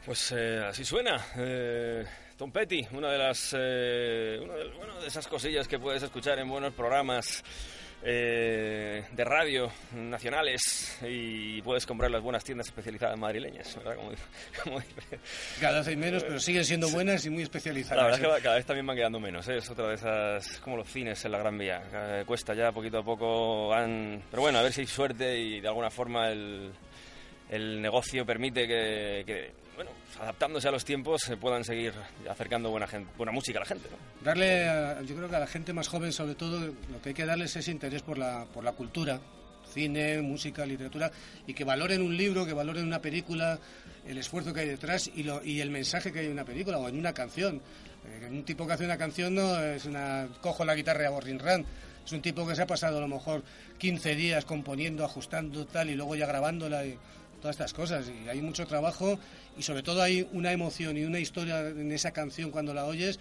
Pues 0.09 0.33
eh, 0.35 0.63
así 0.67 0.83
suena. 0.83 1.23
Eh, 1.37 2.03
Tom 2.35 2.51
Petty, 2.51 2.83
una 2.93 3.11
de 3.11 3.17
las 3.19 3.53
eh, 3.55 4.39
una 4.41 4.55
de, 4.55 4.69
bueno, 4.69 4.99
de 4.99 5.07
esas 5.07 5.27
cosillas 5.27 5.67
que 5.67 5.77
puedes 5.77 6.01
escuchar 6.01 6.39
en 6.39 6.49
buenos 6.49 6.73
programas. 6.73 7.43
Eh, 8.01 9.03
de 9.11 9.23
radio 9.25 9.69
nacionales 9.93 10.97
y 11.05 11.61
puedes 11.61 11.85
comprar 11.85 12.09
las 12.09 12.23
buenas 12.23 12.43
tiendas 12.43 12.65
especializadas 12.67 13.19
madrileñas, 13.19 13.75
¿verdad? 13.75 13.97
Como, 13.97 14.11
como 14.63 14.79
dice. 14.79 15.19
Cada 15.61 15.77
vez 15.79 15.87
hay 15.89 15.95
menos, 15.97 16.23
pero 16.23 16.39
siguen 16.39 16.65
siendo 16.65 16.89
buenas 16.89 17.23
y 17.25 17.29
muy 17.29 17.43
especializadas. 17.43 17.97
La 17.97 18.03
verdad 18.05 18.19
es 18.19 18.25
que 18.25 18.31
va- 18.31 18.39
cada 18.41 18.55
vez 18.55 18.65
también 18.65 18.87
van 18.87 18.95
quedando 18.95 19.19
menos, 19.19 19.47
¿eh? 19.49 19.57
es 19.57 19.69
otra 19.69 19.89
de 19.89 19.95
esas, 19.95 20.59
como 20.61 20.77
los 20.77 20.87
cines 20.89 21.23
en 21.25 21.31
la 21.33 21.37
Gran 21.37 21.55
Vía, 21.57 21.83
Eh, 21.93 22.23
cuesta 22.25 22.55
ya 22.55 22.71
poquito 22.71 22.97
a 22.99 23.03
poco, 23.03 23.69
pero 24.31 24.41
bueno, 24.41 24.57
a 24.57 24.63
ver 24.63 24.71
si 24.73 24.81
hay 24.81 24.87
suerte 24.87 25.37
y 25.37 25.59
de 25.59 25.67
alguna 25.67 25.91
forma 25.91 26.29
el, 26.31 26.71
el 27.49 27.81
negocio 27.81 28.25
permite 28.25 28.65
que, 28.65 29.23
que, 29.25 29.51
bueno, 29.79 29.91
pues, 30.05 30.17
adaptándose 30.19 30.67
a 30.67 30.71
los 30.71 30.83
tiempos 30.83 31.21
se 31.21 31.37
puedan 31.37 31.63
seguir 31.63 31.93
acercando 32.29 32.69
buena, 32.69 32.85
buena 33.15 33.31
música 33.31 33.59
a 33.59 33.61
la 33.61 33.65
gente. 33.65 33.87
¿no? 33.89 33.95
Darle, 34.25 34.67
a- 34.67 35.01
yo 35.03 35.15
creo 35.15 35.29
que 35.29 35.35
a 35.37 35.39
la 35.39 35.47
gente 35.47 35.71
más 35.71 35.87
joven, 35.87 36.11
sobre 36.11 36.35
todo, 36.35 36.59
lo 36.59 37.01
que 37.01 37.09
hay 37.09 37.15
que 37.15 37.25
darles 37.25 37.55
es 37.55 37.67
interés 37.69 38.01
por 38.01 38.17
la, 38.17 38.43
por 38.53 38.65
la 38.65 38.73
cultura, 38.73 39.21
cine, 39.73 40.21
música, 40.21 40.65
literatura, 40.65 41.09
y 41.47 41.53
que 41.53 41.63
valoren 41.63 42.01
un 42.01 42.17
libro, 42.17 42.45
que 42.45 42.51
valoren 42.51 42.85
una 42.85 42.99
película, 43.01 43.57
el 44.05 44.17
esfuerzo 44.17 44.53
que 44.53 44.59
hay 44.61 44.67
detrás 44.67 45.09
y, 45.15 45.23
lo, 45.23 45.41
y 45.45 45.61
el 45.61 45.69
mensaje 45.69 46.11
que 46.11 46.19
hay 46.19 46.25
en 46.25 46.33
una 46.33 46.43
película 46.43 46.77
o 46.77 46.89
en 46.89 46.97
una 46.99 47.13
canción. 47.13 47.61
Eh, 48.05 48.27
un 48.29 48.43
tipo 48.43 48.67
que 48.67 48.73
hace 48.73 48.83
una 48.83 48.97
canción 48.97 49.33
no 49.35 49.59
es 49.61 49.85
una 49.85 50.27
cojo 50.41 50.65
la 50.65 50.75
guitarra 50.75 51.03
y 51.03 51.05
hago 51.05 51.21
rin 51.21 51.39
ran. 51.39 51.65
Es 52.05 52.11
un 52.11 52.21
tipo 52.21 52.45
que 52.45 52.55
se 52.55 52.63
ha 52.63 52.67
pasado 52.67 52.97
a 52.97 53.01
lo 53.01 53.07
mejor 53.07 53.43
15 53.77 54.15
días 54.15 54.43
componiendo, 54.43 55.05
ajustando 55.05 55.65
tal 55.67 55.89
y 55.89 55.95
luego 55.95 56.15
ya 56.17 56.25
grabándola 56.25 56.83
todas 57.39 57.55
estas 57.55 57.73
cosas. 57.73 58.09
Y 58.09 58.29
hay 58.29 58.41
mucho 58.41 58.65
trabajo 58.65 59.19
y 59.57 59.63
sobre 59.63 59.83
todo 59.83 60.01
hay 60.01 60.27
una 60.33 60.51
emoción 60.51 60.97
y 60.97 61.03
una 61.03 61.19
historia 61.19 61.67
en 61.67 61.91
esa 61.91 62.11
canción 62.11 62.51
cuando 62.51 62.73
la 62.73 62.85
oyes 62.85 63.19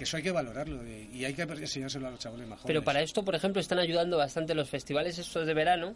que 0.00 0.04
eso 0.04 0.16
hay 0.16 0.22
que 0.22 0.30
valorarlo 0.30 0.80
y, 0.86 1.26
hay 1.26 1.34
que 1.34 1.42
enseñárselo 1.42 2.06
a 2.08 2.10
los 2.10 2.18
chavales 2.18 2.48
más 2.48 2.58
jóvenes. 2.60 2.66
Pero 2.66 2.82
para 2.82 3.02
esto, 3.02 3.22
por 3.22 3.34
ejemplo, 3.34 3.60
están 3.60 3.78
ayudando 3.78 4.16
bastante 4.16 4.54
los 4.54 4.70
festivales 4.70 5.18
estos 5.18 5.46
de 5.46 5.52
verano. 5.52 5.94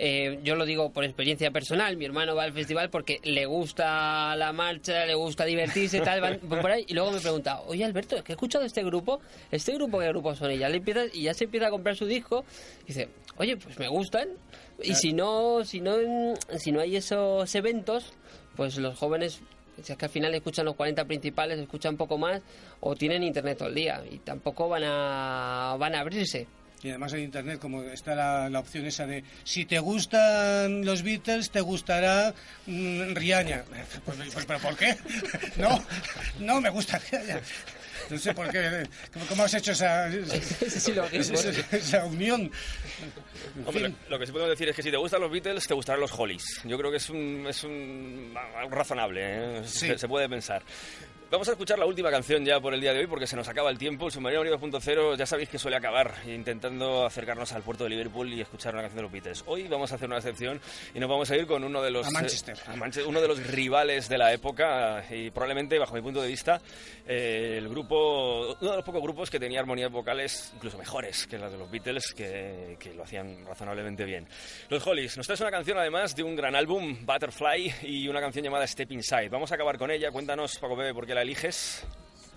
Eh, 0.00 0.40
yo 0.42 0.56
lo 0.56 0.64
digo 0.64 0.90
por 0.90 1.04
experiencia 1.04 1.52
personal, 1.52 1.96
mi 1.96 2.04
hermano 2.04 2.34
va 2.34 2.42
al 2.42 2.52
festival 2.52 2.90
porque 2.90 3.20
le 3.22 3.46
gusta 3.46 4.34
la 4.34 4.52
marcha, 4.52 5.06
le 5.06 5.14
gusta 5.14 5.44
divertirse, 5.44 6.00
tal, 6.00 6.20
van 6.20 6.38
por 6.40 6.70
ahí, 6.70 6.84
y 6.88 6.94
luego 6.94 7.12
me 7.12 7.20
pregunta, 7.20 7.60
oye 7.62 7.84
Alberto, 7.84 8.16
¿es 8.16 8.22
que 8.22 8.32
he 8.32 8.34
escuchado 8.34 8.64
este 8.64 8.82
grupo? 8.84 9.20
¿Este 9.50 9.72
grupo 9.74 9.98
qué 10.00 10.08
grupo 10.08 10.34
son? 10.34 10.52
Y 10.52 10.58
ya, 10.58 10.68
le 10.68 10.82
y 11.12 11.22
ya 11.22 11.34
se 11.34 11.44
empieza 11.44 11.68
a 11.68 11.70
comprar 11.70 11.96
su 11.96 12.06
disco, 12.06 12.44
y 12.84 12.88
dice, 12.88 13.08
oye, 13.36 13.56
pues 13.56 13.76
me 13.78 13.88
gustan, 13.88 14.28
y 14.82 14.94
si 14.94 15.12
no, 15.12 15.64
si 15.64 15.80
no, 15.80 15.96
si 16.58 16.72
no 16.72 16.80
hay 16.80 16.96
esos 16.96 17.54
eventos, 17.54 18.12
pues 18.56 18.76
los 18.78 18.98
jóvenes 18.98 19.40
si 19.82 19.92
es 19.92 19.98
que 19.98 20.06
al 20.06 20.10
final 20.10 20.34
escuchan 20.34 20.64
los 20.64 20.74
40 20.74 21.04
principales, 21.04 21.58
escuchan 21.58 21.96
poco 21.96 22.18
más 22.18 22.42
o 22.80 22.96
tienen 22.96 23.22
internet 23.22 23.58
todo 23.58 23.68
el 23.68 23.74
día 23.74 24.02
y 24.10 24.18
tampoco 24.18 24.68
van 24.68 24.84
a 24.84 25.76
van 25.78 25.94
a 25.94 26.00
abrirse. 26.00 26.46
Y 26.82 26.90
además 26.90 27.12
en 27.12 27.20
internet, 27.20 27.58
como 27.58 27.82
está 27.82 28.14
la, 28.48 28.60
opción 28.60 28.86
esa 28.86 29.04
de 29.04 29.24
si 29.42 29.64
te 29.64 29.80
gustan 29.80 30.84
los 30.84 31.02
Beatles, 31.02 31.50
te 31.50 31.60
gustará 31.60 32.34
mm, 32.66 33.14
Rihanna. 33.14 33.64
Pues, 34.04 34.18
pues, 34.32 34.46
¿Pero 34.46 34.58
por 34.60 34.76
qué? 34.76 34.96
No, 35.56 35.84
no 36.38 36.60
me 36.60 36.70
gusta 36.70 36.98
Rihanna. 36.98 37.40
No 38.10 38.18
sé 38.18 38.34
por 38.34 38.50
qué. 38.50 38.86
¿Cómo, 39.28 39.44
has 39.44 39.54
hecho 39.54 39.72
esa, 39.72 40.10
Sí, 40.68 40.92
lo 40.92 41.08
mismo. 41.08 41.38
esa, 41.38 41.76
esa 41.76 42.04
unión? 42.04 42.50
Hombre, 43.66 43.92
lo 44.08 44.18
que 44.18 44.26
sí 44.26 44.32
podemos 44.32 44.50
decir 44.50 44.68
es 44.68 44.76
que 44.76 44.82
si 44.82 44.90
te 44.90 44.96
gustan 44.96 45.20
los 45.20 45.30
Beatles, 45.30 45.66
te 45.66 45.74
gustarán 45.74 46.00
los 46.00 46.12
Hollies. 46.12 46.60
Yo 46.64 46.78
creo 46.78 46.90
que 46.90 46.96
es 46.96 47.10
un, 47.10 47.46
es 47.48 47.64
un 47.64 48.34
algo 48.56 48.70
razonable, 48.70 49.20
¿eh? 49.22 49.62
Sí. 49.64 49.86
se, 49.86 49.98
se 49.98 50.08
puede 50.08 50.28
pensar. 50.28 50.62
Vamos 51.30 51.46
a 51.46 51.50
escuchar 51.52 51.78
la 51.78 51.84
última 51.84 52.10
canción 52.10 52.42
ya 52.42 52.58
por 52.58 52.72
el 52.72 52.80
día 52.80 52.94
de 52.94 53.00
hoy 53.00 53.06
porque 53.06 53.26
se 53.26 53.36
nos 53.36 53.46
acaba 53.48 53.68
el 53.70 53.76
tiempo. 53.76 54.06
El 54.06 54.12
Submarino 54.12 54.40
Unido 54.40 54.58
2.0 54.58 55.14
ya 55.14 55.26
sabéis 55.26 55.50
que 55.50 55.58
suele 55.58 55.76
acabar 55.76 56.14
intentando 56.26 57.04
acercarnos 57.04 57.52
al 57.52 57.62
puerto 57.62 57.84
de 57.84 57.90
Liverpool 57.90 58.32
y 58.32 58.40
escuchar 58.40 58.72
una 58.72 58.80
canción 58.84 58.96
de 58.96 59.02
los 59.02 59.12
Beatles. 59.12 59.44
Hoy 59.46 59.68
vamos 59.68 59.92
a 59.92 59.96
hacer 59.96 60.08
una 60.08 60.16
excepción 60.16 60.58
y 60.94 60.98
nos 60.98 61.10
vamos 61.10 61.30
a 61.30 61.36
ir 61.36 61.46
con 61.46 61.62
uno 61.64 61.82
de 61.82 61.90
los 61.90 62.06
A 62.06 62.10
Manchester. 62.12 62.56
eh, 62.56 62.60
a 62.68 62.76
Manche- 62.76 63.04
uno 63.06 63.20
de 63.20 63.28
los 63.28 63.46
rivales 63.46 64.08
de 64.08 64.16
la 64.16 64.32
época 64.32 65.04
y 65.10 65.30
probablemente 65.30 65.78
bajo 65.78 65.94
mi 65.94 66.00
punto 66.00 66.22
de 66.22 66.28
vista 66.28 66.62
eh, 67.06 67.56
el 67.58 67.68
grupo 67.68 68.56
uno 68.62 68.70
de 68.70 68.76
los 68.76 68.84
pocos 68.86 69.02
grupos 69.02 69.28
que 69.28 69.38
tenía 69.38 69.60
armonías 69.60 69.92
vocales 69.92 70.52
incluso 70.56 70.78
mejores 70.78 71.26
que 71.26 71.36
las 71.38 71.52
de 71.52 71.58
los 71.58 71.70
Beatles 71.70 72.14
que, 72.16 72.78
que 72.80 72.94
lo 72.94 73.02
hacían 73.02 73.44
razonablemente 73.44 74.06
bien. 74.06 74.26
Los 74.70 74.86
Hollies 74.86 75.18
nos 75.18 75.26
traes 75.26 75.42
una 75.42 75.50
canción 75.50 75.76
además 75.76 76.16
de 76.16 76.22
un 76.22 76.34
gran 76.34 76.56
álbum 76.56 77.04
Butterfly 77.04 77.74
y 77.82 78.08
una 78.08 78.22
canción 78.22 78.46
llamada 78.46 78.66
Step 78.66 78.90
Inside. 78.92 79.28
Vamos 79.28 79.52
a 79.52 79.56
acabar 79.56 79.76
con 79.76 79.90
ella. 79.90 80.10
Cuéntanos 80.10 80.56
Paco 80.58 80.74
Pepe 80.74 80.94
por 80.94 81.06
qué 81.06 81.17
la 81.18 81.22
eliges. 81.22 81.82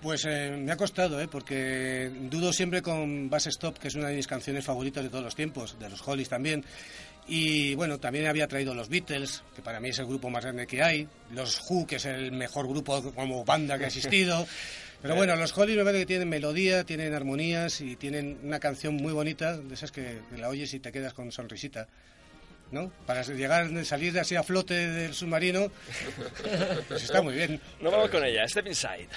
Pues 0.00 0.24
eh, 0.24 0.56
me 0.58 0.72
ha 0.72 0.76
costado, 0.76 1.20
¿eh? 1.20 1.28
porque 1.28 2.10
dudo 2.22 2.52
siempre 2.52 2.82
con 2.82 3.30
Bass 3.30 3.46
Stop, 3.46 3.78
que 3.78 3.86
es 3.86 3.94
una 3.94 4.08
de 4.08 4.16
mis 4.16 4.26
canciones 4.26 4.64
favoritas 4.64 5.04
de 5.04 5.08
todos 5.08 5.22
los 5.22 5.36
tiempos, 5.36 5.78
de 5.78 5.88
los 5.88 6.06
Hollies 6.06 6.28
también. 6.28 6.64
Y 7.28 7.76
bueno, 7.76 8.00
también 8.00 8.26
había 8.26 8.48
traído 8.48 8.74
los 8.74 8.88
Beatles, 8.88 9.44
que 9.54 9.62
para 9.62 9.78
mí 9.78 9.90
es 9.90 10.00
el 10.00 10.06
grupo 10.06 10.28
más 10.28 10.42
grande 10.42 10.66
que 10.66 10.82
hay, 10.82 11.06
los 11.30 11.62
Who, 11.70 11.86
que 11.86 11.96
es 11.96 12.04
el 12.06 12.32
mejor 12.32 12.66
grupo 12.66 13.12
como 13.12 13.44
banda 13.44 13.78
que 13.78 13.84
ha 13.84 13.86
existido. 13.86 14.44
Pero 15.02 15.14
bueno, 15.14 15.36
los 15.36 15.56
Hollies 15.56 15.76
me 15.76 15.84
parece 15.84 16.02
que 16.02 16.06
tienen 16.06 16.28
melodía, 16.28 16.82
tienen 16.82 17.14
armonías 17.14 17.80
y 17.80 17.94
tienen 17.94 18.40
una 18.42 18.58
canción 18.58 18.96
muy 18.96 19.12
bonita, 19.12 19.56
de 19.56 19.74
esas 19.74 19.92
que, 19.92 20.22
que 20.28 20.38
la 20.38 20.48
oyes 20.48 20.74
y 20.74 20.80
te 20.80 20.90
quedas 20.90 21.14
con 21.14 21.30
sonrisita. 21.30 21.86
¿No? 22.72 22.90
Para 23.06 23.22
llegar, 23.22 23.84
salir 23.84 24.18
así 24.18 24.34
a 24.34 24.42
flote 24.42 24.74
del 24.74 25.14
submarino, 25.14 25.70
pues 26.88 27.04
está 27.04 27.22
muy 27.22 27.34
bien. 27.34 27.60
Nos 27.80 27.92
vamos 27.92 28.10
con 28.10 28.24
ella, 28.24 28.48
Step 28.48 28.66
Inside. 28.66 29.08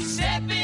Step 0.00 0.55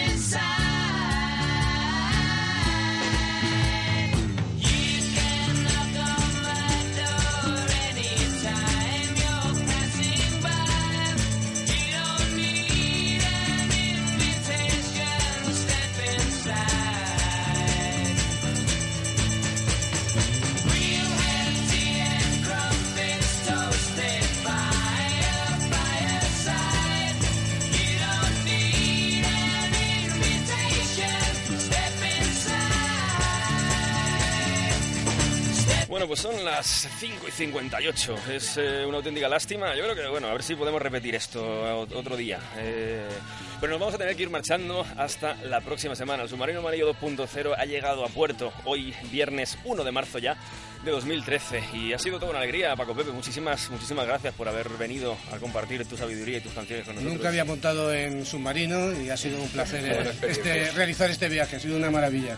pues 36.13 36.21
son 36.21 36.45
las 36.45 36.67
5 37.01 37.27
y 37.27 37.31
58. 37.31 38.17
Es 38.35 38.59
eh, 38.59 38.85
una 38.87 38.99
auténtica 38.99 39.31
lástima. 39.31 39.75
Yo 39.75 39.83
creo 39.85 39.95
que, 39.95 40.07
bueno, 40.09 40.29
a 40.29 40.33
ver 40.35 40.43
si 40.43 40.55
podemos 40.55 40.83
repetir 40.83 41.15
esto 41.15 41.43
ot- 41.87 41.95
otro 41.97 42.19
día. 42.19 42.39
Eh, 42.59 43.09
pero 43.59 43.71
nos 43.73 43.81
vamos 43.81 43.95
a 43.95 43.99
tener 43.99 44.15
que 44.15 44.25
ir 44.25 44.29
marchando 44.29 44.85
hasta 44.99 45.37
la 45.45 45.63
próxima 45.63 45.97
semana. 45.97 46.25
El 46.25 46.29
submarino 46.29 46.59
amarillo 46.59 46.93
2.0 46.95 47.55
ha 47.57 47.65
llegado 47.65 48.05
a 48.05 48.09
puerto 48.09 48.53
hoy, 48.67 48.93
viernes 49.11 49.57
1 49.65 49.85
de 49.85 49.91
marzo 49.91 50.19
ya 50.19 50.37
de 50.85 50.91
2013. 50.91 51.63
Y 51.73 51.95
ha 51.95 51.99
sido 51.99 52.19
toda 52.19 52.33
una 52.33 52.41
alegría, 52.41 52.77
Paco 52.77 52.95
Pepe. 52.95 53.11
Muchísimas, 53.13 53.71
muchísimas 53.71 54.07
gracias 54.07 54.35
por 54.35 54.47
haber 54.51 54.69
venido 54.69 55.17
a 55.33 55.39
compartir 55.39 55.87
tu 55.87 55.97
sabiduría 55.97 56.37
y 56.37 56.41
tus 56.43 56.53
canciones 56.53 56.85
con 56.85 56.95
nosotros. 56.97 57.15
Nunca 57.17 57.29
había 57.31 57.47
montado 57.47 57.91
en 57.91 58.27
submarino 58.27 59.01
y 59.01 59.09
ha 59.09 59.17
sido 59.17 59.41
un 59.41 59.49
placer 59.49 59.83
eh, 59.87 60.29
este, 60.29 60.73
realizar 60.73 61.11
este 61.11 61.31
viaje, 61.31 61.57
ha 61.57 61.61
sido 61.61 61.75
una 61.79 61.91
maravilla. 61.91 62.37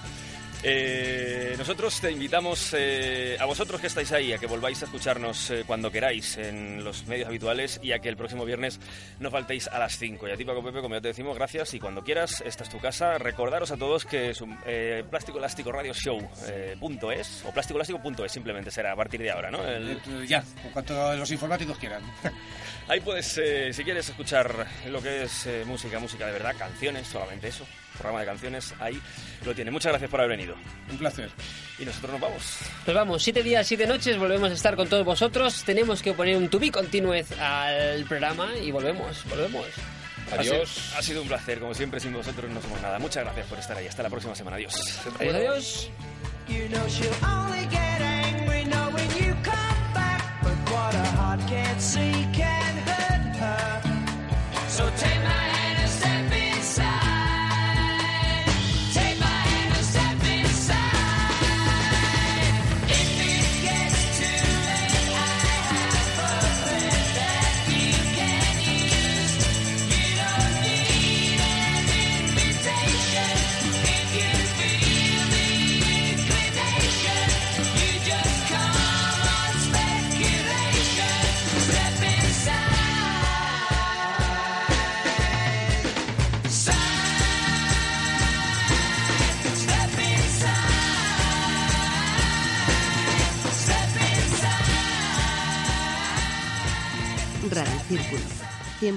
Eh, 0.67 1.55
nosotros 1.59 2.01
te 2.01 2.11
invitamos 2.11 2.75
eh, 2.75 3.37
a 3.39 3.45
vosotros 3.45 3.83
que 3.83 3.87
estáis 3.89 4.11
ahí 4.12 4.33
a 4.33 4.39
que 4.39 4.47
volváis 4.47 4.81
a 4.81 4.87
escucharnos 4.87 5.51
eh, 5.51 5.65
cuando 5.67 5.91
queráis 5.91 6.39
en 6.39 6.83
los 6.83 7.07
medios 7.07 7.29
habituales 7.29 7.79
y 7.83 7.93
a 7.93 7.99
que 7.99 8.09
el 8.09 8.17
próximo 8.17 8.47
viernes 8.47 8.81
no 9.21 9.31
faltéis 9.31 9.69
a 9.69 9.79
las 9.79 9.99
5. 9.99 10.27
Y 10.27 10.31
a 10.31 10.37
ti, 10.39 10.45
Paco 10.47 10.65
Pepe, 10.65 10.81
como 10.81 10.95
ya 10.95 11.03
te 11.03 11.09
decimos, 11.09 11.37
gracias 11.37 11.75
y 11.75 11.81
cuando 11.81 12.03
quieras, 12.03 12.43
esta 12.47 12.65
es 12.65 12.71
tu 12.71 12.79
casa. 12.81 13.19
Recordaros 13.19 13.73
a 13.73 13.77
todos 13.77 14.07
que 14.07 14.31
es 14.31 14.41
un, 14.41 14.59
eh, 14.65 15.05
Plástico 15.11 15.37
Elástico 15.37 15.71
Radio 15.71 15.93
Show 15.93 16.19
punto 16.81 17.12
es, 17.12 17.45
o 17.47 17.53
plástico 17.53 17.77
elástico 17.79 18.01
punto 18.01 18.25
es 18.25 18.33
simplemente 18.33 18.71
será 18.71 18.93
a 18.93 18.97
partir 18.97 19.21
de 19.21 19.31
ahora, 19.31 19.51
¿no? 19.51 19.62
El- 19.69 20.01
Ya, 20.27 20.43
en 20.65 20.71
cuanto 20.71 21.15
los 21.15 21.31
informáticos 21.31 21.77
quieran. 21.79 22.03
Ahí 22.89 23.01
puedes, 23.01 23.27
si 23.73 23.85
quieres 23.85 24.09
escuchar 24.09 24.67
lo 24.89 25.03
que 25.03 25.25
es 25.25 25.47
música, 25.67 25.99
música 25.99 26.27
de 26.27 26.33
verdad, 26.33 26.55
canciones, 26.59 27.07
solamente 27.07 27.49
eso, 27.49 27.67
programa 27.99 28.21
de 28.21 28.27
canciones, 28.27 28.75
ahí 28.81 29.01
lo 29.45 29.55
tiene. 29.55 29.71
Muchas 29.71 29.91
gracias 29.93 30.11
por 30.11 30.21
haber 30.21 30.37
venido. 30.37 30.57
Un 30.91 30.99
placer. 30.99 31.31
Y 31.79 31.85
nosotros 31.85 32.13
nos 32.13 32.21
vamos. 32.21 32.43
Pues 32.85 32.95
vamos, 32.95 33.23
siete 33.23 33.43
días, 33.43 33.67
siete 33.67 33.87
noches, 33.87 34.17
volvemos 34.19 34.51
a 34.51 34.55
estar 34.55 34.77
con 34.77 34.89
todos 34.89 35.05
vosotros. 35.05 35.63
Tenemos 35.65 36.03
que 36.03 36.13
poner 36.13 36.37
un 36.37 36.49
to 36.49 36.59
be 36.59 36.71
continuez 36.71 37.33
al 37.39 38.05
programa 38.05 38.49
y 38.57 38.71
volvemos, 38.71 39.25
volvemos. 39.29 39.67
Ha 40.33 40.43
sido- 40.43 40.55
Adiós. 40.55 40.95
Ha 40.97 41.03
sido 41.03 41.23
un 41.23 41.29
placer, 41.29 41.59
como 41.61 41.75
siempre, 41.75 42.01
sin 42.01 42.13
vosotros 42.13 42.51
no 42.51 42.61
somos 42.63 42.81
nada. 42.81 42.99
Muchas 42.99 43.25
gracias 43.25 43.47
por 43.47 43.59
estar 43.59 43.77
ahí. 43.77 43.87
Hasta 43.87 44.03
la 44.03 44.11
próxima 44.11 44.35
semana. 44.35 44.57
Adiós. 44.57 44.75
Adiós, 45.21 45.35
adiós. 45.35 45.91
You 46.49 46.69
know 46.69 46.87
she'll 46.89 47.11
only 47.25 47.67
get 47.71 48.01
angry 48.03 48.65
knowing 48.65 49.09
you 49.19 49.35
come 49.43 49.95
back. 49.95 50.23
But 50.43 50.53
what 50.71 50.95
a 50.95 51.05
heart 51.17 51.41
can't 51.49 51.81
see 51.81 52.13
can 52.33 52.77
hurt 52.87 53.37
her. 53.37 53.84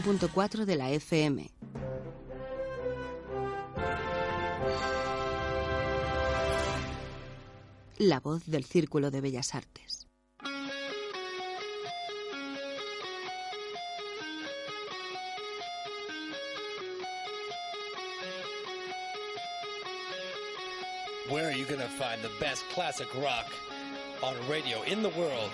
100.4 0.08 0.64
de 0.64 0.76
la 0.78 0.90
FM. 0.92 1.52
La 7.98 8.22
voz 8.22 8.46
del 8.46 8.64
Círculo 8.64 9.12
de 9.12 9.20
Bellas 9.20 9.54
Artes. 9.54 10.08
Where 21.30 21.50
are 21.50 21.52
you 21.52 21.66
going 21.66 21.82
to 21.82 21.90
find 21.90 22.22
the 22.22 22.32
best 22.40 22.64
classic 22.70 23.14
rock 23.22 23.52
on 24.24 24.36
radio 24.50 24.82
in 24.84 25.04
the 25.04 25.10
world? 25.10 25.52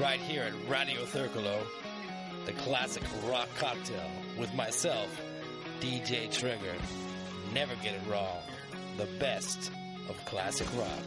Right 0.00 0.20
here 0.20 0.44
at 0.44 0.54
Radio 0.70 1.04
Circulo, 1.04 1.60
the 2.46 2.52
classic 2.52 3.02
rock 3.24 3.48
cocktail 3.58 4.08
with 4.38 4.54
myself, 4.54 5.20
DJ 5.80 6.30
Trigger. 6.30 6.74
Never 7.52 7.74
get 7.82 7.94
it 7.94 8.00
wrong. 8.08 8.40
The 8.96 9.06
best 9.18 9.72
of 10.08 10.16
classic 10.24 10.68
rock. 10.78 11.02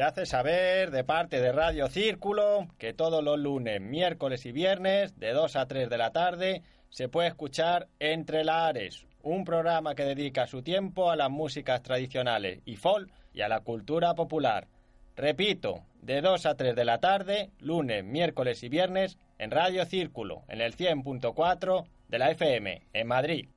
Se 0.00 0.04
hace 0.04 0.24
saber 0.24 0.90
de 0.92 1.04
parte 1.04 1.42
de 1.42 1.52
Radio 1.52 1.86
Círculo 1.88 2.68
que 2.78 2.94
todos 2.94 3.22
los 3.22 3.38
lunes, 3.38 3.82
miércoles 3.82 4.46
y 4.46 4.50
viernes, 4.50 5.20
de 5.20 5.34
2 5.34 5.56
a 5.56 5.66
3 5.66 5.90
de 5.90 5.98
la 5.98 6.10
tarde, 6.10 6.62
se 6.88 7.10
puede 7.10 7.28
escuchar 7.28 7.86
Entre 7.98 8.42
Lares, 8.42 9.04
un 9.22 9.44
programa 9.44 9.94
que 9.94 10.06
dedica 10.06 10.46
su 10.46 10.62
tiempo 10.62 11.10
a 11.10 11.16
las 11.16 11.28
músicas 11.28 11.82
tradicionales 11.82 12.60
y 12.64 12.76
folk 12.76 13.12
y 13.34 13.42
a 13.42 13.48
la 13.48 13.60
cultura 13.60 14.14
popular. 14.14 14.68
Repito, 15.16 15.82
de 16.00 16.22
2 16.22 16.46
a 16.46 16.54
3 16.54 16.74
de 16.74 16.84
la 16.86 16.96
tarde, 16.96 17.50
lunes, 17.58 18.02
miércoles 18.02 18.62
y 18.62 18.70
viernes, 18.70 19.18
en 19.36 19.50
Radio 19.50 19.84
Círculo, 19.84 20.44
en 20.48 20.62
el 20.62 20.74
100.4 20.74 21.84
de 22.08 22.18
la 22.18 22.30
FM, 22.30 22.86
en 22.94 23.06
Madrid 23.06 23.50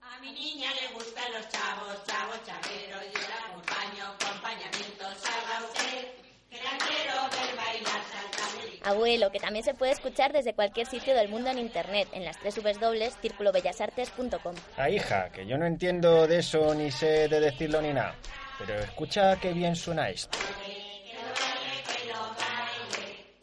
gustan 0.94 1.34
los 1.34 1.50
chavos, 1.50 2.04
chavos 2.06 2.40
chaveros, 2.46 3.04
yo 3.14 3.20
la 3.28 3.46
acompaño, 3.46 4.06
acompañamiento, 4.20 5.06
salga 5.16 5.66
usted, 5.66 6.08
que 6.50 6.62
la 6.62 6.78
quiero 6.78 7.14
ver 7.32 7.56
bailar, 7.56 8.02
saltar 8.12 8.73
Abuelo, 8.84 9.32
que 9.32 9.40
también 9.40 9.64
se 9.64 9.74
puede 9.74 9.92
escuchar 9.94 10.34
desde 10.34 10.54
cualquier 10.54 10.88
sitio 10.88 11.14
del 11.16 11.30
mundo 11.30 11.50
en 11.50 11.60
internet, 11.60 12.08
en 12.12 12.26
las 12.26 12.38
tres 12.40 12.56
dobles 12.80 13.16
círculobellasartes.com. 13.22 14.56
Ah, 14.78 14.90
hija, 14.90 15.30
que 15.30 15.46
yo 15.46 15.58
no 15.58 15.66
entiendo 15.66 16.28
de 16.28 16.40
eso 16.40 16.74
ni 16.76 16.92
sé 16.92 17.28
de 17.28 17.40
decirlo 17.40 17.82
ni 17.82 17.94
nada. 17.94 18.16
Pero 18.60 18.80
escucha 18.80 19.38
qué 19.40 19.54
bien 19.54 19.76
suena 19.76 20.10
esto. 20.10 20.38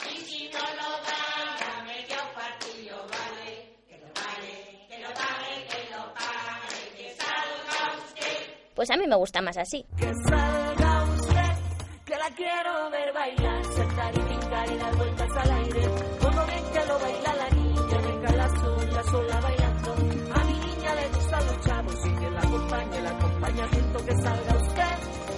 Y 0.07 0.17
si 0.21 0.49
no 0.51 0.61
lo 0.61 0.91
baila, 1.05 1.83
medio 1.85 2.17
partido 2.35 2.97
vale, 3.11 3.75
que 3.89 3.99
lo 3.99 4.07
vale, 4.15 4.87
que 4.89 4.99
lo 4.99 5.09
vale, 5.09 5.67
que 5.69 5.91
lo 5.91 6.15
vale, 6.15 6.97
que 6.97 7.15
salga 7.15 7.99
usted. 8.05 8.39
Pues 8.75 8.91
a 8.91 8.97
mí 8.97 9.07
me 9.07 9.17
gusta 9.17 9.41
más 9.41 9.57
así. 9.57 9.85
Que 9.99 10.13
salga 10.29 11.05
usted, 11.05 12.05
que 12.07 12.17
la 12.17 12.31
quiero 12.37 12.91
ver 12.91 13.13
bailar, 13.13 13.65
saltar 13.65 14.30
y 14.67 14.77
dar 14.77 14.97
vueltas 14.97 15.31
al 15.37 15.51
aire. 15.51 15.83
Como 16.21 16.47
bien 16.47 16.65
que 16.73 16.87
lo 16.87 16.99
baila 16.99 17.35
la 17.35 17.51
niña, 17.51 17.99
venga 18.03 18.33
la 18.33 18.49
sola, 18.61 19.03
sola 19.05 19.41
bailando. 19.41 19.93
A 20.35 20.45
mi 20.45 20.53
niña 20.53 20.95
le 20.95 21.09
gustan 21.09 21.47
los 21.47 21.61
chavos 21.61 22.07
y 22.07 22.11
que 22.13 22.31
la 22.31 22.41
acompañe, 22.41 23.01
la 23.01 23.11
acompaña, 23.11 23.69
siento 23.69 24.05
que 24.05 24.15
salga 24.17 24.57
usted, 24.57 24.97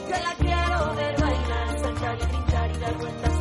que 0.09 0.21
la 0.23 0.35
quiero 0.39 0.95
ver 0.95 1.21
bailar, 1.21 1.79
saltar 1.81 2.19
y 2.21 2.27
brincar 2.27 2.71
y 2.71 2.79
dar 2.79 2.99
vueltas 2.99 3.32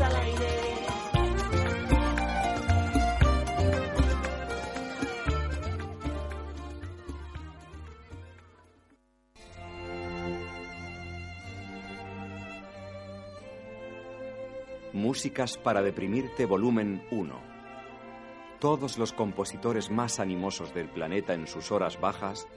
Músicas 15.11 15.57
para 15.57 15.81
deprimirte 15.81 16.45
volumen 16.45 17.03
1. 17.11 17.37
Todos 18.61 18.97
los 18.97 19.11
compositores 19.11 19.91
más 19.91 20.21
animosos 20.21 20.73
del 20.73 20.87
planeta 20.87 21.33
en 21.33 21.47
sus 21.47 21.73
horas 21.73 21.99
bajas, 21.99 22.47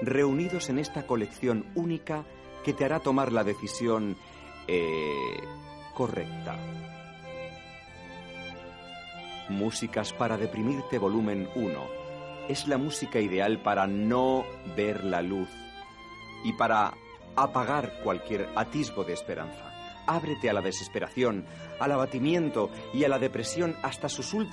reunidos 0.00 0.68
en 0.68 0.80
esta 0.80 1.06
colección 1.06 1.64
única 1.76 2.24
que 2.64 2.72
te 2.72 2.84
hará 2.84 2.98
tomar 2.98 3.30
la 3.30 3.44
decisión 3.44 4.16
eh, 4.66 4.82
correcta. 5.94 6.56
Músicas 9.48 10.12
para 10.12 10.36
deprimirte 10.36 10.98
volumen 10.98 11.48
1. 11.54 11.86
Es 12.48 12.66
la 12.66 12.78
música 12.78 13.20
ideal 13.20 13.62
para 13.62 13.86
no 13.86 14.44
ver 14.76 15.04
la 15.04 15.22
luz 15.22 15.50
y 16.42 16.52
para 16.54 16.94
apagar 17.36 18.00
cualquier 18.02 18.48
atisbo 18.56 19.04
de 19.04 19.12
esperanza. 19.12 19.71
Ábrete 20.06 20.50
a 20.50 20.52
la 20.52 20.60
desesperación, 20.60 21.44
al 21.80 21.92
abatimiento 21.92 22.70
y 22.92 23.04
a 23.04 23.08
la 23.08 23.18
depresión 23.18 23.76
hasta 23.82 24.08
sus 24.08 24.34
últimas 24.34 24.52